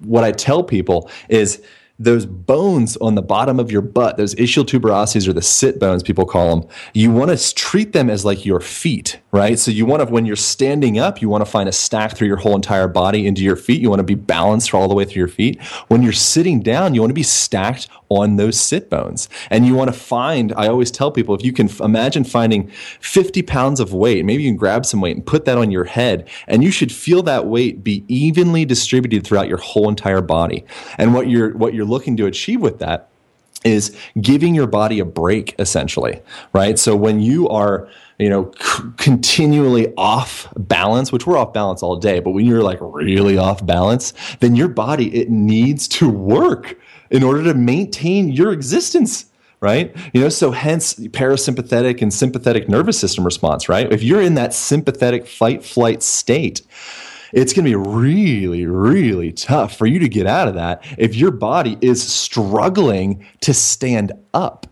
what 0.05 0.25
I 0.25 0.33
tell 0.33 0.62
people 0.64 1.11
is 1.29 1.62
those 1.99 2.27
bones 2.27 2.97
on 2.99 3.15
the 3.15 3.23
bottom 3.23 3.59
of 3.59 3.71
your 3.71 3.81
butt, 3.81 4.19
those 4.19 4.35
ischial 4.35 4.65
tuberosities 4.65 5.27
or 5.27 5.33
the 5.33 5.43
sit 5.43 5.81
bones, 5.81 6.03
people 6.03 6.27
call 6.27 6.57
them, 6.57 6.69
you 6.93 7.11
want 7.11 7.37
to 7.37 7.55
treat 7.55 7.93
them 7.93 8.11
as 8.11 8.25
like 8.25 8.45
your 8.45 8.61
feet, 8.61 9.19
right? 9.33 9.59
So 9.59 9.71
you 9.71 9.87
want 9.87 10.07
to, 10.07 10.13
when 10.13 10.27
you're 10.27 10.37
standing 10.37 10.99
up, 10.99 11.23
you 11.23 11.29
want 11.29 11.45
to 11.45 11.51
find 11.51 11.69
a 11.69 11.73
stack 11.73 12.15
through 12.15 12.29
your 12.29 12.37
whole 12.37 12.55
entire 12.55 12.89
body 12.89 13.27
into 13.27 13.43
your 13.43 13.57
feet. 13.57 13.81
You 13.81 13.89
want 13.89 14.01
to 14.01 14.05
be 14.05 14.15
balanced 14.15 14.75
all 14.75 14.89
the 14.89 14.95
way 14.95 15.05
through 15.05 15.21
your 15.21 15.29
feet. 15.29 15.63
When 15.89 16.03
you're 16.03 16.13
sitting 16.13 16.61
down, 16.61 16.95
you 16.95 17.01
want 17.01 17.11
to 17.11 17.15
be 17.15 17.23
stacked 17.23 17.89
on 18.09 18.37
those 18.37 18.59
sit 18.59 18.91
bones. 18.91 19.29
And 19.51 19.67
you 19.67 19.75
want 19.75 19.93
to 19.93 19.99
find, 19.99 20.53
I 20.57 20.69
always 20.69 20.91
tell 20.91 21.11
people, 21.11 21.35
if 21.35 21.45
you 21.45 21.53
can 21.53 21.69
f- 21.69 21.81
imagine 21.81 22.25
finding 22.25 22.69
50 23.01 23.43
pounds 23.43 23.81
of 23.81 23.93
weight, 23.93 24.25
maybe 24.25 24.43
you 24.43 24.51
can 24.51 24.57
grab 24.57 24.87
some 24.87 25.01
weight 25.01 25.17
and 25.17 25.27
put 25.27 25.45
that 25.47 25.59
on 25.59 25.71
your 25.71 25.85
head, 25.85 26.29
and 26.47 26.63
you 26.63 26.71
should 26.71 26.93
feel 26.93 27.23
that 27.25 27.47
weight 27.47 27.83
be 27.83 28.05
evenly 28.09 28.65
distributed 28.65 29.27
throughout 29.27 29.49
your 29.49 29.59
whole 29.59 29.89
entire 29.89 30.21
body. 30.21 30.65
And 30.99 31.15
what 31.15 31.29
you're, 31.29 31.57
what 31.57 31.75
you're 31.75 31.86
looking 31.87 32.16
to 32.16 32.27
achieve 32.27 32.61
with 32.61 32.79
that 32.79 33.09
is 33.64 33.96
giving 34.20 34.55
your 34.55 34.66
body 34.66 34.99
a 35.01 35.05
break 35.05 35.55
essentially 35.59 36.20
right? 36.53 36.79
So 36.79 36.94
when 36.96 37.20
you 37.20 37.49
are 37.49 37.88
you 38.18 38.31
know 38.31 38.51
c- 38.61 38.83
continually 38.96 39.92
off 39.96 40.49
balance 40.57 41.12
which 41.12 41.27
we're 41.27 41.37
off 41.37 41.53
balance 41.53 41.83
all 41.83 41.96
day 41.96 42.20
but 42.20 42.31
when 42.31 42.46
you're 42.46 42.62
like 42.62 42.79
really 42.81 43.37
off 43.37 43.64
balance 43.66 44.14
then 44.40 44.57
your 44.57 44.68
body 44.68 45.14
it 45.14 45.31
needs 45.31 45.87
to 45.87 46.09
work 46.09 46.79
in 47.11 47.22
order 47.22 47.44
to 47.44 47.55
maintain 47.55 48.29
your 48.29 48.53
existence 48.53 49.27
right? 49.61 49.96
You 50.12 50.20
know 50.20 50.29
so 50.29 50.51
hence 50.51 50.94
parasympathetic 50.94 52.03
and 52.03 52.12
sympathetic 52.12 52.68
nervous 52.68 52.99
system 52.99 53.25
response 53.25 53.68
right? 53.68 53.90
If 53.92 54.03
you're 54.03 54.22
in 54.22 54.35
that 54.35 54.55
sympathetic 54.55 55.27
fight 55.27 55.64
flight 55.64 56.03
state 56.03 56.62
it's 57.37 57.53
going 57.53 57.66
to 57.66 57.70
be 57.70 57.77
really, 57.77 58.64
really 58.64 59.31
tough 59.31 59.77
for 59.77 59.87
you 59.87 59.99
to 59.99 60.09
get 60.09 60.27
out 60.27 60.49
of 60.49 60.55
that 60.55 60.83
if 60.96 61.14
your 61.14 61.31
body 61.31 61.77
is 61.83 62.03
struggling 62.03 63.27
to 63.42 63.53
stand 63.53 64.13
up. 64.33 64.67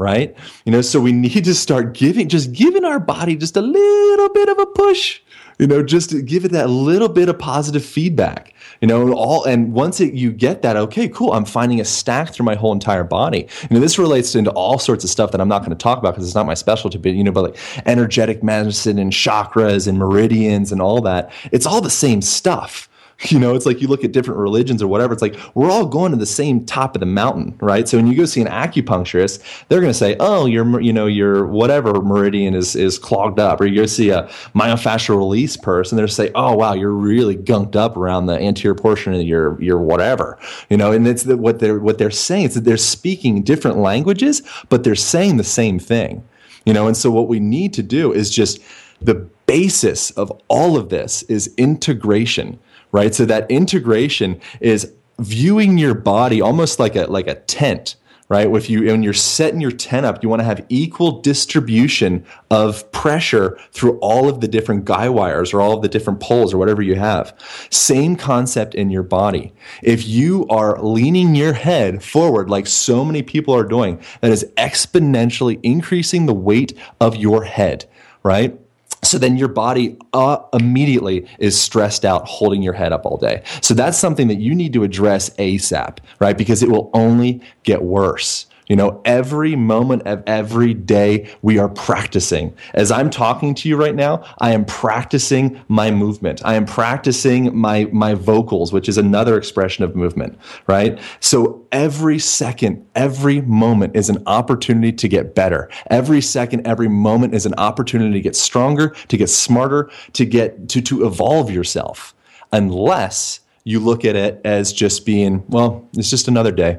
Right? 0.00 0.34
You 0.64 0.72
know, 0.72 0.80
so 0.80 0.98
we 0.98 1.12
need 1.12 1.44
to 1.44 1.54
start 1.54 1.92
giving, 1.92 2.30
just 2.30 2.52
giving 2.52 2.86
our 2.86 2.98
body 2.98 3.36
just 3.36 3.54
a 3.54 3.60
little 3.60 4.30
bit 4.30 4.48
of 4.48 4.58
a 4.58 4.64
push, 4.64 5.20
you 5.58 5.66
know, 5.66 5.82
just 5.82 6.08
to 6.08 6.22
give 6.22 6.46
it 6.46 6.52
that 6.52 6.70
little 6.70 7.10
bit 7.10 7.28
of 7.28 7.38
positive 7.38 7.84
feedback, 7.84 8.54
you 8.80 8.88
know, 8.88 9.12
all, 9.12 9.44
and 9.44 9.74
once 9.74 10.00
it, 10.00 10.14
you 10.14 10.32
get 10.32 10.62
that, 10.62 10.74
okay, 10.74 11.06
cool, 11.06 11.34
I'm 11.34 11.44
finding 11.44 11.82
a 11.82 11.84
stack 11.84 12.32
through 12.32 12.46
my 12.46 12.54
whole 12.54 12.72
entire 12.72 13.04
body. 13.04 13.46
You 13.68 13.74
know, 13.74 13.80
this 13.80 13.98
relates 13.98 14.34
into 14.34 14.50
all 14.52 14.78
sorts 14.78 15.04
of 15.04 15.10
stuff 15.10 15.32
that 15.32 15.40
I'm 15.42 15.48
not 15.48 15.58
going 15.58 15.76
to 15.76 15.76
talk 15.76 15.98
about 15.98 16.14
because 16.14 16.24
it's 16.24 16.34
not 16.34 16.46
my 16.46 16.54
specialty, 16.54 16.96
but, 16.96 17.12
you 17.12 17.22
know, 17.22 17.32
but 17.32 17.42
like 17.42 17.58
energetic 17.86 18.42
medicine 18.42 18.98
and 18.98 19.12
chakras 19.12 19.86
and 19.86 19.98
meridians 19.98 20.72
and 20.72 20.80
all 20.80 21.02
that. 21.02 21.30
It's 21.52 21.66
all 21.66 21.82
the 21.82 21.90
same 21.90 22.22
stuff. 22.22 22.88
You 23.30 23.38
know, 23.38 23.54
it's 23.54 23.66
like 23.66 23.82
you 23.82 23.88
look 23.88 24.02
at 24.02 24.12
different 24.12 24.40
religions 24.40 24.82
or 24.82 24.88
whatever. 24.88 25.12
It's 25.12 25.20
like 25.20 25.36
we're 25.54 25.70
all 25.70 25.86
going 25.86 26.10
to 26.12 26.16
the 26.16 26.26
same 26.26 26.64
top 26.64 26.96
of 26.96 27.00
the 27.00 27.06
mountain, 27.06 27.54
right? 27.60 27.86
So 27.86 27.98
when 27.98 28.06
you 28.06 28.16
go 28.16 28.24
see 28.24 28.40
an 28.40 28.46
acupuncturist, 28.46 29.42
they're 29.68 29.80
going 29.80 29.92
to 29.92 29.98
say, 29.98 30.16
"Oh, 30.18 30.46
your 30.46 30.80
you 30.80 30.92
know 30.92 31.06
your 31.06 31.46
whatever 31.46 32.00
meridian 32.00 32.54
is 32.54 32.74
is 32.74 32.98
clogged 32.98 33.38
up," 33.38 33.60
or 33.60 33.66
you 33.66 33.76
go 33.76 33.86
see 33.86 34.08
a 34.08 34.22
myofascial 34.54 35.16
release 35.16 35.56
person, 35.56 35.96
they're 35.96 36.08
say, 36.08 36.30
"Oh, 36.34 36.54
wow, 36.54 36.72
you're 36.72 36.90
really 36.90 37.36
gunked 37.36 37.76
up 37.76 37.96
around 37.96 38.26
the 38.26 38.40
anterior 38.40 38.74
portion 38.74 39.12
of 39.12 39.22
your 39.22 39.60
your 39.62 39.78
whatever." 39.78 40.38
You 40.70 40.78
know, 40.78 40.90
and 40.90 41.06
it's 41.06 41.24
the, 41.24 41.36
what 41.36 41.58
they're 41.58 41.78
what 41.78 41.98
they're 41.98 42.10
saying 42.10 42.46
is 42.46 42.54
that 42.54 42.64
they're 42.64 42.78
speaking 42.78 43.42
different 43.42 43.78
languages, 43.78 44.42
but 44.70 44.82
they're 44.82 44.94
saying 44.94 45.36
the 45.36 45.44
same 45.44 45.78
thing. 45.78 46.24
You 46.64 46.72
know, 46.72 46.86
and 46.86 46.96
so 46.96 47.10
what 47.10 47.28
we 47.28 47.38
need 47.38 47.74
to 47.74 47.82
do 47.82 48.12
is 48.12 48.30
just 48.30 48.60
the 49.02 49.14
basis 49.46 50.10
of 50.12 50.32
all 50.48 50.76
of 50.76 50.88
this 50.88 51.22
is 51.24 51.52
integration 51.56 52.58
right? 52.92 53.14
So 53.14 53.24
that 53.26 53.50
integration 53.50 54.40
is 54.60 54.92
viewing 55.18 55.78
your 55.78 55.94
body 55.94 56.40
almost 56.40 56.78
like 56.78 56.96
a 56.96 57.04
like 57.04 57.26
a 57.26 57.34
tent 57.34 57.96
right? 58.30 58.48
If 58.48 58.70
you 58.70 58.84
when 58.84 59.02
you're 59.02 59.12
setting 59.12 59.60
your 59.60 59.72
tent 59.72 60.06
up 60.06 60.22
you 60.22 60.28
want 60.28 60.40
to 60.40 60.44
have 60.44 60.64
equal 60.68 61.20
distribution 61.20 62.24
of 62.50 62.90
pressure 62.92 63.58
through 63.72 63.98
all 63.98 64.28
of 64.28 64.40
the 64.40 64.48
different 64.48 64.84
guy 64.84 65.08
wires 65.08 65.52
or 65.52 65.60
all 65.60 65.74
of 65.74 65.82
the 65.82 65.88
different 65.88 66.20
poles 66.20 66.54
or 66.54 66.58
whatever 66.58 66.80
you 66.80 66.94
have. 66.94 67.36
Same 67.70 68.16
concept 68.16 68.74
in 68.74 68.88
your 68.88 69.02
body. 69.02 69.52
If 69.82 70.06
you 70.06 70.46
are 70.48 70.80
leaning 70.80 71.34
your 71.34 71.52
head 71.52 72.04
forward 72.04 72.48
like 72.48 72.68
so 72.68 73.04
many 73.04 73.22
people 73.22 73.54
are 73.54 73.64
doing 73.64 74.00
that 74.20 74.30
is 74.30 74.46
exponentially 74.56 75.58
increasing 75.64 76.26
the 76.26 76.34
weight 76.34 76.72
of 77.00 77.16
your 77.16 77.44
head 77.44 77.84
right 78.22 78.59
so 79.02 79.18
then 79.18 79.36
your 79.36 79.48
body 79.48 79.96
uh, 80.12 80.38
immediately 80.52 81.26
is 81.38 81.60
stressed 81.60 82.04
out 82.04 82.26
holding 82.26 82.62
your 82.62 82.74
head 82.74 82.92
up 82.92 83.06
all 83.06 83.16
day. 83.16 83.42
So 83.62 83.74
that's 83.74 83.98
something 83.98 84.28
that 84.28 84.36
you 84.36 84.54
need 84.54 84.72
to 84.74 84.84
address 84.84 85.30
ASAP, 85.30 85.98
right? 86.18 86.36
Because 86.36 86.62
it 86.62 86.68
will 86.68 86.90
only 86.92 87.40
get 87.62 87.82
worse. 87.82 88.46
You 88.70 88.76
know, 88.76 89.00
every 89.04 89.56
moment 89.56 90.02
of 90.06 90.22
every 90.28 90.74
day 90.74 91.28
we 91.42 91.58
are 91.58 91.68
practicing. 91.68 92.54
As 92.72 92.92
I'm 92.92 93.10
talking 93.10 93.52
to 93.56 93.68
you 93.68 93.76
right 93.76 93.96
now, 93.96 94.22
I 94.38 94.52
am 94.52 94.64
practicing 94.64 95.60
my 95.66 95.90
movement. 95.90 96.40
I 96.44 96.54
am 96.54 96.66
practicing 96.66 97.58
my 97.58 97.86
my 97.86 98.14
vocals, 98.14 98.72
which 98.72 98.88
is 98.88 98.96
another 98.96 99.36
expression 99.36 99.82
of 99.82 99.96
movement, 99.96 100.38
right? 100.68 101.00
So 101.18 101.66
every 101.72 102.20
second, 102.20 102.86
every 102.94 103.40
moment 103.40 103.96
is 103.96 104.08
an 104.08 104.22
opportunity 104.28 104.92
to 104.92 105.08
get 105.08 105.34
better. 105.34 105.68
Every 105.90 106.20
second, 106.20 106.64
every 106.64 106.88
moment 106.88 107.34
is 107.34 107.46
an 107.46 107.54
opportunity 107.58 108.12
to 108.12 108.20
get 108.20 108.36
stronger, 108.36 108.90
to 109.08 109.16
get 109.16 109.30
smarter, 109.30 109.90
to 110.12 110.24
get 110.24 110.68
to 110.68 110.80
to 110.80 111.04
evolve 111.04 111.50
yourself. 111.50 112.14
Unless 112.52 113.40
you 113.64 113.80
look 113.80 114.04
at 114.04 114.14
it 114.14 114.40
as 114.44 114.72
just 114.72 115.04
being, 115.04 115.42
well, 115.48 115.88
it's 115.96 116.08
just 116.08 116.28
another 116.28 116.52
day 116.52 116.78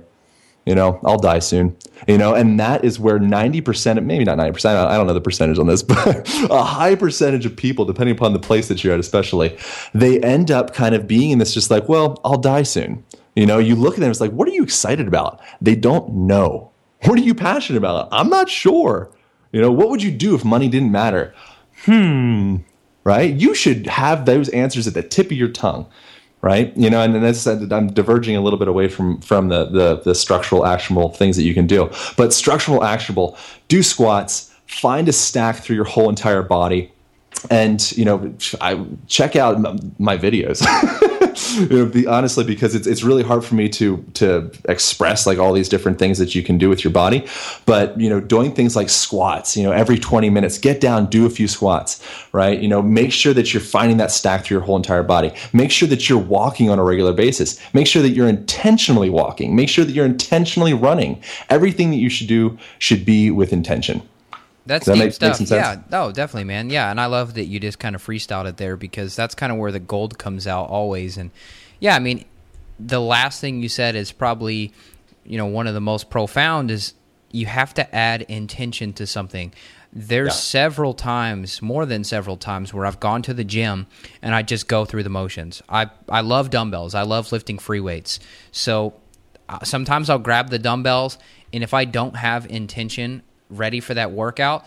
you 0.65 0.75
know 0.75 0.99
i'll 1.03 1.17
die 1.17 1.39
soon 1.39 1.75
you 2.07 2.17
know 2.17 2.33
and 2.33 2.59
that 2.59 2.83
is 2.83 2.99
where 2.99 3.19
90% 3.19 4.03
maybe 4.03 4.23
not 4.23 4.37
90% 4.37 4.65
i 4.75 4.95
don't 4.95 5.07
know 5.07 5.13
the 5.13 5.21
percentage 5.21 5.57
on 5.57 5.67
this 5.67 5.83
but 5.91 6.29
a 6.49 6.63
high 6.63 6.95
percentage 6.95 7.45
of 7.45 7.55
people 7.55 7.85
depending 7.85 8.15
upon 8.15 8.33
the 8.33 8.39
place 8.39 8.67
that 8.67 8.83
you're 8.83 8.93
at 8.93 8.99
especially 8.99 9.57
they 9.93 10.19
end 10.21 10.51
up 10.51 10.73
kind 10.73 10.95
of 10.95 11.07
being 11.07 11.31
in 11.31 11.39
this 11.39 11.53
just 11.53 11.71
like 11.71 11.87
well 11.89 12.19
i'll 12.23 12.37
die 12.37 12.63
soon. 12.63 13.03
You 13.35 13.45
know 13.45 13.59
you 13.59 13.75
look 13.75 13.93
at 13.93 14.01
them 14.01 14.11
it's 14.11 14.21
like 14.21 14.31
what 14.31 14.47
are 14.47 14.51
you 14.51 14.63
excited 14.63 15.07
about? 15.07 15.39
They 15.61 15.75
don't 15.75 16.09
know. 16.09 16.71
What 17.05 17.17
are 17.17 17.23
you 17.23 17.33
passionate 17.33 17.77
about? 17.77 18.09
I'm 18.11 18.29
not 18.29 18.49
sure. 18.49 19.09
You 19.53 19.61
know 19.61 19.71
what 19.71 19.89
would 19.89 20.03
you 20.03 20.11
do 20.11 20.35
if 20.35 20.43
money 20.43 20.67
didn't 20.67 20.91
matter? 20.91 21.33
Hmm 21.85 22.57
right? 23.03 23.33
You 23.33 23.55
should 23.55 23.87
have 23.87 24.25
those 24.25 24.49
answers 24.49 24.87
at 24.87 24.93
the 24.93 25.03
tip 25.03 25.27
of 25.27 25.31
your 25.31 25.49
tongue 25.49 25.87
right? 26.41 26.75
You 26.75 26.89
know, 26.89 27.01
and 27.01 27.13
then 27.13 27.21
that's 27.21 27.45
I'm 27.47 27.87
diverging 27.93 28.35
a 28.35 28.41
little 28.41 28.59
bit 28.59 28.67
away 28.67 28.87
from 28.87 29.21
from 29.21 29.49
the, 29.49 29.65
the 29.65 30.01
the 30.03 30.15
structural 30.15 30.65
actionable 30.65 31.09
things 31.09 31.35
that 31.37 31.43
you 31.43 31.53
can 31.53 31.67
do. 31.67 31.89
But 32.17 32.33
structural 32.33 32.83
actionable, 32.83 33.37
do 33.67 33.83
squats, 33.83 34.53
find 34.67 35.07
a 35.07 35.13
stack 35.13 35.57
through 35.57 35.75
your 35.75 35.85
whole 35.85 36.09
entire 36.09 36.41
body, 36.41 36.91
and 37.49 37.91
you 37.93 38.05
know, 38.05 38.33
I 38.59 38.83
check 39.07 39.35
out 39.35 39.59
my 39.99 40.17
videos. 40.17 40.65
know, 41.59 41.85
be, 41.85 42.07
honestly, 42.07 42.43
because 42.43 42.75
it's 42.75 42.87
it's 42.87 43.03
really 43.03 43.23
hard 43.23 43.43
for 43.43 43.55
me 43.55 43.69
to 43.69 44.03
to 44.13 44.51
express 44.65 45.25
like 45.25 45.37
all 45.37 45.53
these 45.53 45.69
different 45.69 45.99
things 45.99 46.17
that 46.17 46.35
you 46.35 46.43
can 46.43 46.57
do 46.57 46.69
with 46.69 46.83
your 46.83 46.93
body. 46.93 47.25
But 47.65 47.99
you 47.99 48.09
know, 48.09 48.19
doing 48.19 48.53
things 48.53 48.75
like 48.75 48.89
squats, 48.89 49.55
you 49.57 49.63
know, 49.63 49.71
every 49.71 49.97
20 49.97 50.29
minutes, 50.29 50.57
get 50.57 50.81
down, 50.81 51.07
do 51.07 51.25
a 51.25 51.29
few 51.29 51.47
squats, 51.47 52.03
right? 52.31 52.59
You 52.59 52.67
know, 52.67 52.81
make 52.81 53.11
sure 53.11 53.33
that 53.33 53.53
you're 53.53 53.61
finding 53.61 53.97
that 53.97 54.11
stack 54.11 54.45
through 54.45 54.55
your 54.55 54.65
whole 54.65 54.77
entire 54.77 55.03
body. 55.03 55.31
Make 55.53 55.71
sure 55.71 55.87
that 55.89 56.09
you're 56.09 56.19
walking 56.19 56.69
on 56.69 56.79
a 56.79 56.83
regular 56.83 57.13
basis. 57.13 57.59
Make 57.73 57.87
sure 57.87 58.01
that 58.01 58.11
you're 58.11 58.29
intentionally 58.29 59.09
walking. 59.09 59.55
Make 59.55 59.69
sure 59.69 59.85
that 59.85 59.93
you're 59.93 60.05
intentionally 60.05 60.73
running. 60.73 61.21
Everything 61.49 61.91
that 61.91 61.97
you 61.97 62.09
should 62.09 62.27
do 62.27 62.57
should 62.79 63.05
be 63.05 63.31
with 63.31 63.53
intention. 63.53 64.01
That's 64.65 64.85
that 64.85 64.93
deep 64.93 65.03
make, 65.05 65.13
stuff. 65.13 65.39
Make 65.39 65.49
yeah, 65.49 65.81
oh, 65.91 66.11
definitely, 66.11 66.43
man. 66.43 66.69
Yeah, 66.69 66.91
and 66.91 67.01
I 67.01 67.07
love 67.07 67.33
that 67.33 67.45
you 67.45 67.59
just 67.59 67.79
kind 67.79 67.95
of 67.95 68.05
freestyled 68.05 68.47
it 68.47 68.57
there 68.57 68.77
because 68.77 69.15
that's 69.15 69.33
kind 69.33 69.51
of 69.51 69.57
where 69.57 69.71
the 69.71 69.79
gold 69.79 70.17
comes 70.17 70.45
out 70.45 70.69
always. 70.69 71.17
And 71.17 71.31
yeah, 71.79 71.95
I 71.95 71.99
mean, 71.99 72.25
the 72.79 73.01
last 73.01 73.41
thing 73.41 73.61
you 73.61 73.69
said 73.69 73.95
is 73.95 74.11
probably, 74.11 74.71
you 75.25 75.37
know, 75.37 75.47
one 75.47 75.67
of 75.67 75.73
the 75.73 75.81
most 75.81 76.09
profound 76.09 76.69
is 76.69 76.93
you 77.31 77.47
have 77.47 77.73
to 77.75 77.95
add 77.95 78.23
intention 78.23 78.93
to 78.93 79.07
something. 79.07 79.53
There's 79.93 80.27
yeah. 80.27 80.33
several 80.33 80.93
times, 80.93 81.61
more 81.61 81.85
than 81.85 82.03
several 82.03 82.37
times, 82.37 82.73
where 82.73 82.85
I've 82.85 82.99
gone 82.99 83.23
to 83.23 83.33
the 83.33 83.43
gym 83.43 83.87
and 84.21 84.33
I 84.35 84.41
just 84.41 84.67
go 84.67 84.85
through 84.85 85.03
the 85.03 85.09
motions. 85.09 85.61
I 85.67 85.89
I 86.07 86.21
love 86.21 86.49
dumbbells. 86.49 86.93
I 86.93 87.01
love 87.01 87.31
lifting 87.31 87.57
free 87.57 87.79
weights. 87.79 88.19
So 88.51 88.93
uh, 89.49 89.59
sometimes 89.63 90.09
I'll 90.09 90.19
grab 90.19 90.49
the 90.49 90.59
dumbbells, 90.59 91.17
and 91.51 91.63
if 91.63 91.73
I 91.73 91.85
don't 91.85 92.15
have 92.15 92.45
intention 92.45 93.23
ready 93.51 93.79
for 93.79 93.93
that 93.93 94.11
workout, 94.11 94.65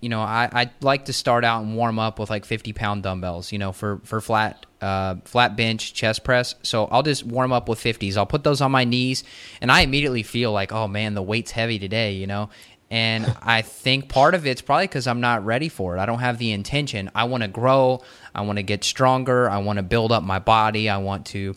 you 0.00 0.08
know, 0.08 0.20
I, 0.20 0.48
I 0.52 0.70
like 0.80 1.06
to 1.06 1.12
start 1.12 1.44
out 1.44 1.62
and 1.62 1.76
warm 1.76 1.98
up 1.98 2.18
with 2.18 2.30
like 2.30 2.44
50 2.44 2.72
pound 2.72 3.02
dumbbells, 3.02 3.50
you 3.50 3.58
know, 3.58 3.72
for, 3.72 4.00
for 4.04 4.20
flat, 4.20 4.66
uh, 4.80 5.16
flat 5.24 5.56
bench, 5.56 5.94
chest 5.94 6.22
press. 6.22 6.54
So 6.62 6.86
I'll 6.86 7.02
just 7.02 7.24
warm 7.24 7.52
up 7.52 7.68
with 7.68 7.80
50s. 7.80 8.16
I'll 8.16 8.26
put 8.26 8.44
those 8.44 8.60
on 8.60 8.70
my 8.70 8.84
knees 8.84 9.24
and 9.60 9.72
I 9.72 9.80
immediately 9.80 10.22
feel 10.22 10.52
like, 10.52 10.72
oh 10.72 10.86
man, 10.86 11.14
the 11.14 11.22
weight's 11.22 11.50
heavy 11.50 11.78
today, 11.78 12.12
you 12.12 12.26
know? 12.26 12.50
And 12.90 13.34
I 13.42 13.62
think 13.62 14.08
part 14.08 14.34
of 14.34 14.46
it's 14.46 14.60
probably 14.60 14.86
because 14.86 15.06
I'm 15.06 15.20
not 15.20 15.44
ready 15.44 15.68
for 15.68 15.96
it. 15.96 16.00
I 16.00 16.06
don't 16.06 16.20
have 16.20 16.38
the 16.38 16.52
intention. 16.52 17.10
I 17.14 17.24
want 17.24 17.42
to 17.42 17.48
grow. 17.48 18.02
I 18.34 18.42
want 18.42 18.58
to 18.58 18.62
get 18.62 18.84
stronger. 18.84 19.48
I 19.48 19.58
want 19.58 19.78
to 19.78 19.82
build 19.82 20.12
up 20.12 20.22
my 20.22 20.38
body. 20.38 20.88
I 20.90 20.98
want 20.98 21.26
to 21.26 21.54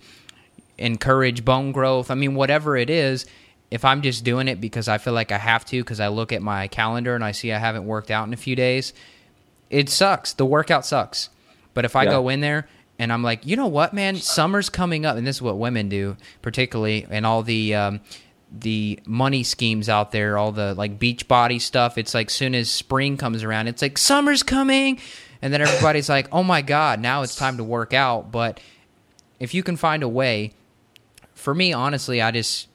encourage 0.78 1.44
bone 1.44 1.72
growth. 1.72 2.10
I 2.10 2.16
mean, 2.16 2.36
whatever 2.36 2.78
it 2.78 2.90
is, 2.90 3.26
if 3.72 3.86
I'm 3.86 4.02
just 4.02 4.24
doing 4.24 4.48
it 4.48 4.60
because 4.60 4.88
I 4.88 4.98
feel 4.98 5.14
like 5.14 5.32
I 5.32 5.38
have 5.38 5.66
to, 5.66 5.82
because 5.82 6.00
I 6.00 6.08
look 6.08 6.32
at 6.32 6.42
my 6.42 6.68
calendar 6.68 7.16
and 7.16 7.24
I 7.24 7.32
see 7.32 7.52
I 7.52 7.60
haven't 7.60 7.86
worked 7.86 8.10
out 8.12 8.28
in 8.28 8.34
a 8.34 8.38
few 8.38 8.56
days, 8.56 8.94
it 9.70 9.90
sucks. 9.90 10.34
The 10.34 10.46
workout 10.46 10.86
sucks. 10.86 11.30
But 11.74 11.86
if 11.86 11.96
I 11.96 12.04
yeah. 12.04 12.12
go 12.12 12.30
in 12.30 12.42
there 12.42 12.68
and 12.98 13.14
I'm 13.14 13.24
like, 13.24 13.46
you 13.46 13.56
know 13.56 13.68
what, 13.68 13.94
man, 13.94 14.16
summer's 14.16 14.70
coming 14.70 15.06
up, 15.06 15.18
and 15.18 15.26
this 15.26 15.38
is 15.38 15.42
what 15.42 15.58
women 15.58 15.88
do, 15.88 16.18
particularly, 16.42 17.06
and 17.10 17.26
all 17.26 17.44
the 17.44 17.76
um, 17.76 18.02
the 18.52 19.00
money 19.06 19.44
schemes 19.44 19.88
out 19.88 20.12
there, 20.12 20.38
all 20.38 20.52
the 20.52 20.74
like 20.74 21.00
beach 21.00 21.28
body 21.28 21.60
stuff. 21.60 21.98
It's 21.98 22.14
like 22.14 22.30
soon 22.30 22.56
as 22.56 22.70
spring 22.70 23.18
comes 23.18 23.44
around, 23.44 23.68
it's 23.68 23.82
like 23.82 23.98
summer's 23.98 24.44
coming, 24.44 25.00
and 25.42 25.54
then 25.54 25.62
everybody's 25.62 26.10
like, 26.10 26.28
oh 26.32 26.44
my 26.44 26.62
god, 26.62 27.00
now 27.00 27.22
it's 27.22 27.36
time 27.36 27.58
to 27.58 27.64
work 27.64 27.94
out. 27.94 28.32
But 28.32 28.60
if 29.40 29.54
you 29.54 29.64
can 29.64 29.78
find 29.78 30.04
a 30.04 30.10
way, 30.10 30.54
for 31.36 31.56
me, 31.56 31.72
honestly, 31.72 32.22
I 32.22 32.32
just 32.32 32.68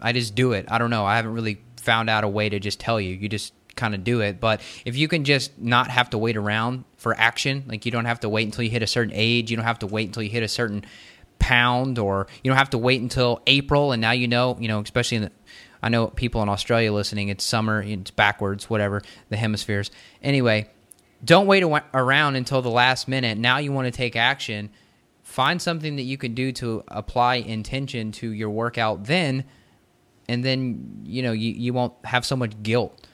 I 0.00 0.12
just 0.12 0.34
do 0.34 0.52
it. 0.52 0.66
I 0.68 0.78
don't 0.78 0.90
know. 0.90 1.04
I 1.04 1.16
haven't 1.16 1.32
really 1.32 1.60
found 1.76 2.10
out 2.10 2.24
a 2.24 2.28
way 2.28 2.48
to 2.48 2.58
just 2.58 2.80
tell 2.80 3.00
you. 3.00 3.14
You 3.14 3.28
just 3.28 3.52
kind 3.76 3.94
of 3.94 4.04
do 4.04 4.20
it. 4.20 4.40
But 4.40 4.60
if 4.84 4.96
you 4.96 5.08
can 5.08 5.24
just 5.24 5.58
not 5.58 5.88
have 5.88 6.10
to 6.10 6.18
wait 6.18 6.36
around 6.36 6.84
for 6.96 7.16
action, 7.16 7.64
like 7.66 7.86
you 7.86 7.92
don't 7.92 8.04
have 8.04 8.20
to 8.20 8.28
wait 8.28 8.46
until 8.46 8.64
you 8.64 8.70
hit 8.70 8.82
a 8.82 8.86
certain 8.86 9.12
age, 9.14 9.50
you 9.50 9.56
don't 9.56 9.64
have 9.64 9.78
to 9.78 9.86
wait 9.86 10.08
until 10.08 10.22
you 10.22 10.30
hit 10.30 10.42
a 10.42 10.48
certain 10.48 10.84
pound, 11.38 11.98
or 11.98 12.26
you 12.42 12.50
don't 12.50 12.58
have 12.58 12.70
to 12.70 12.78
wait 12.78 13.00
until 13.00 13.40
April, 13.46 13.92
and 13.92 14.00
now 14.00 14.10
you 14.10 14.28
know, 14.28 14.56
you 14.60 14.68
know, 14.68 14.80
especially 14.80 15.18
in 15.18 15.22
the, 15.24 15.32
I 15.80 15.88
know 15.88 16.08
people 16.08 16.42
in 16.42 16.48
Australia 16.48 16.92
listening, 16.92 17.28
it's 17.28 17.44
summer, 17.44 17.80
it's 17.80 18.10
backwards, 18.10 18.68
whatever, 18.68 19.02
the 19.28 19.36
hemispheres. 19.36 19.92
Anyway, 20.20 20.68
don't 21.24 21.46
wait 21.46 21.62
around 21.62 22.34
until 22.34 22.60
the 22.60 22.70
last 22.70 23.06
minute. 23.06 23.38
Now 23.38 23.58
you 23.58 23.72
want 23.72 23.86
to 23.86 23.92
take 23.92 24.16
action. 24.16 24.70
Find 25.22 25.62
something 25.62 25.96
that 25.96 26.02
you 26.02 26.18
can 26.18 26.34
do 26.34 26.50
to 26.52 26.82
apply 26.88 27.36
intention 27.36 28.10
to 28.12 28.30
your 28.30 28.50
workout 28.50 29.04
then 29.04 29.44
and 30.28 30.44
then 30.44 31.02
you 31.04 31.22
know 31.22 31.32
you, 31.32 31.52
you 31.52 31.72
won't 31.72 31.94
have 32.04 32.24
so 32.24 32.36
much 32.36 32.52
guilt. 32.62 33.06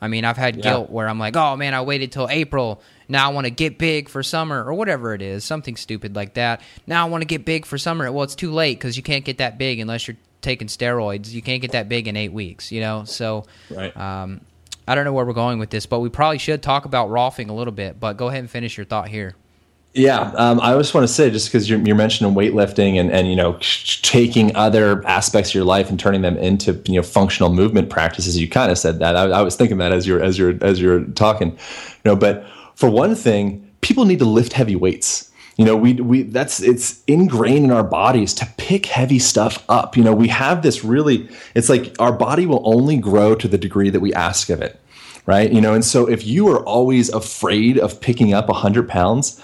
I 0.00 0.06
mean 0.06 0.24
i've 0.24 0.36
had 0.36 0.56
yeah. 0.56 0.62
guilt 0.62 0.90
where 0.90 1.08
i'm 1.08 1.18
like 1.18 1.34
oh 1.34 1.56
man 1.56 1.74
i 1.74 1.82
waited 1.82 2.12
till 2.12 2.28
april. 2.28 2.80
Now 3.08 3.28
i 3.30 3.32
want 3.32 3.46
to 3.46 3.50
get 3.50 3.78
big 3.78 4.08
for 4.08 4.22
summer 4.22 4.62
or 4.62 4.74
whatever 4.74 5.12
it 5.14 5.22
is 5.22 5.44
something 5.44 5.76
stupid 5.76 6.14
like 6.14 6.34
that. 6.34 6.60
Now 6.86 7.06
i 7.06 7.08
want 7.10 7.22
to 7.22 7.26
get 7.26 7.44
big 7.44 7.66
for 7.66 7.78
summer. 7.78 8.10
Well 8.12 8.22
it's 8.22 8.36
too 8.36 8.52
late 8.52 8.78
because 8.78 8.96
you 8.96 9.02
can't 9.02 9.24
get 9.24 9.38
that 9.38 9.58
big 9.58 9.80
unless 9.80 10.06
you're 10.06 10.16
taking 10.40 10.68
steroids. 10.68 11.32
You 11.32 11.42
can't 11.42 11.60
get 11.60 11.72
that 11.72 11.88
big 11.88 12.06
in 12.06 12.16
eight 12.16 12.32
weeks 12.32 12.70
you 12.70 12.80
know? 12.80 13.04
So 13.04 13.44
right. 13.70 13.96
um, 13.96 14.42
i 14.86 14.94
don't 14.94 15.04
know 15.04 15.12
where 15.12 15.24
we're 15.24 15.32
going 15.32 15.58
with 15.58 15.70
this 15.70 15.86
but 15.86 15.98
we 15.98 16.10
probably 16.10 16.38
should 16.38 16.62
talk 16.62 16.84
about 16.84 17.08
rolfing 17.08 17.50
a 17.50 17.52
little 17.52 17.72
bit 17.72 17.98
but 17.98 18.16
go 18.16 18.28
ahead 18.28 18.40
and 18.40 18.50
finish 18.50 18.76
your 18.76 18.86
thought 18.86 19.08
here 19.08 19.34
Yeah, 19.94 20.32
um, 20.36 20.60
I 20.60 20.76
just 20.76 20.92
want 20.92 21.08
to 21.08 21.12
say, 21.12 21.30
just 21.30 21.48
because 21.48 21.68
you're, 21.68 21.80
you're, 21.80 21.96
mentioning 21.96 22.34
weightlifting 22.34 23.00
and, 23.00 23.10
and 23.10 23.26
you 23.26 23.34
know 23.34 23.58
taking 24.02 24.54
other 24.54 25.04
aspects 25.06 25.50
of 25.50 25.54
your 25.54 25.64
life 25.64 25.88
and 25.88 25.98
turning 25.98 26.20
them 26.20 26.36
into 26.36 26.80
you 26.86 26.96
know 26.96 27.02
functional 27.02 27.52
movement 27.52 27.88
practices, 27.88 28.38
you 28.38 28.48
kind 28.48 28.70
of 28.70 28.78
said 28.78 28.98
that. 28.98 29.16
I, 29.16 29.24
I 29.24 29.42
was 29.42 29.56
thinking 29.56 29.78
that 29.78 29.92
as 29.92 30.06
you're 30.06 30.22
as 30.22 30.38
you're 30.38 30.62
as 30.62 30.80
you're 30.80 31.04
talking, 31.04 31.52
you 31.52 31.56
know. 32.04 32.16
But 32.16 32.46
for 32.74 32.90
one 32.90 33.14
thing, 33.14 33.68
people 33.80 34.04
need 34.04 34.18
to 34.18 34.26
lift 34.26 34.52
heavy 34.52 34.76
weights. 34.76 35.32
You 35.56 35.64
know, 35.64 35.74
we 35.74 35.94
we 35.94 36.22
that's 36.22 36.62
it's 36.62 37.02
ingrained 37.06 37.64
in 37.64 37.72
our 37.72 37.82
bodies 37.82 38.34
to 38.34 38.46
pick 38.58 38.86
heavy 38.86 39.18
stuff 39.18 39.64
up. 39.70 39.96
You 39.96 40.04
know, 40.04 40.14
we 40.14 40.28
have 40.28 40.62
this 40.62 40.84
really. 40.84 41.28
It's 41.54 41.70
like 41.70 41.96
our 41.98 42.12
body 42.12 42.44
will 42.44 42.62
only 42.64 42.98
grow 42.98 43.34
to 43.34 43.48
the 43.48 43.58
degree 43.58 43.88
that 43.90 44.00
we 44.00 44.12
ask 44.12 44.50
of 44.50 44.60
it 44.60 44.78
right? 45.26 45.52
You 45.52 45.60
know, 45.60 45.74
and 45.74 45.84
so 45.84 46.08
if 46.08 46.26
you 46.26 46.48
are 46.48 46.64
always 46.64 47.10
afraid 47.10 47.78
of 47.78 48.00
picking 48.00 48.32
up 48.32 48.48
100 48.48 48.88
pounds, 48.88 49.38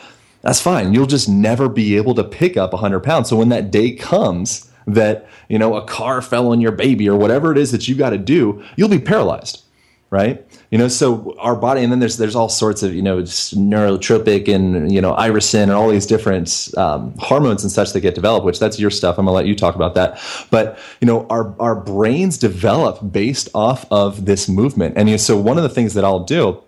that's 0.45 0.61
fine. 0.61 0.93
You'll 0.93 1.07
just 1.07 1.29
never 1.29 1.69
be 1.71 1.97
able 1.97 2.15
to 2.15 2.23
pick 2.23 2.57
up 2.59 2.73
100 2.73 3.01
pounds. 3.01 3.31
So 3.31 3.37
when 3.37 3.49
that 3.49 3.71
day 3.71 3.93
comes 3.93 4.71
that, 4.87 5.27
you 5.49 5.59
know, 5.59 5.75
a 5.75 5.87
car 5.87 6.21
fell 6.21 6.53
on 6.53 6.61
your 6.61 6.73
baby 6.73 7.09
or 7.09 7.17
whatever 7.17 7.51
it 7.51 7.57
is 7.57 7.73
that 7.73 7.89
you 7.89 7.95
got 7.95 8.11
to 8.11 8.19
do, 8.19 8.63
you'll 8.77 8.91
be 8.91 8.99
paralyzed, 8.99 9.63
right? 10.11 10.47
You 10.71 10.77
know, 10.77 10.89
so 10.89 11.35
our 11.39 11.57
body, 11.57 11.83
and 11.83 11.91
then 11.91 12.01
there's 12.01 12.19
there's 12.19 12.35
all 12.35 12.49
sorts 12.49 12.83
of 12.83 12.95
you 12.95 13.01
know 13.01 13.19
neurotrophic 13.19 14.53
and 14.53 14.93
you 14.93 15.01
know 15.01 15.15
irisin 15.15 15.63
and 15.63 15.71
all 15.71 15.89
these 15.89 16.05
different 16.05 16.69
um, 16.77 17.15
hormones 17.17 17.63
and 17.63 17.71
such 17.71 17.93
that 17.93 18.01
get 18.01 18.17
developed. 18.17 18.45
Which 18.45 18.59
that's 18.59 18.79
your 18.79 18.91
stuff. 18.91 19.17
I'm 19.17 19.27
gonna 19.27 19.37
let 19.37 19.47
you 19.47 19.55
talk 19.55 19.77
about 19.77 19.95
that. 19.95 20.21
But 20.51 20.77
you 21.01 21.07
know, 21.07 21.29
our 21.29 21.55
our 21.61 21.77
brains 21.77 22.39
develop 22.39 23.13
based 23.13 23.49
off 23.55 23.87
of 23.93 24.27
this 24.27 24.49
movement, 24.49 24.95
and 24.97 25.09
you 25.09 25.13
know, 25.13 25.19
so 25.19 25.39
one 25.39 25.59
of 25.59 25.63
the 25.63 25.69
things 25.69 25.95
that 25.95 26.05
I'll 26.05 26.25
do 26.25 26.61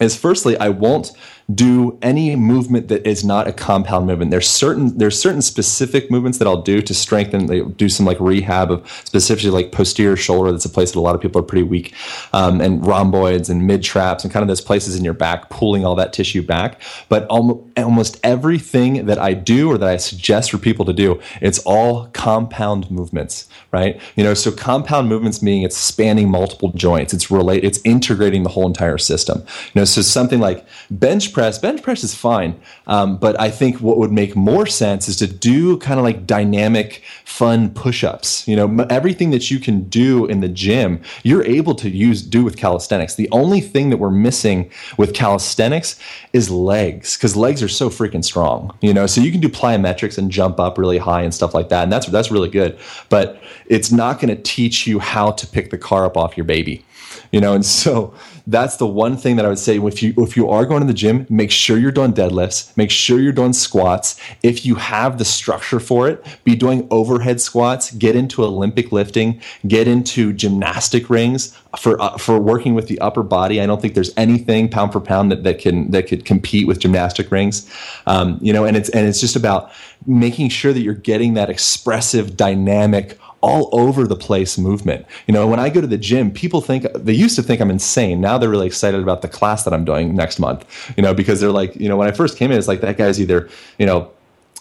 is 0.00 0.14
firstly 0.14 0.58
I 0.58 0.68
won't 0.68 1.12
do 1.52 1.98
any 2.00 2.36
movement 2.36 2.88
that 2.88 3.06
is 3.06 3.22
not 3.22 3.46
a 3.46 3.52
compound 3.52 4.06
movement. 4.06 4.30
There's 4.30 4.48
certain 4.48 4.96
there's 4.96 5.20
certain 5.20 5.42
specific 5.42 6.10
movements 6.10 6.38
that 6.38 6.48
I'll 6.48 6.62
do 6.62 6.80
to 6.80 6.94
strengthen, 6.94 7.72
do 7.72 7.88
some 7.90 8.06
like 8.06 8.18
rehab 8.18 8.70
of 8.70 9.02
specifically 9.04 9.50
like 9.50 9.70
posterior 9.70 10.16
shoulder. 10.16 10.50
That's 10.50 10.64
a 10.64 10.70
place 10.70 10.92
that 10.92 10.98
a 10.98 11.02
lot 11.02 11.14
of 11.14 11.20
people 11.20 11.40
are 11.40 11.44
pretty 11.44 11.64
weak, 11.64 11.92
um, 12.32 12.62
and 12.62 12.86
rhomboids 12.86 13.50
and 13.50 13.66
mid 13.66 13.82
traps 13.82 14.24
and 14.24 14.32
kind 14.32 14.42
of 14.42 14.48
those 14.48 14.62
places 14.62 14.96
in 14.96 15.04
your 15.04 15.12
back, 15.12 15.50
pulling 15.50 15.84
all 15.84 15.94
that 15.96 16.14
tissue 16.14 16.42
back. 16.42 16.80
But 17.10 17.26
almost 17.26 18.18
everything 18.24 19.04
that 19.04 19.18
I 19.18 19.34
do 19.34 19.70
or 19.70 19.76
that 19.76 19.88
I 19.88 19.98
suggest 19.98 20.50
for 20.50 20.56
people 20.56 20.86
to 20.86 20.94
do, 20.94 21.20
it's 21.42 21.58
all 21.60 22.06
compound 22.14 22.90
movements, 22.90 23.48
right? 23.70 24.00
You 24.16 24.24
know, 24.24 24.32
so 24.32 24.50
compound 24.50 25.10
movements 25.10 25.42
meaning 25.42 25.62
it's 25.62 25.76
spanning 25.76 26.30
multiple 26.30 26.72
joints. 26.72 27.12
It's 27.12 27.30
relate. 27.30 27.64
It's 27.64 27.80
integrating 27.84 28.44
the 28.44 28.48
whole 28.48 28.66
entire 28.66 28.96
system. 28.96 29.40
You 29.74 29.80
know, 29.80 29.84
so 29.84 30.00
something 30.00 30.40
like 30.40 30.64
bench 30.90 31.33
press, 31.34 31.58
bench 31.58 31.82
press 31.82 32.02
is 32.02 32.14
fine. 32.14 32.58
Um, 32.86 33.18
but 33.18 33.38
I 33.38 33.50
think 33.50 33.80
what 33.80 33.98
would 33.98 34.12
make 34.12 34.34
more 34.34 34.64
sense 34.64 35.08
is 35.08 35.16
to 35.18 35.26
do 35.26 35.76
kind 35.78 35.98
of 35.98 36.04
like 36.04 36.26
dynamic, 36.26 37.02
fun 37.24 37.70
push-ups. 37.74 38.48
You 38.48 38.56
know, 38.56 38.86
everything 38.88 39.30
that 39.30 39.50
you 39.50 39.58
can 39.58 39.82
do 39.88 40.24
in 40.24 40.40
the 40.40 40.48
gym, 40.48 41.02
you're 41.22 41.44
able 41.44 41.74
to 41.74 41.90
use 41.90 42.22
do 42.22 42.42
with 42.44 42.56
calisthenics. 42.56 43.16
The 43.16 43.28
only 43.32 43.60
thing 43.60 43.90
that 43.90 43.98
we're 43.98 44.10
missing 44.10 44.70
with 44.96 45.12
calisthenics 45.12 45.98
is 46.32 46.48
legs, 46.50 47.16
because 47.16 47.36
legs 47.36 47.62
are 47.62 47.68
so 47.68 47.90
freaking 47.90 48.24
strong. 48.24 48.76
You 48.80 48.94
know, 48.94 49.06
so 49.06 49.20
you 49.20 49.30
can 49.30 49.40
do 49.40 49.48
plyometrics 49.48 50.16
and 50.16 50.30
jump 50.30 50.58
up 50.58 50.78
really 50.78 50.98
high 50.98 51.22
and 51.22 51.34
stuff 51.34 51.52
like 51.52 51.68
that, 51.68 51.82
and 51.82 51.92
that's 51.92 52.06
that's 52.06 52.30
really 52.30 52.48
good. 52.48 52.78
But 53.10 53.40
it's 53.66 53.90
not 53.90 54.20
going 54.20 54.34
to 54.34 54.42
teach 54.42 54.86
you 54.86 55.00
how 55.00 55.32
to 55.32 55.46
pick 55.46 55.70
the 55.70 55.78
car 55.78 56.06
up 56.06 56.16
off 56.16 56.36
your 56.36 56.44
baby. 56.44 56.84
You 57.32 57.40
know, 57.40 57.54
and 57.54 57.64
so 57.64 58.14
that's 58.46 58.76
the 58.76 58.86
one 58.86 59.16
thing 59.16 59.36
that 59.36 59.46
I 59.46 59.48
would 59.48 59.58
say 59.58 59.78
if 59.78 60.02
you 60.02 60.12
if 60.18 60.36
you 60.36 60.50
are 60.50 60.66
going 60.66 60.80
to 60.80 60.86
the 60.86 60.92
gym, 60.92 61.26
make 61.30 61.50
sure 61.50 61.78
you're 61.78 61.90
doing 61.92 62.12
deadlifts, 62.12 62.76
make 62.76 62.90
sure 62.90 63.18
you're 63.18 63.32
doing 63.32 63.54
squats. 63.54 64.20
If 64.42 64.66
you 64.66 64.74
have 64.74 65.16
the 65.16 65.24
structure 65.24 65.80
for 65.80 66.08
it, 66.08 66.24
be 66.44 66.54
doing 66.54 66.86
overhead 66.90 67.40
squats, 67.40 67.90
get 67.92 68.16
into 68.16 68.44
Olympic 68.44 68.92
lifting, 68.92 69.40
get 69.66 69.88
into 69.88 70.34
gymnastic 70.34 71.08
rings 71.08 71.56
for 71.78 72.00
uh, 72.00 72.18
for 72.18 72.38
working 72.38 72.74
with 72.74 72.88
the 72.88 72.98
upper 73.00 73.22
body. 73.22 73.62
I 73.62 73.66
don't 73.66 73.80
think 73.80 73.94
there's 73.94 74.12
anything 74.16 74.68
pound 74.68 74.92
for 74.92 75.00
pound 75.00 75.32
that, 75.32 75.42
that 75.44 75.58
can 75.58 75.90
that 75.92 76.06
could 76.06 76.26
compete 76.26 76.66
with 76.66 76.80
gymnastic 76.80 77.30
rings. 77.30 77.68
Um, 78.06 78.38
you 78.42 78.52
know, 78.52 78.66
and 78.66 78.76
it's 78.76 78.90
and 78.90 79.08
it's 79.08 79.20
just 79.20 79.36
about 79.36 79.72
making 80.06 80.50
sure 80.50 80.74
that 80.74 80.80
you're 80.80 80.92
getting 80.92 81.32
that 81.34 81.48
expressive, 81.48 82.36
dynamic 82.36 83.18
all 83.44 83.68
over 83.72 84.06
the 84.06 84.16
place 84.16 84.56
movement. 84.56 85.04
You 85.26 85.34
know, 85.34 85.46
when 85.46 85.60
I 85.60 85.68
go 85.68 85.82
to 85.82 85.86
the 85.86 85.98
gym, 85.98 86.30
people 86.30 86.62
think 86.62 86.86
they 86.94 87.12
used 87.12 87.36
to 87.36 87.42
think 87.42 87.60
I'm 87.60 87.70
insane. 87.70 88.18
Now 88.18 88.38
they're 88.38 88.48
really 88.48 88.66
excited 88.66 89.02
about 89.02 89.20
the 89.20 89.28
class 89.28 89.64
that 89.64 89.74
I'm 89.74 89.84
doing 89.84 90.16
next 90.16 90.38
month. 90.38 90.64
You 90.96 91.02
know, 91.02 91.12
because 91.12 91.40
they're 91.40 91.52
like, 91.52 91.76
you 91.76 91.86
know, 91.86 91.98
when 91.98 92.08
I 92.08 92.12
first 92.12 92.38
came 92.38 92.50
in, 92.50 92.56
it's 92.56 92.68
like 92.68 92.80
that 92.80 92.96
guy's 92.96 93.20
either, 93.20 93.50
you 93.78 93.84
know, 93.84 94.10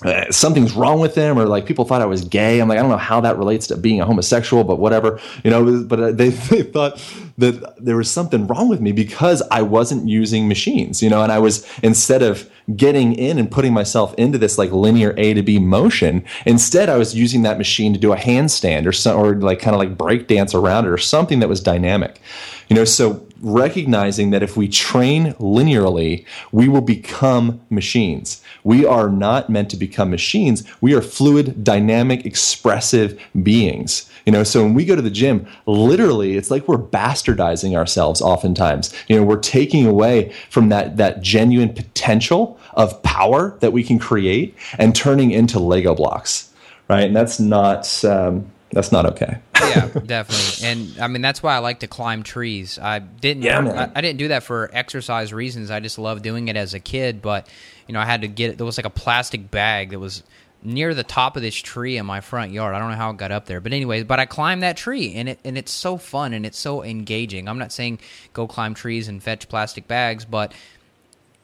uh, 0.03 0.31
something's 0.31 0.73
wrong 0.73 0.99
with 0.99 1.15
them 1.15 1.37
or 1.39 1.45
like 1.45 1.65
people 1.65 1.85
thought 1.85 2.01
I 2.01 2.05
was 2.05 2.23
gay. 2.23 2.59
I'm 2.59 2.67
like, 2.67 2.77
I 2.77 2.81
don't 2.81 2.91
know 2.91 2.97
how 2.97 3.21
that 3.21 3.37
relates 3.37 3.67
to 3.67 3.77
being 3.77 4.01
a 4.01 4.05
homosexual, 4.05 4.63
but 4.63 4.77
whatever, 4.77 5.19
you 5.43 5.51
know, 5.51 5.83
but 5.87 5.99
uh, 5.99 6.11
they, 6.11 6.29
they 6.53 6.63
thought 6.63 7.03
that 7.37 7.75
there 7.83 7.97
was 7.97 8.11
something 8.11 8.47
wrong 8.47 8.69
with 8.69 8.81
me 8.81 8.91
because 8.91 9.41
I 9.49 9.61
wasn't 9.61 10.07
using 10.07 10.47
machines, 10.47 11.01
you 11.01 11.09
know, 11.09 11.21
and 11.23 11.31
I 11.31 11.39
was 11.39 11.67
instead 11.81 12.21
of 12.21 12.49
getting 12.75 13.13
in 13.13 13.37
and 13.37 13.49
putting 13.49 13.73
myself 13.73 14.13
into 14.15 14.37
this 14.37 14.57
like 14.57 14.71
linear 14.71 15.13
A 15.17 15.33
to 15.33 15.41
B 15.41 15.59
motion, 15.59 16.23
instead 16.45 16.89
I 16.89 16.97
was 16.97 17.15
using 17.15 17.41
that 17.43 17.57
machine 17.57 17.93
to 17.93 17.99
do 17.99 18.13
a 18.13 18.17
handstand 18.17 18.85
or 18.85 18.91
some, 18.91 19.19
or 19.19 19.35
like 19.35 19.59
kind 19.59 19.73
of 19.73 19.79
like 19.79 19.97
break 19.97 20.27
dance 20.27 20.53
around 20.53 20.85
it 20.85 20.89
or 20.89 20.97
something 20.97 21.39
that 21.39 21.49
was 21.49 21.61
dynamic, 21.61 22.21
you 22.69 22.75
know, 22.75 22.85
so 22.85 23.25
recognizing 23.43 24.31
that 24.31 24.41
if 24.41 24.57
we 24.57 24.67
train 24.67 25.33
linearly, 25.33 26.25
we 26.51 26.67
will 26.67 26.81
become 26.81 27.61
machines. 27.69 28.41
We 28.63 28.85
are 28.85 29.09
not 29.09 29.49
meant 29.49 29.69
to 29.71 29.77
become 29.77 30.09
machines. 30.09 30.63
We 30.81 30.95
are 30.95 31.01
fluid, 31.01 31.63
dynamic, 31.63 32.25
expressive 32.25 33.21
beings. 33.43 34.09
You 34.25 34.31
know, 34.31 34.43
so 34.43 34.63
when 34.63 34.73
we 34.73 34.85
go 34.85 34.95
to 34.95 35.01
the 35.01 35.09
gym, 35.09 35.45
literally, 35.65 36.37
it's 36.37 36.49
like 36.49 36.67
we're 36.67 36.77
bastardizing 36.77 37.75
ourselves 37.75 38.21
oftentimes. 38.21 38.93
You 39.07 39.17
know, 39.17 39.23
we're 39.23 39.35
taking 39.35 39.85
away 39.85 40.33
from 40.49 40.69
that 40.69 40.95
that 40.97 41.21
genuine 41.21 41.73
potential 41.73 42.57
of 42.73 43.03
power 43.03 43.57
that 43.59 43.73
we 43.73 43.83
can 43.83 43.99
create 43.99 44.55
and 44.79 44.95
turning 44.95 45.31
into 45.31 45.59
Lego 45.59 45.93
blocks. 45.93 46.49
Right. 46.89 47.03
And 47.03 47.15
that's 47.15 47.39
not 47.39 48.03
um, 48.05 48.51
that's 48.73 48.91
not 48.91 49.05
okay. 49.05 49.37
yeah, 49.55 49.87
definitely. 50.05 50.67
And 50.67 50.99
I 51.01 51.07
mean 51.07 51.21
that's 51.21 51.41
why 51.41 51.55
I 51.55 51.59
like 51.59 51.79
to 51.81 51.87
climb 51.87 52.23
trees. 52.23 52.79
I 52.79 52.99
didn't 52.99 53.43
yeah, 53.43 53.89
I, 53.93 53.99
I, 53.99 54.01
didn't 54.01 54.17
do 54.17 54.29
that 54.29 54.43
for 54.43 54.69
exercise 54.73 55.31
reasons. 55.31 55.71
I 55.71 55.79
just 55.79 55.97
loved 55.97 56.23
doing 56.23 56.47
it 56.47 56.57
as 56.57 56.73
a 56.73 56.79
kid, 56.79 57.21
but 57.21 57.47
you 57.87 57.93
know, 57.93 57.99
I 57.99 58.05
had 58.05 58.21
to 58.21 58.27
get 58.27 58.51
it 58.51 58.57
there 58.57 58.65
was 58.65 58.77
like 58.77 58.85
a 58.85 58.91
plastic 58.91 59.49
bag 59.49 59.91
that 59.91 59.99
was 59.99 60.23
near 60.63 60.93
the 60.93 61.03
top 61.03 61.35
of 61.35 61.41
this 61.41 61.55
tree 61.55 61.97
in 61.97 62.05
my 62.05 62.21
front 62.21 62.51
yard. 62.51 62.73
I 62.73 62.79
don't 62.79 62.89
know 62.89 62.95
how 62.95 63.11
it 63.11 63.17
got 63.17 63.31
up 63.31 63.45
there. 63.45 63.59
But 63.59 63.73
anyways, 63.73 64.05
but 64.05 64.19
I 64.19 64.25
climbed 64.25 64.63
that 64.63 64.77
tree 64.77 65.13
and 65.13 65.29
it 65.29 65.39
and 65.43 65.57
it's 65.57 65.71
so 65.71 65.97
fun 65.97 66.33
and 66.33 66.45
it's 66.45 66.57
so 66.57 66.83
engaging. 66.83 67.47
I'm 67.47 67.59
not 67.59 67.71
saying 67.71 67.99
go 68.33 68.47
climb 68.47 68.73
trees 68.73 69.07
and 69.07 69.21
fetch 69.21 69.49
plastic 69.49 69.87
bags, 69.87 70.25
but 70.25 70.53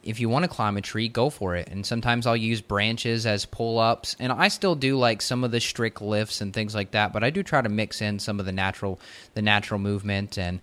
if 0.02 0.20
you 0.20 0.28
want 0.28 0.44
to 0.44 0.48
climb 0.48 0.76
a 0.76 0.80
tree, 0.80 1.08
go 1.08 1.30
for 1.30 1.56
it. 1.56 1.68
And 1.68 1.84
sometimes 1.84 2.26
I'll 2.26 2.36
use 2.36 2.60
branches 2.60 3.26
as 3.26 3.44
pull 3.44 3.78
ups. 3.78 4.16
And 4.18 4.32
I 4.32 4.48
still 4.48 4.74
do 4.74 4.96
like 4.96 5.22
some 5.22 5.44
of 5.44 5.50
the 5.50 5.60
strict 5.60 6.00
lifts 6.00 6.40
and 6.40 6.52
things 6.52 6.74
like 6.74 6.92
that, 6.92 7.12
but 7.12 7.22
I 7.22 7.30
do 7.30 7.42
try 7.42 7.60
to 7.60 7.68
mix 7.68 8.00
in 8.00 8.18
some 8.18 8.40
of 8.40 8.46
the 8.46 8.52
natural 8.52 9.00
the 9.34 9.42
natural 9.42 9.78
movement 9.78 10.38
and 10.38 10.60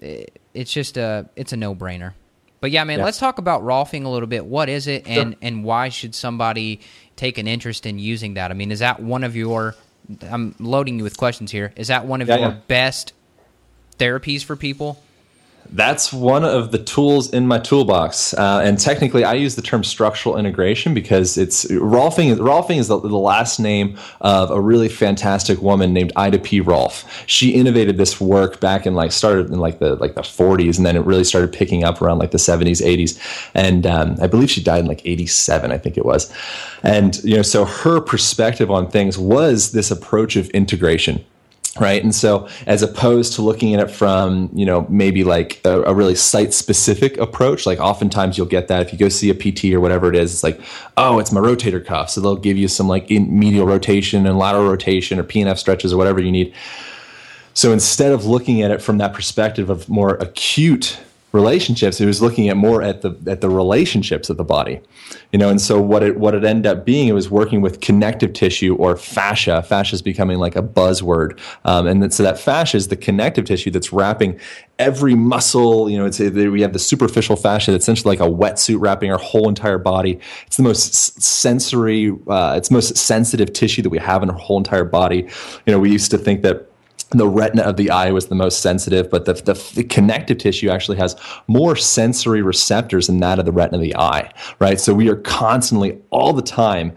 it's 0.00 0.72
just 0.72 0.96
a 0.96 1.28
it's 1.36 1.52
a 1.52 1.56
no 1.56 1.74
brainer. 1.74 2.12
But 2.60 2.70
yeah, 2.72 2.84
man, 2.84 2.98
yeah. 2.98 3.04
let's 3.04 3.18
talk 3.18 3.38
about 3.38 3.62
Rolfing 3.62 4.04
a 4.04 4.08
little 4.08 4.26
bit. 4.26 4.44
What 4.44 4.68
is 4.68 4.88
it 4.88 5.06
and, 5.06 5.32
sure. 5.32 5.38
and 5.42 5.62
why 5.62 5.90
should 5.90 6.14
somebody 6.14 6.80
take 7.14 7.38
an 7.38 7.46
interest 7.46 7.86
in 7.86 8.00
using 8.00 8.34
that? 8.34 8.50
I 8.50 8.54
mean, 8.54 8.72
is 8.72 8.80
that 8.80 9.00
one 9.00 9.22
of 9.22 9.36
your 9.36 9.74
I'm 10.22 10.54
loading 10.58 10.98
you 10.98 11.04
with 11.04 11.16
questions 11.16 11.50
here. 11.50 11.72
Is 11.76 11.88
that 11.88 12.06
one 12.06 12.22
of 12.22 12.28
yeah, 12.28 12.36
your 12.36 12.48
yeah. 12.50 12.60
best 12.66 13.12
therapies 13.98 14.44
for 14.44 14.56
people? 14.56 15.02
That's 15.70 16.12
one 16.14 16.44
of 16.44 16.72
the 16.72 16.78
tools 16.78 17.30
in 17.30 17.46
my 17.46 17.58
toolbox, 17.58 18.32
uh, 18.32 18.62
and 18.64 18.78
technically, 18.78 19.24
I 19.24 19.34
use 19.34 19.54
the 19.54 19.60
term 19.60 19.84
structural 19.84 20.38
integration 20.38 20.94
because 20.94 21.36
it's 21.36 21.66
Rolfing. 21.66 22.34
Rolfing 22.38 22.78
is 22.78 22.88
the, 22.88 22.98
the, 22.98 23.18
last 23.18 23.60
name 23.60 23.98
of 24.22 24.50
a 24.50 24.58
really 24.58 24.88
fantastic 24.88 25.60
woman 25.60 25.92
named 25.92 26.12
Ida 26.16 26.38
P. 26.38 26.60
Rolf. 26.60 27.22
She 27.26 27.50
innovated 27.50 27.98
this 27.98 28.18
work 28.18 28.60
back 28.60 28.86
in 28.86 28.94
like 28.94 29.12
started 29.12 29.50
in 29.50 29.58
like 29.58 29.78
the 29.78 29.96
like 29.96 30.14
the 30.14 30.22
40s, 30.22 30.78
and 30.78 30.86
then 30.86 30.96
it 30.96 31.04
really 31.04 31.24
started 31.24 31.52
picking 31.52 31.84
up 31.84 32.00
around 32.00 32.18
like 32.18 32.30
the 32.30 32.38
70s, 32.38 32.82
80s, 32.82 33.50
and 33.52 33.86
um, 33.86 34.16
I 34.22 34.26
believe 34.26 34.50
she 34.50 34.62
died 34.62 34.80
in 34.80 34.86
like 34.86 35.04
87, 35.04 35.70
I 35.70 35.76
think 35.76 35.98
it 35.98 36.04
was. 36.06 36.32
And 36.82 37.22
you 37.24 37.36
know, 37.36 37.42
so 37.42 37.66
her 37.66 38.00
perspective 38.00 38.70
on 38.70 38.90
things 38.90 39.18
was 39.18 39.72
this 39.72 39.90
approach 39.90 40.34
of 40.36 40.48
integration 40.50 41.22
right? 41.80 42.02
And 42.02 42.14
so 42.14 42.48
as 42.66 42.82
opposed 42.82 43.34
to 43.34 43.42
looking 43.42 43.74
at 43.74 43.80
it 43.80 43.90
from 43.90 44.50
you 44.52 44.66
know 44.66 44.86
maybe 44.88 45.24
like 45.24 45.60
a, 45.64 45.82
a, 45.82 45.94
really 45.94 46.14
site 46.14 46.54
specific 46.54 47.16
approach 47.18 47.66
like 47.66 47.80
oftentimes 47.80 48.38
you'll 48.38 48.46
get 48.46 48.68
that 48.68 48.82
if 48.82 48.92
you 48.92 48.98
go 48.98 49.08
see 49.08 49.30
a 49.30 49.34
pt 49.34 49.64
or 49.72 49.80
whatever 49.80 50.08
it 50.08 50.16
is 50.16 50.32
it's 50.32 50.42
like 50.44 50.60
oh 50.96 51.18
it's 51.18 51.32
my 51.32 51.40
rotator 51.40 51.84
cuff. 51.84 52.10
So 52.10 52.20
they'll 52.20 52.36
give 52.36 52.56
you 52.56 52.68
some 52.68 52.88
like 52.88 53.10
medial 53.10 53.66
rotation 53.66 54.26
and 54.26 54.38
lateral 54.38 54.68
rotation 54.68 55.18
or 55.18 55.24
pnf 55.24 55.58
stretches 55.58 55.92
or 55.92 55.96
whatever 55.96 56.20
you 56.20 56.32
need. 56.32 56.54
So 57.54 57.72
instead 57.72 58.12
of 58.12 58.24
looking 58.24 58.62
at 58.62 58.70
it 58.70 58.80
from 58.80 58.98
that 58.98 59.12
perspective 59.12 59.68
of 59.68 59.88
more 59.88 60.14
acute 60.16 60.98
relationships. 61.32 61.98
He 61.98 62.06
was 62.06 62.22
looking 62.22 62.48
at 62.48 62.56
more 62.56 62.82
at 62.82 63.02
the 63.02 63.16
at 63.26 63.40
the 63.40 63.50
relationships 63.50 64.30
of 64.30 64.36
the 64.36 64.44
body, 64.44 64.80
you 65.32 65.38
know. 65.38 65.48
And 65.48 65.60
so 65.60 65.80
what 65.80 66.02
it 66.02 66.18
what 66.18 66.34
it 66.34 66.44
ended 66.44 66.66
up 66.66 66.84
being, 66.84 67.08
it 67.08 67.12
was 67.12 67.30
working 67.30 67.60
with 67.60 67.80
connective 67.80 68.32
tissue 68.32 68.74
or 68.76 68.96
fascia. 68.96 69.62
Fascia 69.62 69.94
is 69.94 70.02
becoming 70.02 70.38
like 70.38 70.56
a 70.56 70.62
buzzword, 70.62 71.38
um, 71.64 71.86
and 71.86 72.12
so 72.12 72.22
that 72.22 72.38
fascia 72.38 72.76
is 72.76 72.88
the 72.88 72.96
connective 72.96 73.44
tissue 73.44 73.70
that's 73.70 73.92
wrapping 73.92 74.38
every 74.78 75.14
muscle. 75.14 75.90
You 75.90 75.98
know, 75.98 76.06
it's 76.06 76.18
we 76.18 76.62
have 76.62 76.72
the 76.72 76.78
superficial 76.78 77.36
fascia 77.36 77.72
that's 77.72 77.84
essentially 77.84 78.16
like 78.16 78.26
a 78.26 78.32
wetsuit 78.32 78.80
wrapping 78.80 79.12
our 79.12 79.18
whole 79.18 79.48
entire 79.48 79.78
body. 79.78 80.18
It's 80.46 80.56
the 80.56 80.62
most 80.62 81.20
sensory, 81.20 82.16
uh, 82.28 82.54
it's 82.56 82.70
most 82.70 82.96
sensitive 82.96 83.52
tissue 83.52 83.82
that 83.82 83.90
we 83.90 83.98
have 83.98 84.22
in 84.22 84.30
our 84.30 84.38
whole 84.38 84.58
entire 84.58 84.84
body. 84.84 85.28
You 85.66 85.72
know, 85.72 85.78
we 85.78 85.90
used 85.90 86.10
to 86.12 86.18
think 86.18 86.42
that 86.42 86.67
the 87.10 87.26
retina 87.26 87.62
of 87.62 87.76
the 87.76 87.90
eye 87.90 88.10
was 88.10 88.26
the 88.26 88.34
most 88.34 88.60
sensitive, 88.60 89.10
but 89.10 89.24
the, 89.24 89.32
the, 89.32 89.54
the, 89.74 89.84
connective 89.84 90.38
tissue 90.38 90.68
actually 90.68 90.98
has 90.98 91.16
more 91.46 91.74
sensory 91.74 92.42
receptors 92.42 93.06
than 93.06 93.20
that 93.20 93.38
of 93.38 93.46
the 93.46 93.52
retina 93.52 93.78
of 93.78 93.82
the 93.82 93.96
eye, 93.96 94.30
right? 94.58 94.78
So 94.78 94.92
we 94.92 95.08
are 95.08 95.16
constantly, 95.16 95.98
all 96.10 96.34
the 96.34 96.42
time, 96.42 96.94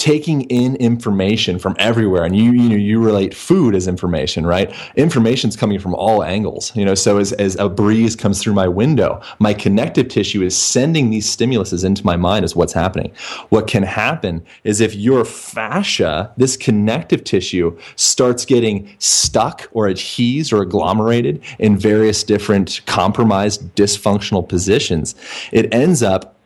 taking 0.00 0.40
in 0.44 0.76
information 0.76 1.58
from 1.58 1.76
everywhere. 1.78 2.24
And 2.24 2.34
you 2.34 2.52
you 2.52 2.70
know 2.70 2.76
you 2.76 3.04
relate 3.04 3.34
food 3.34 3.74
as 3.74 3.86
information 3.86 4.46
right? 4.46 4.74
Information's 4.96 5.56
coming 5.56 5.78
from 5.78 5.94
all 5.94 6.24
angles 6.24 6.74
you 6.74 6.86
know? 6.86 6.94
So 6.94 7.18
as, 7.18 7.32
as 7.34 7.54
a 7.56 7.68
breeze 7.68 8.16
comes 8.16 8.40
through 8.40 8.54
my 8.54 8.66
window 8.66 9.20
my 9.40 9.52
connective 9.52 10.08
tissue 10.08 10.42
is 10.42 10.56
sending 10.56 11.10
these 11.10 11.26
stimuluses 11.36 11.84
into 11.84 12.04
my 12.06 12.16
mind 12.16 12.46
as 12.46 12.56
what's 12.56 12.72
happening. 12.72 13.12
What 13.50 13.66
can 13.66 13.82
happen 13.82 14.42
is 14.64 14.80
if 14.80 14.94
your 14.94 15.26
fascia 15.26 16.32
this 16.38 16.56
connective 16.56 17.22
tissue 17.22 17.78
starts 17.96 18.46
getting 18.46 18.88
stuck 18.98 19.68
or 19.72 19.86
adhesed 19.86 20.50
or 20.50 20.62
agglomerated 20.62 21.42
in 21.58 21.76
various 21.76 22.24
different 22.24 22.80
compromised 22.86 23.74
dysfunctional 23.74 24.48
positions 24.48 25.14
it 25.52 25.72
ends 25.74 26.02
up 26.02 26.39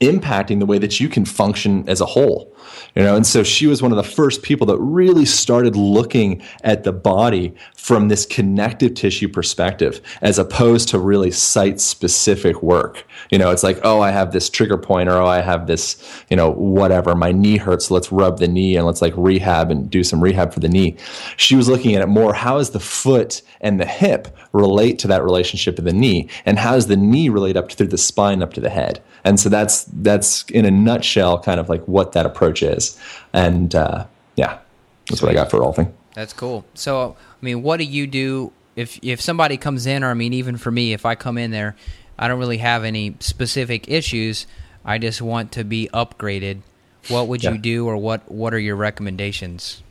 impacting 0.00 0.58
the 0.58 0.66
way 0.66 0.78
that 0.78 1.00
you 1.00 1.08
can 1.08 1.24
function 1.24 1.88
as 1.88 2.00
a 2.00 2.06
whole 2.06 2.56
you 2.96 3.02
know? 3.02 3.14
And 3.14 3.26
so 3.26 3.42
she 3.42 3.66
was 3.66 3.82
one 3.82 3.92
of 3.92 3.96
the 3.96 4.02
first 4.02 4.42
people 4.42 4.66
that 4.68 4.78
really 4.78 5.24
started 5.24 5.76
looking 5.76 6.42
at 6.64 6.84
the 6.84 6.92
body 6.92 7.54
from 7.76 8.08
this 8.08 8.26
connective 8.26 8.94
tissue 8.94 9.28
perspective 9.28 10.00
as 10.22 10.38
opposed 10.38 10.88
to 10.88 10.98
really 10.98 11.30
site 11.30 11.80
specific 11.80 12.62
work. 12.62 13.06
You 13.30 13.38
know 13.38 13.50
it's 13.50 13.62
like 13.62 13.78
oh 13.82 14.00
i 14.00 14.10
have 14.10 14.32
this 14.32 14.48
trigger 14.48 14.78
point 14.78 15.08
or 15.08 15.20
oh 15.20 15.26
i 15.26 15.40
have 15.40 15.66
this 15.66 16.24
you 16.30 16.36
know 16.36 16.50
whatever 16.50 17.14
my 17.14 17.32
knee 17.32 17.56
hurts 17.56 17.90
let's 17.90 18.12
rub 18.12 18.38
the 18.38 18.48
knee 18.48 18.76
and 18.76 18.86
let's 18.86 19.02
like 19.02 19.14
rehab 19.16 19.70
and 19.70 19.90
do 19.90 20.02
some 20.04 20.22
rehab 20.22 20.52
for 20.52 20.60
the 20.60 20.68
knee. 20.68 20.96
She 21.36 21.56
was 21.56 21.68
looking 21.68 21.94
at 21.94 22.02
it 22.02 22.06
more 22.06 22.34
how 22.34 22.58
does 22.58 22.70
the 22.70 22.80
foot 22.80 23.42
and 23.60 23.80
the 23.80 23.86
hip 23.86 24.28
relate 24.52 24.98
to 25.00 25.08
that 25.08 25.22
relationship 25.22 25.78
of 25.78 25.84
the 25.84 25.92
knee? 25.92 26.28
And 26.44 26.58
how 26.58 26.72
does 26.72 26.86
the 26.86 26.96
knee 26.96 27.28
relate 27.28 27.56
up 27.56 27.70
through 27.70 27.88
the 27.88 27.98
spine 27.98 28.42
up 28.42 28.54
to 28.54 28.60
the 28.60 28.70
head? 28.70 29.02
And 29.24 29.40
so 29.40 29.48
that's 29.48 29.84
that's 29.92 30.44
in 30.50 30.64
a 30.64 30.70
nutshell 30.70 31.38
kind 31.38 31.60
of 31.60 31.68
like 31.68 31.84
what 31.86 32.12
that 32.12 32.26
approach 32.26 32.62
is. 32.62 32.98
And 33.32 33.74
uh, 33.74 34.06
yeah 34.36 34.58
that's 35.08 35.22
what 35.22 35.30
i 35.30 35.34
got 35.34 35.50
for 35.50 35.60
rolfing. 35.60 35.92
That's 36.14 36.32
cool. 36.32 36.64
So 36.74 37.16
i 37.18 37.44
mean 37.44 37.62
what 37.62 37.78
do 37.78 37.84
you 37.84 38.06
do 38.06 38.52
if 38.76 38.98
if 39.02 39.20
somebody 39.20 39.56
comes 39.56 39.86
in 39.86 40.04
or 40.04 40.10
i 40.10 40.14
mean 40.14 40.32
even 40.32 40.56
for 40.56 40.70
me 40.70 40.92
if 40.92 41.06
i 41.06 41.14
come 41.14 41.38
in 41.38 41.50
there 41.50 41.76
i 42.18 42.28
don't 42.28 42.38
really 42.38 42.58
have 42.58 42.84
any 42.84 43.16
specific 43.20 43.88
issues. 43.88 44.46
I 44.84 44.98
just 44.98 45.20
want 45.20 45.50
to 45.52 45.64
be 45.64 45.88
upgraded. 45.92 46.60
What 47.08 47.26
would 47.26 47.42
yeah. 47.42 47.52
you 47.52 47.58
do 47.58 47.86
or 47.86 47.96
what 47.96 48.30
what 48.30 48.54
are 48.54 48.58
your 48.58 48.76
recommendations? 48.76 49.82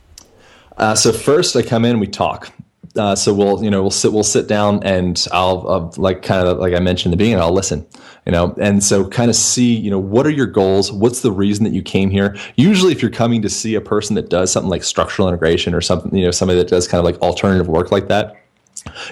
Uh, 0.76 0.94
so 0.94 1.12
first 1.12 1.56
i 1.56 1.62
come 1.62 1.84
in 1.84 2.00
we 2.00 2.06
talk 2.06 2.52
uh, 2.96 3.14
so 3.14 3.32
we'll 3.32 3.62
you 3.62 3.70
know 3.70 3.82
we'll 3.82 3.90
sit 3.90 4.12
we'll 4.12 4.22
sit 4.22 4.46
down 4.46 4.82
and 4.82 5.26
I'll, 5.32 5.68
I'll 5.68 5.94
like 5.96 6.22
kind 6.22 6.46
of 6.46 6.58
like 6.58 6.74
I 6.74 6.80
mentioned 6.80 7.12
in 7.12 7.18
the 7.18 7.22
beginning 7.22 7.40
I'll 7.40 7.52
listen 7.52 7.86
you 8.24 8.32
know 8.32 8.54
and 8.60 8.82
so 8.82 9.08
kind 9.08 9.30
of 9.30 9.36
see 9.36 9.74
you 9.74 9.90
know 9.90 9.98
what 9.98 10.26
are 10.26 10.30
your 10.30 10.46
goals 10.46 10.92
what's 10.92 11.20
the 11.20 11.32
reason 11.32 11.64
that 11.64 11.72
you 11.72 11.82
came 11.82 12.10
here 12.10 12.36
usually 12.56 12.92
if 12.92 13.02
you're 13.02 13.10
coming 13.10 13.42
to 13.42 13.48
see 13.48 13.74
a 13.74 13.80
person 13.80 14.14
that 14.16 14.28
does 14.28 14.52
something 14.52 14.70
like 14.70 14.82
structural 14.82 15.28
integration 15.28 15.74
or 15.74 15.80
something 15.80 16.14
you 16.16 16.24
know 16.24 16.30
somebody 16.30 16.58
that 16.58 16.68
does 16.68 16.88
kind 16.88 16.98
of 16.98 17.04
like 17.04 17.20
alternative 17.22 17.68
work 17.68 17.92
like 17.92 18.08
that 18.08 18.36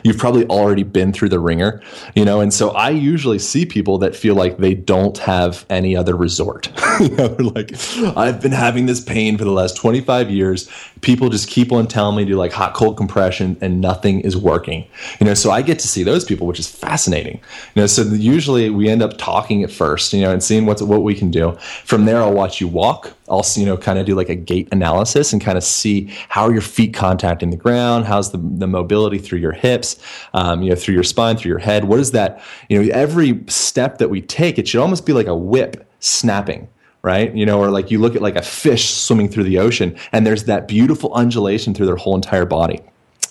you've 0.02 0.18
probably 0.18 0.46
already 0.46 0.82
been 0.82 1.12
through 1.12 1.28
the 1.28 1.38
ringer, 1.38 1.82
you 2.14 2.24
know. 2.24 2.40
And 2.40 2.52
so 2.52 2.70
I 2.70 2.90
usually 2.90 3.38
see 3.38 3.66
people 3.66 3.98
that 3.98 4.14
feel 4.14 4.34
like 4.34 4.58
they 4.58 4.74
don't 4.74 5.16
have 5.18 5.64
any 5.70 5.96
other 5.96 6.16
resort. 6.16 6.70
you 7.00 7.08
know, 7.10 7.34
like 7.38 7.72
I've 8.16 8.40
been 8.40 8.52
having 8.52 8.86
this 8.86 9.00
pain 9.00 9.36
for 9.38 9.44
the 9.44 9.52
last 9.52 9.76
25 9.76 10.30
years. 10.30 10.70
People 11.04 11.28
just 11.28 11.48
keep 11.48 11.70
on 11.70 11.86
telling 11.86 12.16
me 12.16 12.24
to 12.24 12.30
do 12.30 12.36
like 12.38 12.50
hot 12.50 12.72
cold 12.72 12.96
compression 12.96 13.58
and 13.60 13.78
nothing 13.78 14.20
is 14.20 14.38
working. 14.38 14.86
You 15.20 15.26
know, 15.26 15.34
so 15.34 15.50
I 15.50 15.60
get 15.60 15.78
to 15.80 15.88
see 15.88 16.02
those 16.02 16.24
people, 16.24 16.46
which 16.46 16.58
is 16.58 16.68
fascinating. 16.68 17.40
You 17.74 17.82
know, 17.82 17.86
so 17.86 18.02
usually 18.04 18.70
we 18.70 18.88
end 18.88 19.02
up 19.02 19.18
talking 19.18 19.62
at 19.62 19.70
first, 19.70 20.14
you 20.14 20.22
know, 20.22 20.32
and 20.32 20.42
seeing 20.42 20.64
what's 20.64 20.80
what 20.80 21.02
we 21.02 21.14
can 21.14 21.30
do. 21.30 21.52
From 21.84 22.06
there, 22.06 22.22
I'll 22.22 22.32
watch 22.32 22.58
you 22.58 22.68
walk. 22.68 23.12
I'll 23.28 23.44
you 23.54 23.66
know 23.66 23.76
kind 23.76 23.98
of 23.98 24.06
do 24.06 24.14
like 24.14 24.30
a 24.30 24.34
gait 24.34 24.68
analysis 24.72 25.32
and 25.34 25.42
kind 25.42 25.58
of 25.58 25.64
see 25.64 26.10
how 26.30 26.44
are 26.44 26.52
your 26.52 26.62
feet 26.62 26.94
contacting 26.94 27.50
the 27.50 27.56
ground, 27.58 28.06
how's 28.06 28.32
the 28.32 28.38
the 28.38 28.66
mobility 28.66 29.18
through 29.18 29.40
your 29.40 29.52
hips, 29.52 30.00
um, 30.32 30.62
you 30.62 30.70
know, 30.70 30.76
through 30.76 30.94
your 30.94 31.04
spine, 31.04 31.36
through 31.36 31.50
your 31.50 31.58
head. 31.58 31.84
What 31.84 32.00
is 32.00 32.12
that? 32.12 32.42
You 32.70 32.82
know, 32.82 32.90
every 32.94 33.44
step 33.46 33.98
that 33.98 34.08
we 34.08 34.22
take, 34.22 34.58
it 34.58 34.66
should 34.66 34.80
almost 34.80 35.04
be 35.04 35.12
like 35.12 35.26
a 35.26 35.36
whip 35.36 35.86
snapping 36.00 36.68
right? 37.04 37.36
You 37.36 37.44
know, 37.44 37.60
or 37.60 37.70
like 37.70 37.90
you 37.90 37.98
look 37.98 38.16
at 38.16 38.22
like 38.22 38.34
a 38.34 38.42
fish 38.42 38.88
swimming 38.90 39.28
through 39.28 39.44
the 39.44 39.58
ocean 39.58 39.94
and 40.10 40.26
there's 40.26 40.44
that 40.44 40.66
beautiful 40.66 41.12
undulation 41.12 41.74
through 41.74 41.86
their 41.86 41.96
whole 41.96 42.14
entire 42.14 42.46
body. 42.46 42.80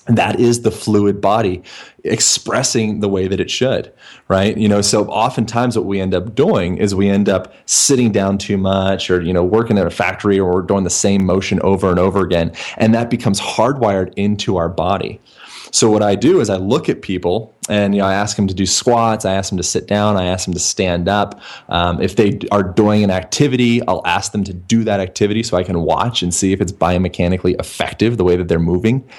And 0.05 0.17
that 0.17 0.39
is 0.39 0.61
the 0.61 0.69
fluid 0.69 1.21
body 1.21 1.63
expressing 2.03 2.99
the 2.99 3.09
way 3.09 3.27
that 3.27 3.39
it 3.39 3.49
should 3.49 3.91
right? 4.27 4.57
You 4.57 4.67
know 4.67 4.81
so 4.81 5.05
oftentimes 5.07 5.77
what 5.77 5.85
we 5.85 5.99
end 5.99 6.13
up 6.13 6.35
doing 6.35 6.77
is 6.77 6.95
we 6.95 7.09
end 7.09 7.29
up 7.29 7.53
sitting 7.65 8.11
down 8.11 8.37
too 8.37 8.57
much 8.57 9.09
or 9.09 9.21
you 9.21 9.33
know 9.33 9.43
working 9.43 9.77
at 9.77 9.85
a 9.85 9.91
factory 9.91 10.39
or 10.39 10.61
doing 10.61 10.83
the 10.83 10.89
same 10.89 11.25
motion 11.25 11.59
over 11.61 11.89
and 11.89 11.99
over 11.99 12.21
again. 12.21 12.51
And 12.77 12.93
that 12.93 13.09
becomes 13.09 13.39
hardwired 13.39 14.13
into 14.15 14.57
our 14.57 14.69
body 14.69 15.19
so 15.73 15.89
what 15.89 16.03
I 16.03 16.13
do 16.13 16.39
is 16.39 16.51
I 16.51 16.57
look 16.57 16.87
at 16.87 17.01
people 17.01 17.51
and 17.67 17.95
you 17.95 18.01
know 18.01 18.07
I 18.07 18.13
ask 18.13 18.35
them 18.35 18.45
to 18.45 18.53
do 18.53 18.65
squats, 18.67 19.25
I 19.25 19.33
ask 19.33 19.49
them 19.49 19.57
to 19.57 19.63
sit 19.63 19.87
down, 19.87 20.17
I 20.17 20.25
ask 20.25 20.45
them 20.45 20.53
to 20.53 20.59
stand 20.59 21.09
up. 21.09 21.41
Um, 21.67 21.99
if 21.99 22.15
they 22.15 22.39
are 22.51 22.61
doing 22.61 23.03
an 23.03 23.09
activity, 23.09 23.85
I'll 23.87 24.05
ask 24.05 24.31
them 24.33 24.43
to 24.43 24.53
do 24.53 24.83
that 24.83 24.99
activity 24.99 25.41
so 25.41 25.57
I 25.57 25.63
can 25.63 25.81
watch 25.81 26.21
and 26.21 26.31
see 26.31 26.53
if 26.53 26.61
it's 26.61 26.71
biomechanically 26.71 27.59
effective 27.59 28.17
the 28.17 28.23
way 28.23 28.35
that 28.35 28.47
they're 28.47 28.59
moving. 28.59 29.09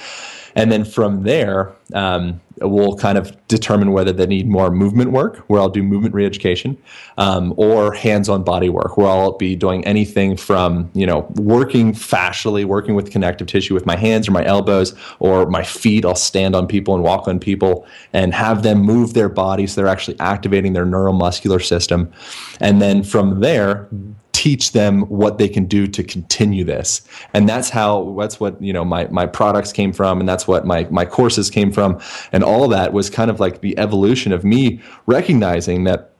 And 0.55 0.71
then 0.71 0.85
from 0.85 1.25
there, 1.25 1.73
um, 1.95 2.41
we'll 2.61 2.97
kind 2.97 3.19
of 3.19 3.37
determine 3.49 3.93
whether 3.93 4.13
they 4.13 4.27
need 4.27 4.49
more 4.49 4.71
movement 4.71 5.11
work, 5.11 5.39
where 5.49 5.61
I'll 5.61 5.69
do 5.69 5.83
movement 5.83 6.15
reeducation, 6.15 6.77
um, 7.19 7.53
or 7.57 7.93
hands-on 7.93 8.45
body 8.45 8.69
work, 8.69 8.97
where 8.97 9.09
I'll 9.09 9.37
be 9.37 9.57
doing 9.57 9.85
anything 9.85 10.37
from 10.37 10.91
you 10.95 11.07
know 11.07 11.27
working 11.35 11.93
fascially, 11.93 12.65
working 12.65 12.95
with 12.95 13.11
connective 13.11 13.49
tissue 13.49 13.75
with 13.75 13.87
my 13.87 13.97
hands 13.97 14.29
or 14.29 14.33
my 14.33 14.45
elbows 14.45 14.95
or 15.19 15.47
my 15.47 15.63
feet. 15.63 16.05
I'll 16.05 16.15
stand 16.15 16.55
on 16.55 16.67
people 16.67 16.95
and 16.95 17.03
walk 17.03 17.27
on 17.27 17.41
people 17.41 17.87
and 18.13 18.33
have 18.35 18.63
them 18.63 18.79
move 18.79 19.15
their 19.15 19.29
bodies. 19.29 19.73
So 19.73 19.81
they're 19.81 19.91
actually 19.91 20.19
activating 20.21 20.73
their 20.73 20.87
neuromuscular 20.87 21.65
system, 21.65 22.13
and 22.61 22.81
then 22.81 23.03
from 23.03 23.41
there 23.41 23.89
teach 24.35 24.73
them 24.73 25.03
what 25.03 25.39
they 25.39 25.49
can 25.49 25.65
do 25.65 25.87
to 25.87 26.03
continue 26.03 26.65
this 26.65 27.03
and 27.35 27.49
that's 27.49 27.71
how 27.71 28.15
that's 28.19 28.41
what 28.41 28.61
you 28.61 28.73
know 28.73 28.85
my 28.85 29.07
my 29.07 29.25
products 29.25 29.73
came 29.73 29.93
from 29.93 30.19
and 30.19 30.29
that's 30.29 30.49
what 30.49 30.67
my 30.67 30.87
my 30.91 31.05
courses 31.05 31.49
came 31.49 31.71
from 31.71 32.01
and 32.33 32.43
all 32.43 32.67
that 32.67 32.93
was 32.93 33.09
kind 33.09 33.31
of 33.31 33.39
like 33.39 33.61
the 33.61 33.79
evolution 33.79 34.33
of 34.33 34.45
me 34.45 34.81
recognizing 35.07 35.85
that 35.85 36.11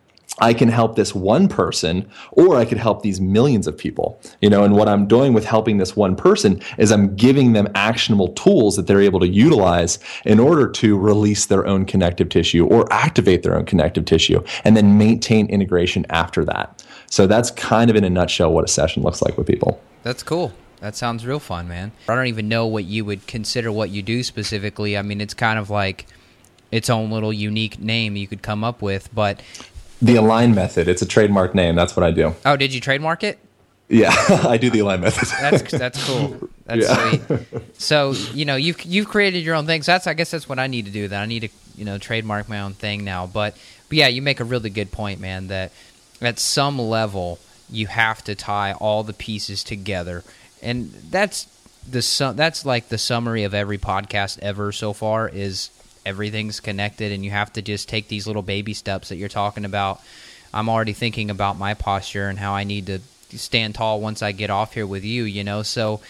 I 0.41 0.53
can 0.53 0.69
help 0.69 0.97
this 0.97 1.15
one 1.15 1.49
person 1.49 2.09
or 2.33 2.57
I 2.57 2.65
could 2.65 2.79
help 2.79 3.03
these 3.03 3.21
millions 3.21 3.69
of 3.69 3.79
people. 3.79 4.21
You 4.41 4.51
know, 4.51 4.65
and 4.65 4.75
what 4.75 4.89
I'm 4.89 5.07
doing 5.07 5.33
with 5.33 5.45
helping 5.45 5.79
this 5.79 5.95
one 5.95 6.17
person 6.17 6.61
is 6.77 6.91
I'm 6.91 7.15
giving 7.15 7.53
them 7.53 7.69
actionable 7.75 8.29
tools 8.29 8.75
that 8.77 8.87
they're 8.87 9.01
able 9.01 9.21
to 9.21 9.29
utilize 9.29 10.01
in 10.25 10.41
order 10.41 10.69
to 10.69 10.99
release 10.99 11.47
their 11.47 11.65
own 11.67 11.85
connective 11.85 12.31
tissue 12.31 12.67
or 12.67 12.93
activate 12.93 13.45
their 13.45 13.57
own 13.57 13.65
connective 13.65 14.07
tissue 14.07 14.43
and 14.65 14.77
then 14.77 14.99
maintain 14.99 15.47
integration 15.47 16.05
after 16.11 16.45
that. 16.47 16.85
So 17.15 17.29
that's 17.29 17.53
kind 17.53 17.91
of 17.91 17.95
in 17.95 18.03
a 18.03 18.11
nutshell 18.11 18.53
what 18.53 18.65
a 18.65 18.67
session 18.67 19.05
looks 19.05 19.23
like 19.23 19.39
with 19.39 19.47
people. 19.47 19.81
That's 20.03 20.25
cool. 20.25 20.53
That 20.81 20.97
sounds 20.97 21.25
real 21.25 21.39
fun, 21.39 21.69
man. 21.69 21.93
I 22.09 22.17
don't 22.17 22.27
even 22.27 22.49
know 22.49 22.67
what 22.67 22.87
you 22.87 23.05
would 23.05 23.29
consider 23.29 23.71
what 23.71 23.91
you 23.91 24.03
do 24.03 24.25
specifically. 24.25 24.99
I 24.99 25.03
mean, 25.03 25.21
it's 25.21 25.33
kind 25.33 25.57
of 25.57 25.71
like 25.71 26.09
its 26.73 26.91
own 26.91 27.13
little 27.13 27.33
unique 27.33 27.79
name 27.79 28.17
you 28.17 28.27
could 28.27 28.43
come 28.43 28.65
up 28.65 28.83
with, 28.83 29.15
but 29.15 29.41
the 30.03 30.17
align 30.17 30.57
method. 30.57 30.89
It's 30.89 31.03
a 31.03 31.07
trademark 31.07 31.55
name. 31.55 31.77
That's 31.77 31.95
what 31.95 32.03
I 32.03 32.11
do. 32.11 32.35
Oh, 32.45 32.57
did 32.57 32.75
you 32.75 32.81
trademark 32.81 33.23
it? 33.23 33.39
Yeah, 33.89 34.13
I 34.43 34.57
do 34.57 34.69
the 34.69 34.81
align 34.81 35.03
method. 35.03 35.29
that's 35.41 35.71
that's 35.71 36.05
cool. 36.09 36.49
That's 36.65 36.89
yeah. 36.89 37.11
sweet. 37.11 37.41
So 37.79 38.11
you 38.33 38.45
know 38.45 38.57
you've 38.57 38.83
you've 38.83 39.07
created 39.07 39.45
your 39.45 39.55
own 39.55 39.67
things. 39.67 39.87
That's 39.87 40.09
I 40.09 40.15
guess 40.15 40.33
that's 40.33 40.49
what 40.49 40.59
I 40.59 40.67
need 40.67 40.87
to 40.87 40.91
do. 40.91 41.07
That 41.07 41.23
I 41.23 41.27
need 41.27 41.41
to 41.41 41.49
you 41.77 41.85
know 41.85 41.97
trademark 41.97 42.49
my 42.49 42.61
own 42.61 42.73
thing 42.73 43.05
now. 43.05 43.29
But 43.29 43.57
but 43.89 43.99
yeah, 43.99 44.09
you 44.09 44.21
make 44.21 44.41
a 44.41 44.45
really 44.45 44.71
good 44.71 44.91
point, 44.91 45.21
man. 45.21 45.47
That 45.47 45.71
at 46.21 46.39
some 46.39 46.79
level 46.79 47.39
you 47.71 47.87
have 47.87 48.23
to 48.23 48.35
tie 48.35 48.73
all 48.73 49.03
the 49.03 49.13
pieces 49.13 49.65
together 49.65 50.23
and 50.63 50.91
that's 51.11 51.47
the 51.89 52.03
su- 52.03 52.33
that's 52.33 52.65
like 52.65 52.89
the 52.89 52.99
summary 52.99 53.45
of 53.45 53.55
every 53.55 53.79
podcast 53.79 54.39
ever 54.41 54.73
so 54.73 54.93
far 54.93 55.29
is 55.29 55.71
everything's 56.07 56.61
connected 56.61 57.13
and 57.13 57.25
you 57.25 57.31
have 57.31 57.53
to 57.53 57.63
just 57.63 57.89
take 57.89 58.09
these 58.09 58.27
little 58.27 58.43
baby 58.43 58.75
steps 58.75 59.09
that 59.09 59.17
you're 59.17 59.29
talking 59.29 59.65
about. 59.65 60.01
I'm 60.53 60.69
already 60.69 60.93
thinking 60.93 61.31
about 61.31 61.59
my 61.59 61.75
posture 61.75 62.29
and 62.29 62.39
how 62.39 62.55
I 62.55 62.65
need 62.65 62.87
to 62.87 63.01
stand 63.37 63.75
tall 63.75 64.01
once 64.01 64.23
I 64.23 64.33
get 64.33 64.51
off 64.51 64.75
here 64.75 64.87
with 64.87 65.05
you, 65.05 65.25
you 65.25 65.43
know. 65.43 65.63
So 65.63 66.01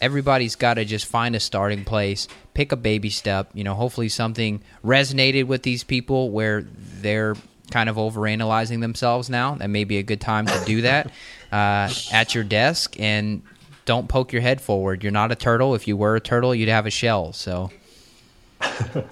everybody's 0.00 0.56
got 0.56 0.74
to 0.74 0.84
just 0.84 1.06
find 1.06 1.34
a 1.34 1.40
starting 1.40 1.84
place, 1.84 2.28
pick 2.54 2.72
a 2.72 2.76
baby 2.76 3.10
step, 3.10 3.48
you 3.54 3.64
know, 3.64 3.74
hopefully 3.74 4.08
something 4.08 4.60
resonated 4.84 5.44
with 5.44 5.62
these 5.62 5.84
people 5.84 6.30
where 6.30 6.62
they're 7.00 7.36
kind 7.72 7.88
of 7.88 7.96
overanalyzing 7.96 8.80
themselves 8.80 9.28
now. 9.30 9.56
That 9.56 9.70
may 9.70 9.84
be 9.84 9.98
a 9.98 10.02
good 10.02 10.20
time 10.20 10.46
to 10.46 10.62
do 10.64 10.82
that 10.82 11.08
uh, 11.50 11.88
at 12.12 12.34
your 12.34 12.44
desk 12.44 13.00
and 13.00 13.42
don't 13.84 14.08
poke 14.08 14.32
your 14.32 14.42
head 14.42 14.60
forward. 14.60 15.02
You're 15.02 15.10
not 15.12 15.32
a 15.32 15.34
turtle. 15.34 15.74
If 15.74 15.88
you 15.88 15.96
were 15.96 16.14
a 16.14 16.20
turtle, 16.20 16.54
you'd 16.54 16.68
have 16.68 16.86
a 16.86 16.90
shell. 16.90 17.32
So, 17.32 17.70
well, 18.94 19.04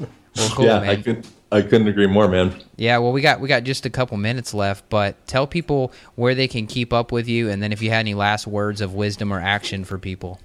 cool, 0.51 0.67
yeah, 0.67 0.81
man. 0.81 0.89
I 0.91 0.97
could. 0.97 1.27
I 1.53 1.63
couldn't 1.63 1.89
agree 1.89 2.07
more, 2.07 2.29
man. 2.29 2.55
Yeah, 2.77 2.99
well, 2.99 3.11
we 3.11 3.23
got 3.23 3.41
we 3.41 3.49
got 3.49 3.65
just 3.65 3.85
a 3.85 3.91
couple 3.91 4.17
minutes 4.17 4.55
left, 4.55 4.89
but 4.89 5.27
tell 5.27 5.49
people 5.49 5.93
where 6.15 6.33
they 6.37 6.47
can 6.47 6.69
keep 6.69 6.93
up 6.93 7.11
with 7.11 7.27
you, 7.27 7.51
and 7.51 7.61
then 7.61 7.73
if 7.73 7.83
you 7.83 7.91
had 7.91 7.99
any 7.99 8.15
last 8.15 8.47
words 8.47 8.81
of 8.81 8.95
wisdom 8.95 9.33
or 9.33 9.41
action 9.41 9.85
for 9.85 9.99
people. 9.99 10.39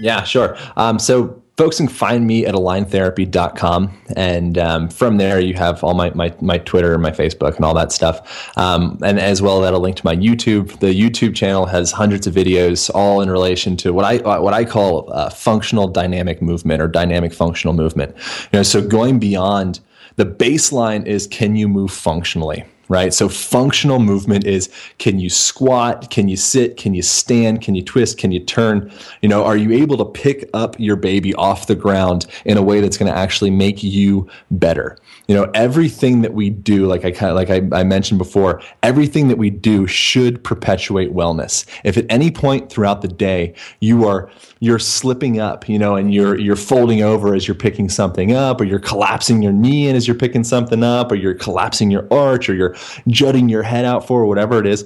Yeah, 0.00 0.22
sure. 0.24 0.56
Um, 0.76 0.98
so 0.98 1.42
folks 1.56 1.76
can 1.76 1.88
find 1.88 2.26
me 2.26 2.46
at 2.46 2.54
aligntherapy.com. 2.54 4.02
And 4.16 4.58
um, 4.58 4.88
from 4.88 5.18
there, 5.18 5.38
you 5.40 5.54
have 5.54 5.84
all 5.84 5.94
my, 5.94 6.10
my, 6.10 6.34
my 6.40 6.58
Twitter 6.58 6.94
and 6.94 7.02
my 7.02 7.10
Facebook 7.10 7.56
and 7.56 7.64
all 7.64 7.74
that 7.74 7.92
stuff. 7.92 8.56
Um, 8.56 8.98
and 9.04 9.20
as 9.20 9.42
well, 9.42 9.60
that'll 9.60 9.80
link 9.80 9.96
to 9.96 10.04
my 10.04 10.16
YouTube. 10.16 10.78
The 10.80 10.98
YouTube 10.98 11.34
channel 11.34 11.66
has 11.66 11.92
hundreds 11.92 12.26
of 12.26 12.34
videos, 12.34 12.90
all 12.94 13.20
in 13.20 13.30
relation 13.30 13.76
to 13.78 13.92
what 13.92 14.04
I, 14.04 14.38
what 14.40 14.54
I 14.54 14.64
call 14.64 15.12
uh, 15.12 15.30
functional 15.30 15.88
dynamic 15.88 16.40
movement 16.40 16.80
or 16.80 16.88
dynamic 16.88 17.32
functional 17.32 17.74
movement. 17.74 18.16
You 18.52 18.58
know, 18.58 18.62
so 18.62 18.86
going 18.86 19.18
beyond 19.18 19.80
the 20.16 20.26
baseline 20.26 21.06
is 21.06 21.26
can 21.26 21.56
you 21.56 21.68
move 21.68 21.90
functionally? 21.90 22.64
Right? 22.88 23.14
So 23.14 23.28
functional 23.28 23.98
movement 23.98 24.46
is 24.46 24.70
can 24.98 25.18
you 25.18 25.30
squat, 25.30 26.10
can 26.10 26.28
you 26.28 26.36
sit, 26.36 26.76
can 26.76 26.94
you 26.94 27.02
stand, 27.02 27.62
can 27.62 27.74
you 27.74 27.82
twist, 27.82 28.18
can 28.18 28.32
you 28.32 28.40
turn? 28.40 28.92
You 29.22 29.28
know, 29.28 29.44
are 29.44 29.56
you 29.56 29.72
able 29.72 29.96
to 29.98 30.04
pick 30.04 30.48
up 30.54 30.78
your 30.78 30.96
baby 30.96 31.34
off 31.34 31.66
the 31.66 31.74
ground 31.74 32.26
in 32.44 32.56
a 32.56 32.62
way 32.62 32.80
that's 32.80 32.98
going 32.98 33.10
to 33.10 33.18
actually 33.18 33.50
make 33.50 33.82
you 33.82 34.28
better? 34.50 34.98
You 35.32 35.38
know, 35.38 35.50
everything 35.54 36.20
that 36.20 36.34
we 36.34 36.50
do, 36.50 36.84
like 36.84 37.06
I 37.06 37.10
kind 37.10 37.30
of 37.30 37.36
like 37.36 37.48
I, 37.48 37.80
I 37.80 37.84
mentioned 37.84 38.18
before, 38.18 38.60
everything 38.82 39.28
that 39.28 39.38
we 39.38 39.48
do 39.48 39.86
should 39.86 40.44
perpetuate 40.44 41.14
wellness. 41.14 41.64
If 41.84 41.96
at 41.96 42.04
any 42.10 42.30
point 42.30 42.68
throughout 42.70 43.00
the 43.00 43.08
day 43.08 43.54
you 43.80 44.06
are 44.06 44.30
you're 44.60 44.78
slipping 44.78 45.40
up, 45.40 45.70
you 45.70 45.78
know, 45.78 45.96
and 45.96 46.12
you're 46.12 46.38
you're 46.38 46.54
folding 46.54 47.02
over 47.02 47.34
as 47.34 47.48
you're 47.48 47.54
picking 47.54 47.88
something 47.88 48.32
up, 48.32 48.60
or 48.60 48.64
you're 48.64 48.78
collapsing 48.78 49.40
your 49.40 49.54
knee 49.54 49.88
in 49.88 49.96
as 49.96 50.06
you're 50.06 50.18
picking 50.18 50.44
something 50.44 50.84
up, 50.84 51.10
or 51.10 51.14
you're 51.14 51.32
collapsing 51.32 51.90
your 51.90 52.06
arch, 52.12 52.50
or 52.50 52.54
you're 52.54 52.76
jutting 53.08 53.48
your 53.48 53.62
head 53.62 53.86
out 53.86 54.06
for 54.06 54.26
whatever 54.26 54.58
it 54.58 54.66
is. 54.66 54.84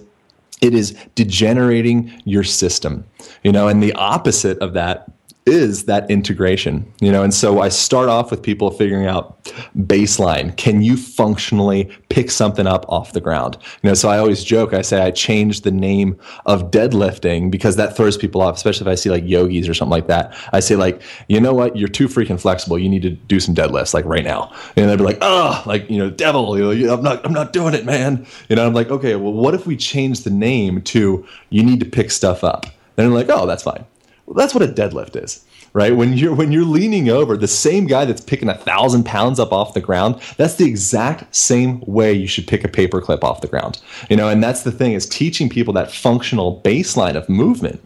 It 0.61 0.74
is 0.74 0.92
degenerating 1.16 2.22
your 2.24 2.44
system, 2.44 3.05
you 3.42 3.51
know, 3.51 3.66
and 3.66 3.82
the 3.82 3.94
opposite 3.94 4.59
of 4.61 4.74
that 4.74 5.11
is 5.47 5.84
that 5.84 6.11
integration 6.11 6.92
you 7.01 7.12
know? 7.12 7.22
And 7.22 7.32
so 7.32 7.61
i 7.61 7.68
start 7.68 8.09
off 8.09 8.30
with 8.30 8.42
people 8.42 8.70
figuring 8.70 9.07
out 9.07 9.44
baseline 9.76 10.57
can 10.57 10.82
you 10.82 10.97
functionally 10.97 11.84
pick 12.09 12.30
something 12.30 12.66
up 12.66 12.84
off 12.88 13.12
the 13.12 13.20
ground? 13.20 13.57
You 13.82 13.90
know 13.90 13.94
so 13.94 14.09
i 14.09 14.18
always 14.18 14.42
joke 14.42 14.74
i 14.74 14.82
say 14.82 15.01
i 15.01 15.11
changed 15.11 15.64
the 15.64 15.70
name 15.70 16.18
of 16.47 16.70
deadlifting 16.70 17.51
because 17.51 17.76
that 17.76 17.97
throws 17.97 18.16
people 18.16 18.42
off 18.42 18.57
especially 18.57 18.86
if 18.86 18.92
i 18.92 18.94
see 18.97 19.11
like 19.11 19.24
yogis 19.24 19.68
or 19.68 19.74
something 19.74 19.90
like 19.90 20.09
that. 20.09 20.36
I 20.53 20.61
say 20.61 20.76
like 20.76 21.01
you 21.28 21.40
know 21.40 21.55
what? 21.55 21.76
You're 21.76 21.88
too 21.88 22.09
freaking 22.09 22.40
flexible. 22.40 22.78
You 22.78 22.88
need 22.88 23.03
to 23.03 23.11
do 23.11 23.40
some 23.40 23.55
deadlifts 23.55 23.94
like 23.94 24.05
right 24.05 24.24
now. 24.24 24.53
And 24.76 24.88
they'd 24.88 24.97
be 24.97 25.05
like 25.05 25.18
oh 25.22 25.62
like 25.66 25.88
you 25.90 25.99
know 25.99 26.11
devil 26.11 26.59
you 26.59 26.86
know, 26.86 26.94
i'm 26.94 27.03
not 27.03 27.24
i'm 27.24 27.32
not 27.32 27.53
doing 27.53 27.74
it 27.74 27.84
man. 27.84 28.26
You 28.49 28.57
know 28.57 28.66
i'm 28.66 28.74
like 28.74 28.90
okay 28.90 29.16
well 29.16 29.32
what 29.32 29.55
if 29.55 29.66
we 29.66 29.76
change 29.76 30.22
the 30.22 30.30
name 30.30 30.82
to 30.82 31.26
you 31.51 31.62
need 31.62 31.80
to 31.80 31.86
pick 31.86 32.11
stuff 32.11 32.42
up? 32.42 32.66
And 32.97 33.07
they're 33.07 33.14
like 33.14 33.28
oh 33.28 33.47
that's 33.47 33.62
fine 33.62 33.84
well, 34.27 34.35
that's 34.35 34.55
what 34.55 34.62
a 34.62 34.72
deadlift 34.72 35.22
is, 35.22 35.45
right? 35.72 35.97
When 35.97 36.14
you're 36.14 36.35
when 36.35 36.53
you're 36.53 36.64
leaning 36.64 37.09
over, 37.09 37.37
the 37.37 37.49
same 37.49 37.87
guy 37.87 38.05
that's 38.05 38.20
picking 38.20 38.49
a 38.49 38.55
thousand 38.57 39.05
pounds 39.05 39.39
up 39.39 39.53
off 39.53 39.74
the 39.74 39.81
ground, 39.81 40.20
that's 40.37 40.57
the 40.57 40.66
exact 40.66 41.35
same 41.35 41.81
way 41.87 42.12
you 42.12 42.27
should 42.27 42.49
pick 42.49 42.64
a 42.64 42.68
paperclip 42.68 43.22
off 43.22 43.41
the 43.41 43.47
ground. 43.47 43.81
You 44.11 44.16
know, 44.16 44.29
and 44.29 44.43
that's 44.43 44.62
the 44.62 44.72
thing 44.72 44.93
is 44.93 45.09
teaching 45.09 45.49
people 45.49 45.72
that 45.74 45.93
functional 45.93 46.61
baseline 46.62 47.14
of 47.14 47.29
movement 47.29 47.81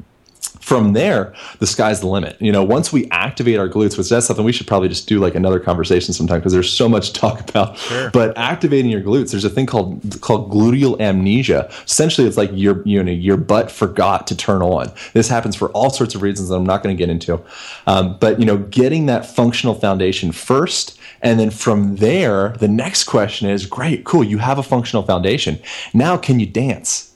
from 0.70 0.92
there, 0.92 1.34
the 1.58 1.66
sky's 1.66 1.98
the 1.98 2.06
limit. 2.06 2.36
You 2.38 2.52
know, 2.52 2.62
once 2.62 2.92
we 2.92 3.10
activate 3.10 3.58
our 3.58 3.68
glutes, 3.68 3.98
which 3.98 4.08
that's 4.08 4.26
something 4.26 4.44
we 4.44 4.52
should 4.52 4.68
probably 4.68 4.88
just 4.88 5.08
do 5.08 5.18
like 5.18 5.34
another 5.34 5.58
conversation 5.58 6.14
sometime 6.14 6.38
because 6.38 6.52
there's 6.52 6.72
so 6.72 6.88
much 6.88 7.10
to 7.10 7.20
talk 7.20 7.40
about. 7.50 7.76
Sure. 7.76 8.08
But 8.12 8.38
activating 8.38 8.88
your 8.88 9.00
glutes, 9.00 9.32
there's 9.32 9.44
a 9.44 9.50
thing 9.50 9.66
called 9.66 10.20
called 10.20 10.48
gluteal 10.48 11.00
amnesia. 11.00 11.68
Essentially, 11.84 12.24
it's 12.24 12.36
like 12.36 12.50
your 12.52 12.86
you 12.86 13.02
know 13.02 13.10
your 13.10 13.36
butt 13.36 13.68
forgot 13.68 14.28
to 14.28 14.36
turn 14.36 14.62
on. 14.62 14.92
This 15.12 15.26
happens 15.26 15.56
for 15.56 15.70
all 15.70 15.90
sorts 15.90 16.14
of 16.14 16.22
reasons 16.22 16.50
that 16.50 16.54
I'm 16.54 16.66
not 16.66 16.84
going 16.84 16.96
to 16.96 16.98
get 16.98 17.10
into. 17.10 17.42
Um, 17.88 18.16
but 18.20 18.38
you 18.38 18.46
know, 18.46 18.58
getting 18.58 19.06
that 19.06 19.26
functional 19.26 19.74
foundation 19.74 20.30
first. 20.30 20.96
And 21.20 21.40
then 21.40 21.50
from 21.50 21.96
there, 21.96 22.50
the 22.60 22.68
next 22.68 23.04
question 23.04 23.50
is 23.50 23.66
great, 23.66 24.04
cool, 24.04 24.22
you 24.22 24.38
have 24.38 24.58
a 24.58 24.62
functional 24.62 25.02
foundation. 25.02 25.58
Now, 25.92 26.16
can 26.16 26.38
you 26.38 26.46
dance? 26.46 27.09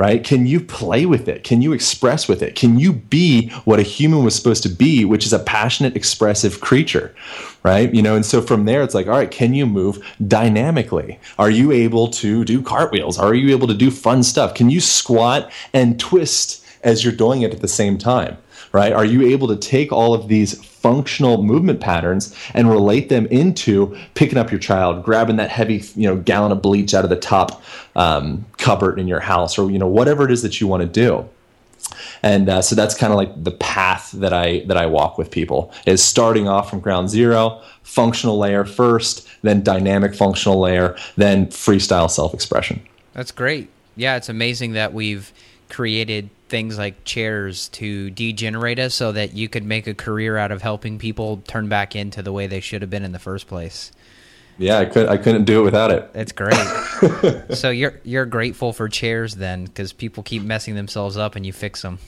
Right? 0.00 0.24
Can 0.24 0.46
you 0.46 0.60
play 0.60 1.04
with 1.04 1.28
it? 1.28 1.44
Can 1.44 1.60
you 1.60 1.74
express 1.74 2.26
with 2.26 2.40
it? 2.42 2.54
Can 2.54 2.78
you 2.78 2.94
be 2.94 3.50
what 3.66 3.78
a 3.78 3.82
human 3.82 4.24
was 4.24 4.34
supposed 4.34 4.62
to 4.62 4.70
be, 4.70 5.04
which 5.04 5.26
is 5.26 5.34
a 5.34 5.38
passionate, 5.38 5.94
expressive 5.94 6.62
creature, 6.62 7.14
right? 7.64 7.94
You 7.94 8.00
know, 8.00 8.16
and 8.16 8.24
so 8.24 8.40
from 8.40 8.64
there, 8.64 8.82
it's 8.82 8.94
like, 8.94 9.08
all 9.08 9.12
right, 9.12 9.30
can 9.30 9.52
you 9.52 9.66
move 9.66 10.02
dynamically? 10.26 11.20
Are 11.38 11.50
you 11.50 11.70
able 11.70 12.08
to 12.12 12.46
do 12.46 12.62
cartwheels? 12.62 13.18
Are 13.18 13.34
you 13.34 13.54
able 13.54 13.68
to 13.68 13.74
do 13.74 13.90
fun 13.90 14.22
stuff? 14.22 14.54
Can 14.54 14.70
you 14.70 14.80
squat 14.80 15.52
and 15.74 16.00
twist 16.00 16.64
as 16.82 17.04
you're 17.04 17.12
doing 17.12 17.42
it 17.42 17.52
at 17.52 17.60
the 17.60 17.68
same 17.68 17.98
time? 17.98 18.38
Right? 18.72 18.92
Are 18.92 19.04
you 19.04 19.22
able 19.22 19.48
to 19.48 19.56
take 19.56 19.92
all 19.92 20.14
of 20.14 20.28
these 20.28 20.62
functional 20.64 21.42
movement 21.42 21.80
patterns 21.80 22.34
and 22.54 22.68
relate 22.68 23.08
them 23.08 23.26
into 23.26 23.96
picking 24.14 24.38
up 24.38 24.50
your 24.50 24.60
child, 24.60 25.04
grabbing 25.04 25.36
that 25.36 25.50
heavy, 25.50 25.82
you 25.94 26.08
know, 26.08 26.16
gallon 26.16 26.52
of 26.52 26.62
bleach 26.62 26.94
out 26.94 27.04
of 27.04 27.10
the 27.10 27.16
top 27.16 27.62
um, 27.96 28.44
cupboard 28.58 28.98
in 28.98 29.08
your 29.08 29.20
house, 29.20 29.58
or 29.58 29.70
you 29.70 29.78
know, 29.78 29.88
whatever 29.88 30.24
it 30.24 30.30
is 30.30 30.42
that 30.42 30.60
you 30.60 30.66
want 30.66 30.82
to 30.82 30.88
do? 30.88 31.28
and 32.22 32.48
uh, 32.48 32.62
so 32.62 32.74
that's 32.74 32.94
kind 32.94 33.12
of 33.12 33.16
like 33.16 33.42
the 33.42 33.50
path 33.50 34.12
that 34.12 34.32
I 34.32 34.60
that 34.66 34.76
I 34.76 34.86
walk 34.86 35.18
with 35.18 35.30
people 35.30 35.72
is 35.86 36.02
starting 36.02 36.48
off 36.48 36.70
from 36.70 36.80
ground 36.80 37.10
zero, 37.10 37.62
functional 37.82 38.38
layer 38.38 38.64
first, 38.64 39.28
then 39.42 39.62
dynamic 39.62 40.14
functional 40.14 40.60
layer, 40.60 40.96
then 41.16 41.46
freestyle 41.46 42.10
self 42.10 42.34
expression. 42.34 42.82
That's 43.12 43.32
great. 43.32 43.68
Yeah, 43.96 44.16
it's 44.16 44.28
amazing 44.28 44.72
that 44.72 44.92
we've 44.92 45.32
created 45.68 46.30
things 46.50 46.76
like 46.76 47.04
chairs 47.04 47.68
to 47.68 48.10
degenerate 48.10 48.78
us 48.78 48.94
so 48.94 49.12
that 49.12 49.34
you 49.34 49.48
could 49.48 49.64
make 49.64 49.86
a 49.86 49.94
career 49.94 50.36
out 50.36 50.50
of 50.50 50.60
helping 50.60 50.98
people 50.98 51.42
turn 51.46 51.68
back 51.68 51.96
into 51.96 52.22
the 52.22 52.32
way 52.32 52.46
they 52.46 52.60
should 52.60 52.82
have 52.82 52.90
been 52.90 53.04
in 53.04 53.12
the 53.12 53.18
first 53.18 53.46
place. 53.46 53.92
Yeah, 54.58 54.78
I 54.78 54.84
could 54.84 55.08
I 55.08 55.16
couldn't 55.16 55.44
do 55.44 55.60
it 55.60 55.64
without 55.64 55.90
it. 55.90 56.12
That's 56.12 56.32
great. 56.32 56.54
so 57.56 57.70
you're 57.70 57.98
you're 58.04 58.26
grateful 58.26 58.74
for 58.74 58.88
chairs 58.90 59.36
then 59.36 59.68
cuz 59.68 59.94
people 59.94 60.22
keep 60.22 60.42
messing 60.42 60.74
themselves 60.74 61.16
up 61.16 61.34
and 61.34 61.46
you 61.46 61.52
fix 61.52 61.80
them. 61.80 61.98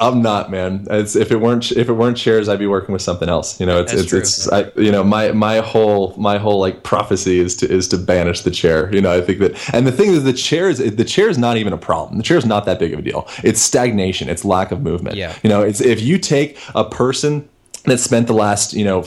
I'm 0.00 0.22
not, 0.22 0.50
man. 0.50 0.86
It's, 0.90 1.16
if 1.16 1.32
it 1.32 1.36
weren't 1.36 1.72
if 1.72 1.88
it 1.88 1.92
weren't 1.92 2.16
chairs, 2.16 2.48
I'd 2.48 2.60
be 2.60 2.66
working 2.66 2.92
with 2.92 3.02
something 3.02 3.28
else. 3.28 3.58
You 3.58 3.66
know, 3.66 3.80
it's 3.80 3.90
That's 3.92 4.02
it's 4.02 4.10
true. 4.10 4.18
it's 4.20 4.52
I, 4.52 4.80
you 4.80 4.92
know 4.92 5.02
my 5.02 5.32
my 5.32 5.58
whole 5.58 6.14
my 6.16 6.38
whole 6.38 6.60
like 6.60 6.84
prophecy 6.84 7.40
is 7.40 7.56
to 7.56 7.68
is 7.68 7.88
to 7.88 7.98
banish 7.98 8.42
the 8.42 8.52
chair. 8.52 8.94
You 8.94 9.00
know, 9.00 9.12
I 9.16 9.20
think 9.20 9.40
that 9.40 9.74
and 9.74 9.86
the 9.86 9.92
thing 9.92 10.10
is 10.10 10.22
the 10.22 10.32
chair 10.32 10.68
is 10.68 10.78
the 10.78 11.04
chair 11.04 11.28
is 11.28 11.36
not 11.36 11.56
even 11.56 11.72
a 11.72 11.78
problem. 11.78 12.16
The 12.16 12.22
chair 12.22 12.38
is 12.38 12.46
not 12.46 12.64
that 12.66 12.78
big 12.78 12.92
of 12.92 13.00
a 13.00 13.02
deal. 13.02 13.26
It's 13.42 13.60
stagnation. 13.60 14.28
It's 14.28 14.44
lack 14.44 14.70
of 14.70 14.82
movement. 14.82 15.16
Yeah. 15.16 15.36
You 15.42 15.50
know, 15.50 15.62
it's 15.62 15.80
if 15.80 16.00
you 16.00 16.18
take 16.18 16.58
a 16.76 16.84
person 16.84 17.48
that 17.84 17.98
spent 17.98 18.28
the 18.28 18.34
last 18.34 18.74
you 18.74 18.84
know 18.84 19.04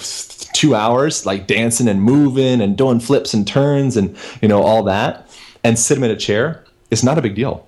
two 0.53 0.75
hours 0.75 1.25
like 1.25 1.47
dancing 1.47 1.87
and 1.87 2.01
moving 2.01 2.59
and 2.59 2.77
doing 2.77 2.99
flips 2.99 3.33
and 3.33 3.47
turns 3.47 3.95
and 3.95 4.17
you 4.41 4.49
know 4.49 4.61
all 4.61 4.83
that 4.83 5.29
and 5.63 5.79
sit 5.79 5.95
them 5.95 6.03
in 6.03 6.11
a 6.11 6.17
chair, 6.17 6.65
it's 6.89 7.03
not 7.03 7.17
a 7.17 7.21
big 7.21 7.35
deal 7.35 7.65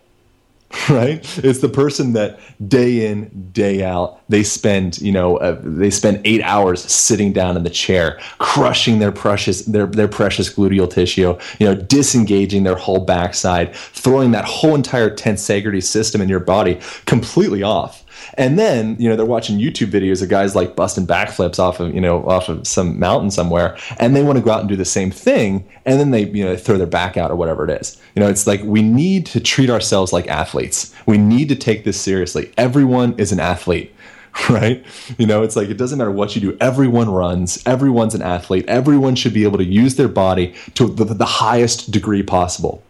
right? 0.89 1.19
It's 1.43 1.59
the 1.59 1.69
person 1.69 2.13
that 2.13 2.39
day 2.67 3.05
in 3.07 3.51
day 3.51 3.83
out 3.83 4.19
they 4.29 4.43
spend 4.43 4.99
you 4.99 5.11
know 5.11 5.37
uh, 5.37 5.59
they 5.63 5.89
spend 5.89 6.21
eight 6.25 6.41
hours 6.41 6.83
sitting 6.83 7.31
down 7.31 7.55
in 7.55 7.63
the 7.63 7.69
chair 7.69 8.19
crushing 8.39 8.99
their 8.99 9.11
precious 9.11 9.63
their, 9.65 9.85
their 9.85 10.07
precious 10.07 10.51
gluteal 10.51 10.89
tissue 10.89 11.37
you 11.59 11.65
know 11.65 11.75
disengaging 11.75 12.63
their 12.63 12.75
whole 12.75 13.05
backside 13.05 13.73
throwing 13.75 14.31
that 14.31 14.45
whole 14.45 14.73
entire 14.73 15.09
tensegrity 15.15 15.83
system 15.83 16.21
in 16.21 16.29
your 16.29 16.39
body 16.39 16.79
completely 17.05 17.61
off 17.61 18.03
and 18.35 18.57
then, 18.57 18.95
you 18.99 19.09
know, 19.09 19.15
they're 19.15 19.25
watching 19.25 19.59
YouTube 19.59 19.91
videos 19.91 20.21
of 20.21 20.29
guys 20.29 20.55
like 20.55 20.75
busting 20.75 21.07
backflips 21.07 21.59
off 21.59 21.79
of, 21.79 21.93
you 21.93 22.01
know, 22.01 22.25
off 22.27 22.49
of 22.49 22.67
some 22.67 22.99
mountain 22.99 23.31
somewhere, 23.31 23.77
and 23.99 24.15
they 24.15 24.23
want 24.23 24.37
to 24.37 24.43
go 24.43 24.51
out 24.51 24.61
and 24.61 24.69
do 24.69 24.75
the 24.75 24.85
same 24.85 25.11
thing, 25.11 25.67
and 25.85 25.99
then 25.99 26.11
they, 26.11 26.25
you 26.29 26.43
know, 26.43 26.55
throw 26.55 26.77
their 26.77 26.87
back 26.87 27.17
out 27.17 27.31
or 27.31 27.35
whatever 27.35 27.69
it 27.69 27.81
is. 27.81 27.99
You 28.15 28.21
know, 28.21 28.29
it's 28.29 28.47
like 28.47 28.61
we 28.63 28.81
need 28.81 29.25
to 29.27 29.39
treat 29.39 29.69
ourselves 29.69 30.13
like 30.13 30.27
athletes. 30.27 30.93
We 31.05 31.17
need 31.17 31.49
to 31.49 31.55
take 31.55 31.83
this 31.83 31.99
seriously. 31.99 32.51
Everyone 32.57 33.15
is 33.17 33.31
an 33.31 33.39
athlete 33.39 33.93
right? 34.49 34.83
You 35.17 35.27
know, 35.27 35.43
it's 35.43 35.55
like 35.55 35.69
it 35.69 35.77
doesn't 35.77 35.97
matter 35.97 36.11
what 36.11 36.35
you 36.35 36.41
do. 36.41 36.57
Everyone 36.59 37.09
runs. 37.09 37.61
Everyone's 37.65 38.15
an 38.15 38.21
athlete. 38.21 38.65
Everyone 38.67 39.15
should 39.15 39.33
be 39.33 39.43
able 39.43 39.57
to 39.57 39.63
use 39.63 39.95
their 39.95 40.07
body 40.07 40.55
to 40.75 40.87
the, 40.87 41.05
the 41.05 41.25
highest 41.25 41.91
degree 41.91 42.23
possible. 42.23 42.83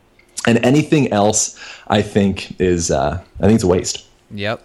And 0.45 0.63
anything 0.65 1.11
else, 1.11 1.59
I 1.87 2.01
think, 2.01 2.59
is 2.59 2.91
uh, 2.91 3.21
I 3.39 3.43
think 3.43 3.55
it's 3.55 3.63
a 3.63 3.67
waste. 3.67 4.05
Yep, 4.31 4.63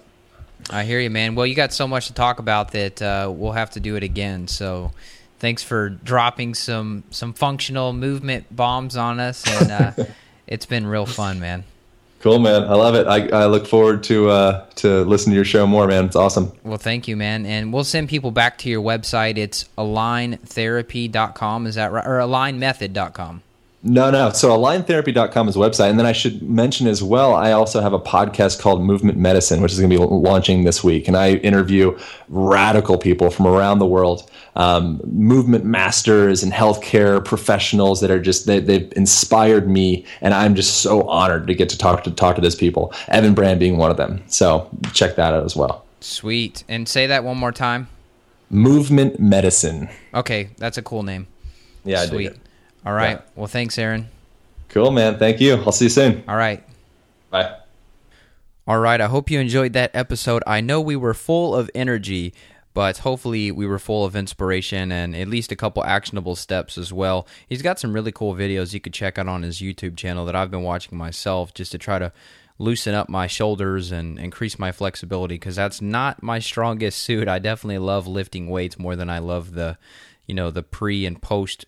I 0.71 0.85
hear 0.85 1.01
you, 1.01 1.11
man. 1.11 1.35
Well, 1.35 1.47
you 1.47 1.55
got 1.55 1.73
so 1.73 1.87
much 1.87 2.09
to 2.09 2.15
talk 2.15 2.39
about 2.39 2.73
that 2.73 3.01
uh, 3.01 3.33
we'll 3.35 3.53
have 3.53 3.71
to 3.71 3.81
do 3.81 3.97
it 3.97 4.03
again. 4.03 4.49
So, 4.49 4.93
thanks 5.39 5.63
for 5.63 5.89
dropping 5.89 6.55
some 6.55 7.05
some 7.11 7.33
functional 7.33 7.93
movement 7.93 8.55
bombs 8.55 8.97
on 8.97 9.21
us, 9.21 9.45
and 9.47 9.71
uh, 9.71 10.05
it's 10.47 10.67
been 10.67 10.87
real 10.87 11.07
fun, 11.07 11.41
man. 11.41 11.65
Cool, 12.21 12.41
man. 12.41 12.65
I 12.65 12.75
love 12.75 12.97
it. 12.97 13.07
I, 13.07 13.29
I 13.29 13.47
look 13.47 13.67
forward 13.67 14.03
to 14.05 14.29
uh, 14.29 14.67
to 14.77 15.05
listen 15.05 15.31
to 15.31 15.37
your 15.37 15.45
show 15.45 15.67
more, 15.67 15.87
man. 15.87 16.07
It's 16.07 16.17
awesome. 16.17 16.53
Well, 16.65 16.79
thank 16.79 17.07
you, 17.07 17.17
man. 17.17 17.47
And 17.47 17.73
we'll 17.73 17.85
send 17.85 18.09
people 18.09 18.33
back 18.33 18.59
to 18.59 18.69
your 18.69 18.83
website. 18.83 19.39
It's 19.39 19.67
aligntherapy.com. 19.79 21.67
Is 21.67 21.77
that 21.77 21.93
right? 21.93 22.05
Or 22.05 22.19
alignmethod.com. 22.19 23.43
No, 23.83 24.11
no. 24.11 24.31
So 24.31 24.51
aligntherapy.com 24.51 25.49
is 25.49 25.55
a 25.55 25.59
website. 25.59 25.91
And 25.91 25.99
then 25.99 26.07
I 26.07 26.13
should 26.13 26.43
mention 26.43 26.89
as 26.89 27.01
well, 27.03 27.35
I 27.35 27.53
also 27.53 27.81
have 27.81 27.93
a 27.93 27.99
podcast 28.01 28.61
called 28.61 28.83
Movement 28.83 29.19
Medicine, 29.19 29.63
which 29.63 29.73
is 29.73 29.79
going 29.79 29.91
to 29.91 29.97
be 29.97 30.03
launching 30.05 30.65
this 30.65 30.83
week. 30.83 31.07
And 31.07 31.17
I 31.17 31.35
interview 31.35 31.97
radical 32.29 32.99
people 32.99 33.31
from 33.31 33.47
around 33.47 33.79
the 33.79 33.87
world, 33.87 34.29
um, 34.57 35.01
movement 35.05 35.65
masters 35.65 36.43
and 36.43 36.53
healthcare 36.53 37.25
professionals 37.25 38.01
that 38.01 38.11
are 38.11 38.21
just, 38.21 38.47
they, 38.47 38.59
they've 38.59 38.93
inspired 38.97 39.71
me. 39.71 40.05
And 40.21 40.35
I'm 40.35 40.57
just 40.57 40.79
so 40.79 41.09
honored 41.09 41.47
to 41.47 41.55
get 41.55 41.69
to 41.69 41.79
talk 41.79 42.03
to 42.05 42.11
talk 42.11 42.35
to 42.35 42.43
those 42.43 42.57
people, 42.57 42.93
Evan 43.07 43.33
Brand 43.33 43.61
being 43.61 43.77
one 43.77 43.93
of 43.93 43.97
them. 43.97 44.23
So 44.27 44.69
check 44.93 45.15
that 45.17 45.35
out 45.35 45.45
as 45.45 45.55
well. 45.55 45.85
Sweet. 46.01 46.65
And 46.69 46.89
say 46.89 47.07
that 47.07 47.23
one 47.23 47.37
more 47.37 47.53
time. 47.53 47.87
Movement 48.51 49.21
Medicine. 49.21 49.89
Okay. 50.15 50.51
That's 50.57 50.79
a 50.79 50.83
cool 50.83 51.05
name. 51.05 51.29
Yeah, 51.85 52.05
Sweet. 52.07 52.33
All 52.89 52.95
right. 52.95 53.19
Yeah. 53.19 53.33
Well, 53.37 53.49
thanks, 53.49 53.77
Aaron. 53.77 54.09
Cool, 54.71 54.91
man. 54.93 55.19
Thank 55.19 55.43
you. 55.43 55.57
I'll 55.57 55.73
see 55.73 55.85
you 55.85 55.91
soon. 55.91 56.25
All 56.27 56.39
right. 56.39 56.65
Bye. 57.29 57.59
All 58.67 58.79
right. 58.79 58.99
I 58.99 59.09
hope 59.09 59.31
you 59.31 59.39
enjoyed 59.39 59.75
that 59.75 59.91
episode. 59.93 60.43
I 60.47 60.63
know 60.63 60.81
we 60.81 60.97
were 60.97 61.13
full 61.13 61.55
of 61.55 61.71
energy, 61.75 62.33
but 62.73 62.97
hopefully 62.97 63.51
we 63.51 63.67
were 63.67 63.79
full 63.79 64.07
of 64.07 64.17
inspiration 64.17 64.91
and 64.91 65.15
at 65.15 65.29
least 65.29 65.53
a 65.53 65.57
couple 65.57 65.85
actionable 65.85 66.35
steps 66.35 66.79
as 66.79 66.91
well. 66.91 67.27
He's 67.47 67.61
got 67.61 67.79
some 67.79 67.93
really 67.93 68.11
cool 68.11 68.35
videos 68.35 68.73
you 68.73 68.81
could 68.81 68.95
check 68.95 69.19
out 69.19 69.29
on 69.29 69.43
his 69.43 69.59
YouTube 69.59 69.99
channel 69.99 70.25
that 70.25 70.35
I've 70.35 70.51
been 70.51 70.63
watching 70.63 70.97
myself 70.97 71.53
just 71.53 71.73
to 71.73 71.79
try 71.79 71.99
to 71.99 72.11
loosen 72.57 72.95
up 72.95 73.11
my 73.11 73.27
shoulders 73.27 73.93
and 73.93 74.19
increase 74.19 74.59
my 74.59 74.73
flexibility 74.73 75.35
because 75.35 75.57
that's 75.57 75.83
not 75.83 76.23
my 76.23 76.39
strongest 76.39 77.03
suit. 77.03 77.29
I 77.29 77.39
definitely 77.39 77.81
love 77.81 78.07
lifting 78.07 78.49
weights 78.49 78.79
more 78.79 78.97
than 78.97 79.11
I 79.11 79.19
love 79.19 79.53
the, 79.53 79.77
you 80.27 80.35
know, 80.35 80.51
the 80.51 80.63
pre 80.63 81.05
and 81.05 81.21
post 81.21 81.67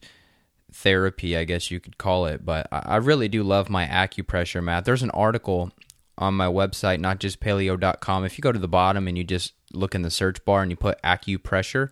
therapy, 0.72 1.36
I 1.36 1.44
guess 1.44 1.70
you 1.70 1.80
could 1.80 1.98
call 1.98 2.26
it. 2.26 2.44
But 2.44 2.68
I 2.70 2.96
really 2.96 3.28
do 3.28 3.42
love 3.42 3.68
my 3.68 3.86
acupressure 3.86 4.62
mat. 4.62 4.84
There's 4.84 5.02
an 5.02 5.10
article 5.10 5.72
on 6.18 6.34
my 6.34 6.46
website, 6.46 7.00
not 7.00 7.18
just 7.18 7.40
paleo.com. 7.40 8.24
If 8.24 8.38
you 8.38 8.42
go 8.42 8.52
to 8.52 8.58
the 8.58 8.68
bottom 8.68 9.08
and 9.08 9.16
you 9.16 9.24
just 9.24 9.54
look 9.72 9.94
in 9.94 10.02
the 10.02 10.10
search 10.10 10.44
bar 10.44 10.62
and 10.62 10.70
you 10.70 10.76
put 10.76 11.02
acupressure, 11.02 11.90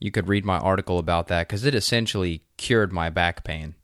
you 0.00 0.10
could 0.10 0.28
read 0.28 0.44
my 0.44 0.58
article 0.58 0.98
about 0.98 1.28
that 1.28 1.46
because 1.46 1.64
it 1.64 1.74
essentially 1.74 2.42
cured 2.56 2.92
my 2.92 3.08
back 3.08 3.44
pain. 3.44 3.74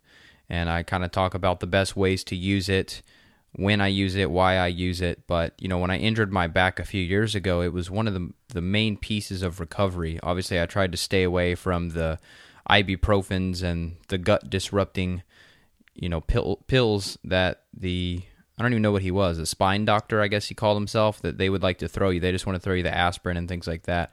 And 0.49 0.69
I 0.69 0.83
kind 0.83 1.05
of 1.05 1.13
talk 1.13 1.35
about 1.35 1.61
the 1.61 1.67
best 1.67 1.97
ways 1.97 2.25
to 2.25 2.37
use 2.37 2.69
it, 2.69 3.03
when 3.53 3.81
I 3.81 3.89
use 3.89 4.15
it, 4.15 4.31
why 4.31 4.57
I 4.57 4.67
use 4.69 5.01
it. 5.01 5.27
But 5.27 5.55
you 5.59 5.69
know, 5.69 5.79
when 5.79 5.91
I 5.91 5.99
injured 5.99 6.33
my 6.33 6.47
back 6.47 6.79
a 6.79 6.85
few 6.85 7.03
years 7.03 7.35
ago, 7.35 7.61
it 7.61 7.73
was 7.73 7.91
one 7.91 8.09
of 8.09 8.15
the 8.15 8.33
the 8.49 8.61
main 8.61 8.97
pieces 8.97 9.43
of 9.43 9.61
recovery. 9.61 10.19
Obviously, 10.23 10.61
I 10.61 10.67
tried 10.67 10.93
to 10.93 10.99
stay 10.99 11.23
away 11.23 11.55
from 11.55 11.91
the 11.91 12.19
ibuprofens 12.71 13.63
and 13.63 13.97
the 14.09 14.19
gut 14.19 14.51
disrupting, 14.51 15.23
you 15.95 16.09
know, 16.09 16.21
pill, 16.21 16.57
pills 16.67 17.19
that 17.25 17.63
the 17.75 18.23
I 18.59 18.63
don't 18.63 18.73
even 18.73 18.83
know 18.83 18.93
what 18.93 19.03
he 19.03 19.13
was, 19.13 19.39
a 19.39 19.47
spine 19.47 19.85
doctor, 19.85 20.21
I 20.21 20.27
guess 20.27 20.49
he 20.49 20.55
called 20.55 20.77
himself, 20.77 21.23
that 21.23 21.39
they 21.39 21.49
would 21.49 21.63
like 21.63 21.79
to 21.79 21.89
throw 21.89 22.11
you. 22.11 22.19
They 22.19 22.33
just 22.33 22.47
want 22.47 22.57
to 22.57 22.61
throw 22.61 22.75
you 22.75 22.83
the 22.83 22.95
aspirin 22.95 23.37
and 23.37 23.49
things 23.49 23.69
like 23.69 23.85
that. 23.85 24.13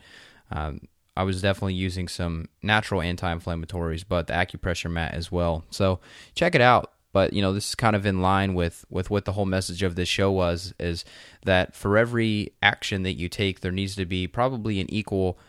Um, 0.51 0.81
I 1.17 1.23
was 1.23 1.41
definitely 1.41 1.73
using 1.73 2.07
some 2.07 2.49
natural 2.61 3.01
anti-inflammatories, 3.01 4.03
but 4.07 4.27
the 4.27 4.33
acupressure 4.33 4.91
mat 4.91 5.13
as 5.13 5.31
well. 5.31 5.63
So 5.71 5.99
check 6.35 6.53
it 6.53 6.61
out. 6.61 6.91
But 7.11 7.31
you 7.31 7.41
know, 7.41 7.53
this 7.53 7.69
is 7.69 7.75
kind 7.75 7.95
of 7.95 8.05
in 8.05 8.21
line 8.21 8.55
with 8.55 8.83
with 8.89 9.09
what 9.09 9.23
the 9.23 9.31
whole 9.31 9.45
message 9.45 9.83
of 9.83 9.95
this 9.95 10.09
show 10.09 10.29
was: 10.29 10.73
is 10.77 11.05
that 11.45 11.73
for 11.73 11.97
every 11.97 12.51
action 12.61 13.03
that 13.03 13.13
you 13.13 13.29
take, 13.29 13.61
there 13.61 13.71
needs 13.71 13.95
to 13.95 14.05
be 14.05 14.27
probably 14.27 14.81
an 14.81 14.91
equal 14.91 15.39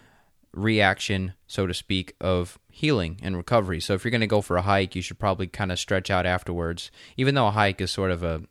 reaction, 0.56 1.34
so 1.46 1.66
to 1.66 1.74
speak, 1.74 2.14
of 2.20 2.58
healing 2.70 3.20
and 3.22 3.36
recovery. 3.36 3.80
So 3.80 3.94
if 3.94 4.04
you're 4.04 4.10
going 4.10 4.20
to 4.22 4.26
go 4.26 4.40
for 4.40 4.56
a 4.56 4.62
hike, 4.62 4.96
you 4.96 5.02
should 5.02 5.18
probably 5.18 5.46
kind 5.46 5.70
of 5.70 5.78
stretch 5.78 6.10
out 6.10 6.26
afterwards, 6.26 6.90
even 7.16 7.34
though 7.34 7.46
a 7.46 7.52
hike 7.52 7.80
is 7.80 7.90
sort 7.90 8.10
of 8.10 8.22
a 8.22 8.42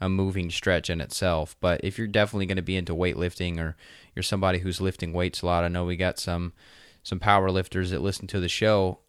a 0.00 0.08
moving 0.08 0.50
stretch 0.50 0.88
in 0.88 1.00
itself. 1.00 1.56
But 1.60 1.82
if 1.84 1.98
you're 1.98 2.06
definitely 2.06 2.46
going 2.46 2.56
to 2.56 2.62
be 2.62 2.76
into 2.76 2.94
weightlifting 2.94 3.58
or 3.58 3.76
you're 4.14 4.22
somebody 4.22 4.58
who's 4.58 4.80
lifting 4.80 5.12
weights 5.12 5.42
a 5.42 5.46
lot, 5.46 5.64
I 5.64 5.68
know 5.68 5.84
we 5.84 5.96
got 5.96 6.18
some 6.18 6.52
some 7.02 7.20
power 7.20 7.50
lifters 7.50 7.90
that 7.90 8.00
listen 8.00 8.26
to 8.28 8.40
the 8.40 8.48
show. 8.48 9.00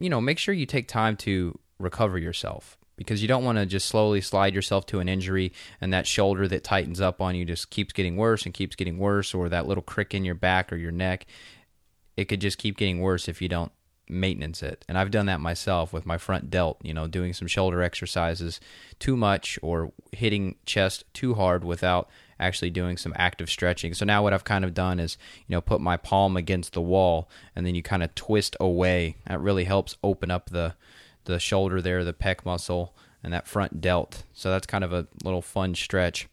You 0.00 0.08
know, 0.08 0.20
make 0.20 0.38
sure 0.38 0.54
you 0.54 0.66
take 0.66 0.88
time 0.88 1.16
to 1.18 1.58
recover 1.78 2.16
yourself 2.16 2.78
because 2.96 3.22
you 3.22 3.28
don't 3.28 3.44
want 3.44 3.56
to 3.56 3.64
just 3.64 3.86
slowly 3.86 4.20
slide 4.20 4.54
yourself 4.54 4.84
to 4.86 4.98
an 4.98 5.08
injury 5.08 5.52
and 5.80 5.92
that 5.92 6.06
shoulder 6.06 6.48
that 6.48 6.64
tightens 6.64 7.00
up 7.00 7.22
on 7.22 7.34
you 7.34 7.44
just 7.44 7.70
keeps 7.70 7.92
getting 7.92 8.16
worse 8.16 8.44
and 8.44 8.52
keeps 8.52 8.76
getting 8.76 8.98
worse 8.98 9.32
or 9.32 9.48
that 9.48 9.66
little 9.66 9.82
crick 9.82 10.14
in 10.14 10.24
your 10.24 10.34
back 10.34 10.72
or 10.72 10.76
your 10.76 10.90
neck 10.90 11.26
it 12.18 12.24
could 12.24 12.40
just 12.40 12.58
keep 12.58 12.76
getting 12.76 12.98
worse 12.98 13.28
if 13.28 13.40
you 13.40 13.48
don't 13.48 13.70
maintenance 14.08 14.60
it. 14.60 14.84
And 14.88 14.98
I've 14.98 15.12
done 15.12 15.26
that 15.26 15.38
myself 15.38 15.92
with 15.92 16.04
my 16.04 16.18
front 16.18 16.50
delt, 16.50 16.78
you 16.82 16.92
know, 16.92 17.06
doing 17.06 17.32
some 17.32 17.46
shoulder 17.46 17.80
exercises 17.80 18.58
too 18.98 19.16
much 19.16 19.56
or 19.62 19.92
hitting 20.10 20.56
chest 20.66 21.04
too 21.14 21.34
hard 21.34 21.62
without 21.62 22.10
actually 22.40 22.70
doing 22.70 22.96
some 22.96 23.12
active 23.14 23.48
stretching. 23.48 23.94
So 23.94 24.04
now 24.04 24.24
what 24.24 24.34
I've 24.34 24.42
kind 24.42 24.64
of 24.64 24.74
done 24.74 24.98
is, 24.98 25.16
you 25.46 25.54
know, 25.54 25.60
put 25.60 25.80
my 25.80 25.96
palm 25.96 26.36
against 26.36 26.72
the 26.72 26.82
wall 26.82 27.30
and 27.54 27.64
then 27.64 27.76
you 27.76 27.84
kind 27.84 28.02
of 28.02 28.12
twist 28.16 28.56
away. 28.58 29.14
That 29.28 29.40
really 29.40 29.64
helps 29.64 29.96
open 30.02 30.28
up 30.30 30.50
the 30.50 30.74
the 31.26 31.38
shoulder 31.38 31.80
there, 31.80 32.02
the 32.02 32.12
pec 32.12 32.44
muscle 32.44 32.96
and 33.22 33.32
that 33.32 33.46
front 33.46 33.80
delt. 33.80 34.24
So 34.32 34.50
that's 34.50 34.66
kind 34.66 34.82
of 34.82 34.92
a 34.92 35.06
little 35.22 35.42
fun 35.42 35.76
stretch. 35.76 36.26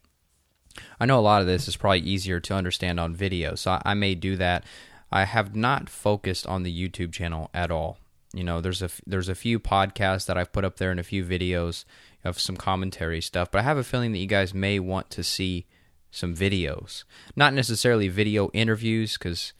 I 0.98 1.06
know 1.06 1.18
a 1.18 1.20
lot 1.20 1.40
of 1.40 1.46
this 1.46 1.68
is 1.68 1.76
probably 1.76 2.00
easier 2.00 2.40
to 2.40 2.54
understand 2.54 2.98
on 3.00 3.14
video, 3.14 3.54
so 3.54 3.72
I, 3.72 3.82
I 3.84 3.94
may 3.94 4.14
do 4.14 4.36
that. 4.36 4.64
I 5.10 5.24
have 5.24 5.54
not 5.54 5.88
focused 5.88 6.46
on 6.46 6.62
the 6.62 6.88
YouTube 6.88 7.12
channel 7.12 7.50
at 7.54 7.70
all. 7.70 7.98
You 8.32 8.44
know, 8.44 8.60
there's 8.60 8.82
a 8.82 8.90
there's 9.06 9.28
a 9.28 9.34
few 9.34 9.58
podcasts 9.58 10.26
that 10.26 10.36
I've 10.36 10.52
put 10.52 10.64
up 10.64 10.76
there 10.76 10.90
and 10.90 11.00
a 11.00 11.04
few 11.04 11.24
videos 11.24 11.84
of 12.24 12.38
some 12.38 12.56
commentary 12.56 13.20
stuff, 13.20 13.50
but 13.50 13.60
I 13.60 13.62
have 13.62 13.78
a 13.78 13.84
feeling 13.84 14.12
that 14.12 14.18
you 14.18 14.26
guys 14.26 14.52
may 14.52 14.78
want 14.78 15.10
to 15.10 15.22
see 15.22 15.66
some 16.10 16.34
videos. 16.34 17.04
Not 17.34 17.54
necessarily 17.54 18.08
video 18.08 18.50
interviews 18.52 19.16
cuz 19.16 19.52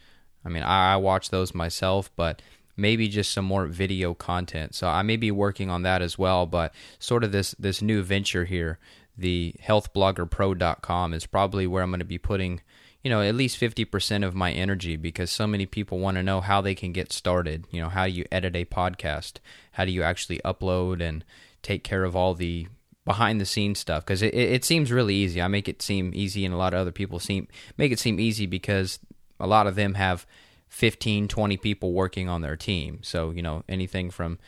I 0.44 0.49
mean, 0.49 0.62
I, 0.62 0.94
I 0.94 0.97
watch 0.97 1.30
those 1.30 1.55
myself, 1.55 2.11
but 2.16 2.42
maybe 2.76 3.09
just 3.09 3.32
some 3.32 3.44
more 3.44 3.66
video 3.66 4.14
content. 4.14 4.74
So 4.74 4.88
I 4.88 5.03
may 5.03 5.16
be 5.16 5.30
working 5.30 5.70
on 5.70 5.82
that 5.82 6.03
as 6.03 6.18
well, 6.18 6.47
but 6.47 6.74
sort 6.99 7.24
of 7.24 7.32
this 7.32 7.55
this 7.59 7.80
new 7.80 8.03
venture 8.03 8.44
here, 8.44 8.78
the 9.16 9.55
healthbloggerpro.com 9.62 11.14
is 11.14 11.26
probably 11.26 11.66
where 11.66 11.82
I'm 11.82 11.90
going 11.90 12.01
to 12.01 12.05
be 12.05 12.18
putting 12.18 12.61
you 13.07 13.11
know, 13.11 13.22
at 13.22 13.36
least 13.36 13.61
50% 13.61 14.26
of 14.26 14.34
my 14.34 14.50
energy 14.50 14.96
because 14.96 15.30
so 15.30 15.46
many 15.46 15.64
people 15.64 16.00
want 16.00 16.16
to 16.16 16.24
know 16.24 16.40
how 16.40 16.61
they 16.61 16.74
can 16.74 16.90
get 16.90 17.12
started. 17.12 17.64
You 17.70 17.80
know, 17.80 17.88
how 17.88 18.07
do 18.07 18.11
you 18.11 18.24
edit 18.32 18.57
a 18.57 18.64
podcast? 18.64 19.34
How 19.70 19.84
do 19.84 19.92
you 19.92 20.02
actually 20.02 20.40
upload 20.44 21.00
and 21.00 21.24
take 21.62 21.84
care 21.84 22.02
of 22.02 22.16
all 22.16 22.34
the 22.34 22.66
behind 23.04 23.40
the 23.40 23.46
scenes 23.46 23.78
stuff? 23.78 24.04
Because 24.04 24.22
it, 24.22 24.34
it, 24.34 24.64
seems 24.64 24.90
really 24.90 25.14
easy. 25.14 25.40
I 25.40 25.46
make 25.46 25.68
it 25.68 25.82
seem 25.82 26.11
easy, 26.16 26.44
and 26.44 26.52
a 26.52 26.57
lot 26.57 26.74
of 26.74 26.80
other 26.80 26.90
people 26.90 27.20
seem 27.20 27.46
make 27.76 27.92
it 27.92 28.00
seem 28.00 28.18
easy 28.18 28.44
because 28.44 28.98
a 29.38 29.46
lot 29.46 29.68
of 29.68 29.76
them 29.76 29.94
have 29.94 30.26
15, 30.70 31.28
20 31.28 31.57
people 31.59 31.92
working 31.92 32.28
on 32.28 32.40
their 32.40 32.57
team. 32.57 32.98
So, 33.04 33.30
you 33.30 33.40
know, 33.40 33.62
anything 33.68 34.11
from 34.11 34.40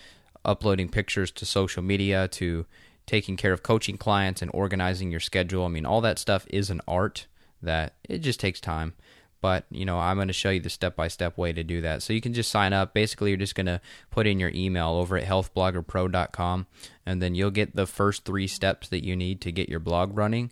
uploading 0.44 0.88
pictures 0.88 1.30
to 1.30 1.46
social 1.46 1.84
media 1.84 2.26
to 2.26 2.66
taking 3.06 3.36
care 3.36 3.52
of 3.52 3.62
coaching 3.62 3.98
clients 3.98 4.42
and 4.42 4.50
organizing 4.52 5.12
your 5.12 5.20
schedule. 5.20 5.64
I 5.64 5.68
mean, 5.68 5.86
all 5.86 6.00
that 6.00 6.18
stuff 6.18 6.44
is 6.50 6.70
an 6.70 6.80
art 6.88 7.28
that 7.62 7.94
it 8.09 8.18
just 8.18 8.40
takes 8.40 8.61
time. 8.61 8.94
But 9.40 9.66
you 9.70 9.84
know, 9.84 9.98
I'm 9.98 10.16
going 10.16 10.28
to 10.28 10.34
show 10.34 10.50
you 10.50 10.61
the 10.61 10.70
step-by-step 10.70 11.38
way 11.38 11.52
to 11.52 11.62
do 11.62 11.80
that. 11.82 12.02
So 12.02 12.12
you 12.12 12.20
can 12.20 12.34
just 12.34 12.50
sign 12.50 12.72
up. 12.72 12.92
Basically, 12.92 13.30
you're 13.30 13.36
just 13.36 13.54
going 13.54 13.66
to 13.66 13.80
put 14.11 14.26
in 14.26 14.40
your 14.40 14.50
email 14.54 14.90
over 14.90 15.16
at 15.16 15.26
healthbloggerpro.com, 15.28 16.66
and 17.06 17.22
then 17.22 17.34
you'll 17.34 17.50
get 17.50 17.76
the 17.76 17.86
first 17.86 18.24
three 18.24 18.48
steps 18.48 18.88
that 18.88 19.04
you 19.04 19.14
need 19.14 19.40
to 19.42 19.52
get 19.52 19.68
your 19.68 19.80
blog 19.80 20.16
running. 20.16 20.50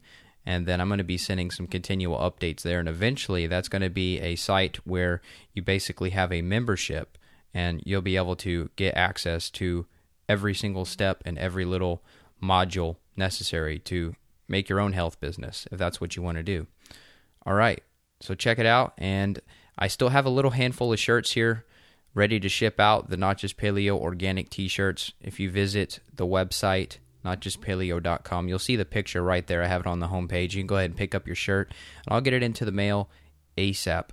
And 0.48 0.64
then 0.64 0.80
I'm 0.80 0.88
going 0.88 0.98
to 0.98 1.04
be 1.04 1.18
sending 1.18 1.50
some 1.50 1.66
continual 1.66 2.18
updates 2.18 2.62
there. 2.62 2.78
And 2.78 2.88
eventually, 2.88 3.48
that's 3.48 3.68
going 3.68 3.82
to 3.82 3.90
be 3.90 4.20
a 4.20 4.36
site 4.36 4.76
where 4.86 5.20
you 5.52 5.62
basically 5.62 6.10
have 6.10 6.32
a 6.32 6.42
membership, 6.42 7.18
and 7.52 7.82
you'll 7.84 8.02
be 8.02 8.16
able 8.16 8.36
to 8.36 8.70
get 8.76 8.96
access 8.96 9.50
to 9.50 9.86
every 10.28 10.54
single 10.54 10.84
step 10.84 11.22
and 11.26 11.36
every 11.38 11.64
little 11.64 12.04
module 12.40 12.96
necessary 13.16 13.80
to 13.80 14.14
make 14.46 14.68
your 14.68 14.78
own 14.78 14.92
health 14.92 15.18
business 15.18 15.66
if 15.72 15.78
that's 15.78 16.00
what 16.00 16.14
you 16.14 16.22
want 16.22 16.36
to 16.36 16.44
do. 16.44 16.68
All 17.46 17.54
right. 17.54 17.82
So 18.20 18.34
check 18.34 18.58
it 18.58 18.66
out. 18.66 18.92
And 18.98 19.40
I 19.78 19.88
still 19.88 20.08
have 20.08 20.26
a 20.26 20.30
little 20.30 20.50
handful 20.50 20.92
of 20.92 20.98
shirts 20.98 21.32
here 21.32 21.64
ready 22.14 22.40
to 22.40 22.48
ship 22.48 22.80
out 22.80 23.10
the 23.10 23.16
Not 23.16 23.38
Just 23.38 23.58
Paleo 23.58 23.96
organic 23.96 24.50
t 24.50 24.68
shirts. 24.68 25.12
If 25.20 25.38
you 25.38 25.50
visit 25.50 26.00
the 26.12 26.26
website, 26.26 26.96
notjustpaleo.com, 27.24 28.48
you'll 28.48 28.58
see 28.58 28.76
the 28.76 28.84
picture 28.84 29.22
right 29.22 29.46
there. 29.46 29.62
I 29.62 29.66
have 29.66 29.82
it 29.82 29.86
on 29.86 30.00
the 30.00 30.08
homepage. 30.08 30.54
You 30.54 30.60
can 30.60 30.66
go 30.66 30.76
ahead 30.76 30.90
and 30.90 30.96
pick 30.96 31.14
up 31.14 31.26
your 31.26 31.36
shirt, 31.36 31.68
and 32.06 32.14
I'll 32.14 32.20
get 32.22 32.32
it 32.32 32.42
into 32.42 32.64
the 32.64 32.72
mail 32.72 33.10
ASAP. 33.56 34.10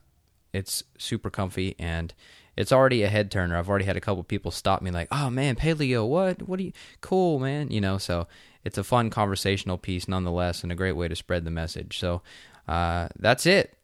It's 0.52 0.84
super 1.00 1.30
comfy 1.30 1.76
and 1.80 2.14
it's 2.56 2.72
already 2.72 3.02
a 3.02 3.10
head 3.10 3.32
turner. 3.32 3.58
I've 3.58 3.70
already 3.70 3.86
had 3.86 3.98
a 3.98 4.02
couple 4.02 4.24
people 4.24 4.52
stop 4.52 4.82
me 4.82 4.92
like, 4.92 5.08
"Oh 5.12 5.30
man, 5.30 5.56
paleo, 5.56 6.08
what? 6.08 6.48
What 6.48 6.60
are 6.60 6.64
you 6.64 6.74
cool, 7.02 7.40
man?" 7.40 7.72
You 7.72 7.82
know, 7.82 7.98
so 7.98 8.28
it's 8.64 8.78
a 8.78 8.84
fun 8.84 9.10
conversational 9.10 9.78
piece 9.78 10.08
nonetheless 10.08 10.62
and 10.62 10.72
a 10.72 10.76
great 10.76 10.92
way 10.92 11.08
to 11.08 11.16
spread 11.16 11.46
the 11.46 11.52
message. 11.52 11.98
So, 11.98 12.22
uh, 12.68 13.10
that's 13.18 13.46
it. 13.46 13.78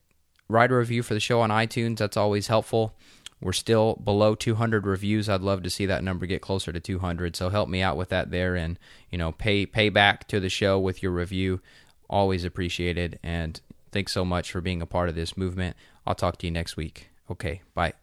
Write 0.48 0.72
a 0.72 0.76
review 0.76 1.04
for 1.04 1.14
the 1.14 1.20
show 1.20 1.42
on 1.42 1.50
iTunes. 1.50 1.98
That's 1.98 2.18
always 2.18 2.48
helpful. 2.48 2.96
We're 3.42 3.54
still 3.54 3.96
below 4.04 4.36
200 4.36 4.86
reviews. 4.86 5.30
I'd 5.30 5.42
love 5.42 5.64
to 5.64 5.70
see 5.70 5.86
that 5.86 6.04
number 6.04 6.26
get 6.26 6.42
closer 6.42 6.74
to 6.74 6.80
200. 6.80 7.36
So 7.36 7.50
help 7.50 7.70
me 7.70 7.82
out 7.82 7.96
with 7.96 8.10
that 8.10 8.32
there, 8.32 8.56
and 8.56 8.78
you 9.10 9.18
know, 9.18 9.32
pay 9.32 9.66
pay 9.66 9.90
back 9.90 10.28
to 10.30 10.40
the 10.40 10.50
show 10.50 10.78
with 10.80 11.02
your 11.02 11.12
review. 11.12 11.62
Always 12.10 12.44
appreciated. 12.44 13.20
And 13.24 13.62
thanks 13.92 14.12
so 14.12 14.26
much 14.26 14.52
for 14.52 14.62
being 14.62 14.82
a 14.82 14.86
part 14.86 15.10
of 15.10 15.16
this 15.16 15.38
movement. 15.38 15.78
I'll 16.06 16.16
talk 16.16 16.38
to 16.40 16.48
you 16.48 16.52
next 16.52 16.76
week. 16.76 17.10
Okay, 17.30 17.62
bye. 17.74 17.94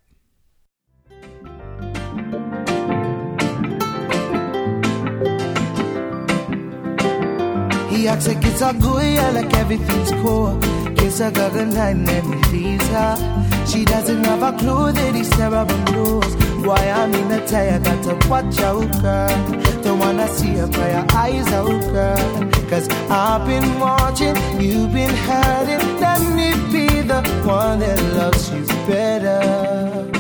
He 7.97 8.07
acts 8.09 8.29
like 8.29 8.45
it's 8.45 8.61
all 8.61 8.75
good, 8.75 9.15
yeah, 9.15 9.31
like 9.31 9.55
everything's 9.55 10.11
cool. 10.21 10.61
Kiss 10.97 11.19
her 11.19 11.31
goodnight 11.31 11.97
and 11.97 12.07
then 12.07 12.25
he 12.31 12.53
leaves 12.53 12.87
her. 12.89 13.65
She 13.67 13.87
doesn't 13.87 14.23
have 14.25 14.43
a 14.43 14.53
clue 14.59 14.93
that 14.93 15.15
he's 15.15 15.31
terrible 15.31 15.83
blues. 15.87 16.35
Why 16.67 16.91
I'm 16.91 17.15
in 17.15 17.33
a 17.33 17.47
tie, 17.47 17.79
got 17.79 18.05
to 18.05 18.29
watch 18.29 18.61
out, 18.61 18.93
girl. 19.01 19.83
Don't 19.83 19.99
wanna 19.99 20.29
see 20.29 20.53
her 20.57 20.69
cry, 20.69 20.91
her 20.91 21.07
eyes 21.13 21.49
out, 21.55 21.81
girl. 21.95 22.51
Cause 22.69 22.87
I've 23.09 23.47
been 23.47 23.81
watching, 23.81 24.37
you've 24.61 24.93
been 24.93 25.15
hurting. 25.29 25.99
Let 25.99 26.21
me 26.37 26.53
be 26.71 27.01
the 27.01 27.23
one 27.47 27.79
that 27.79 27.99
loves 28.15 28.51
you 28.51 28.67
better. 28.87 30.16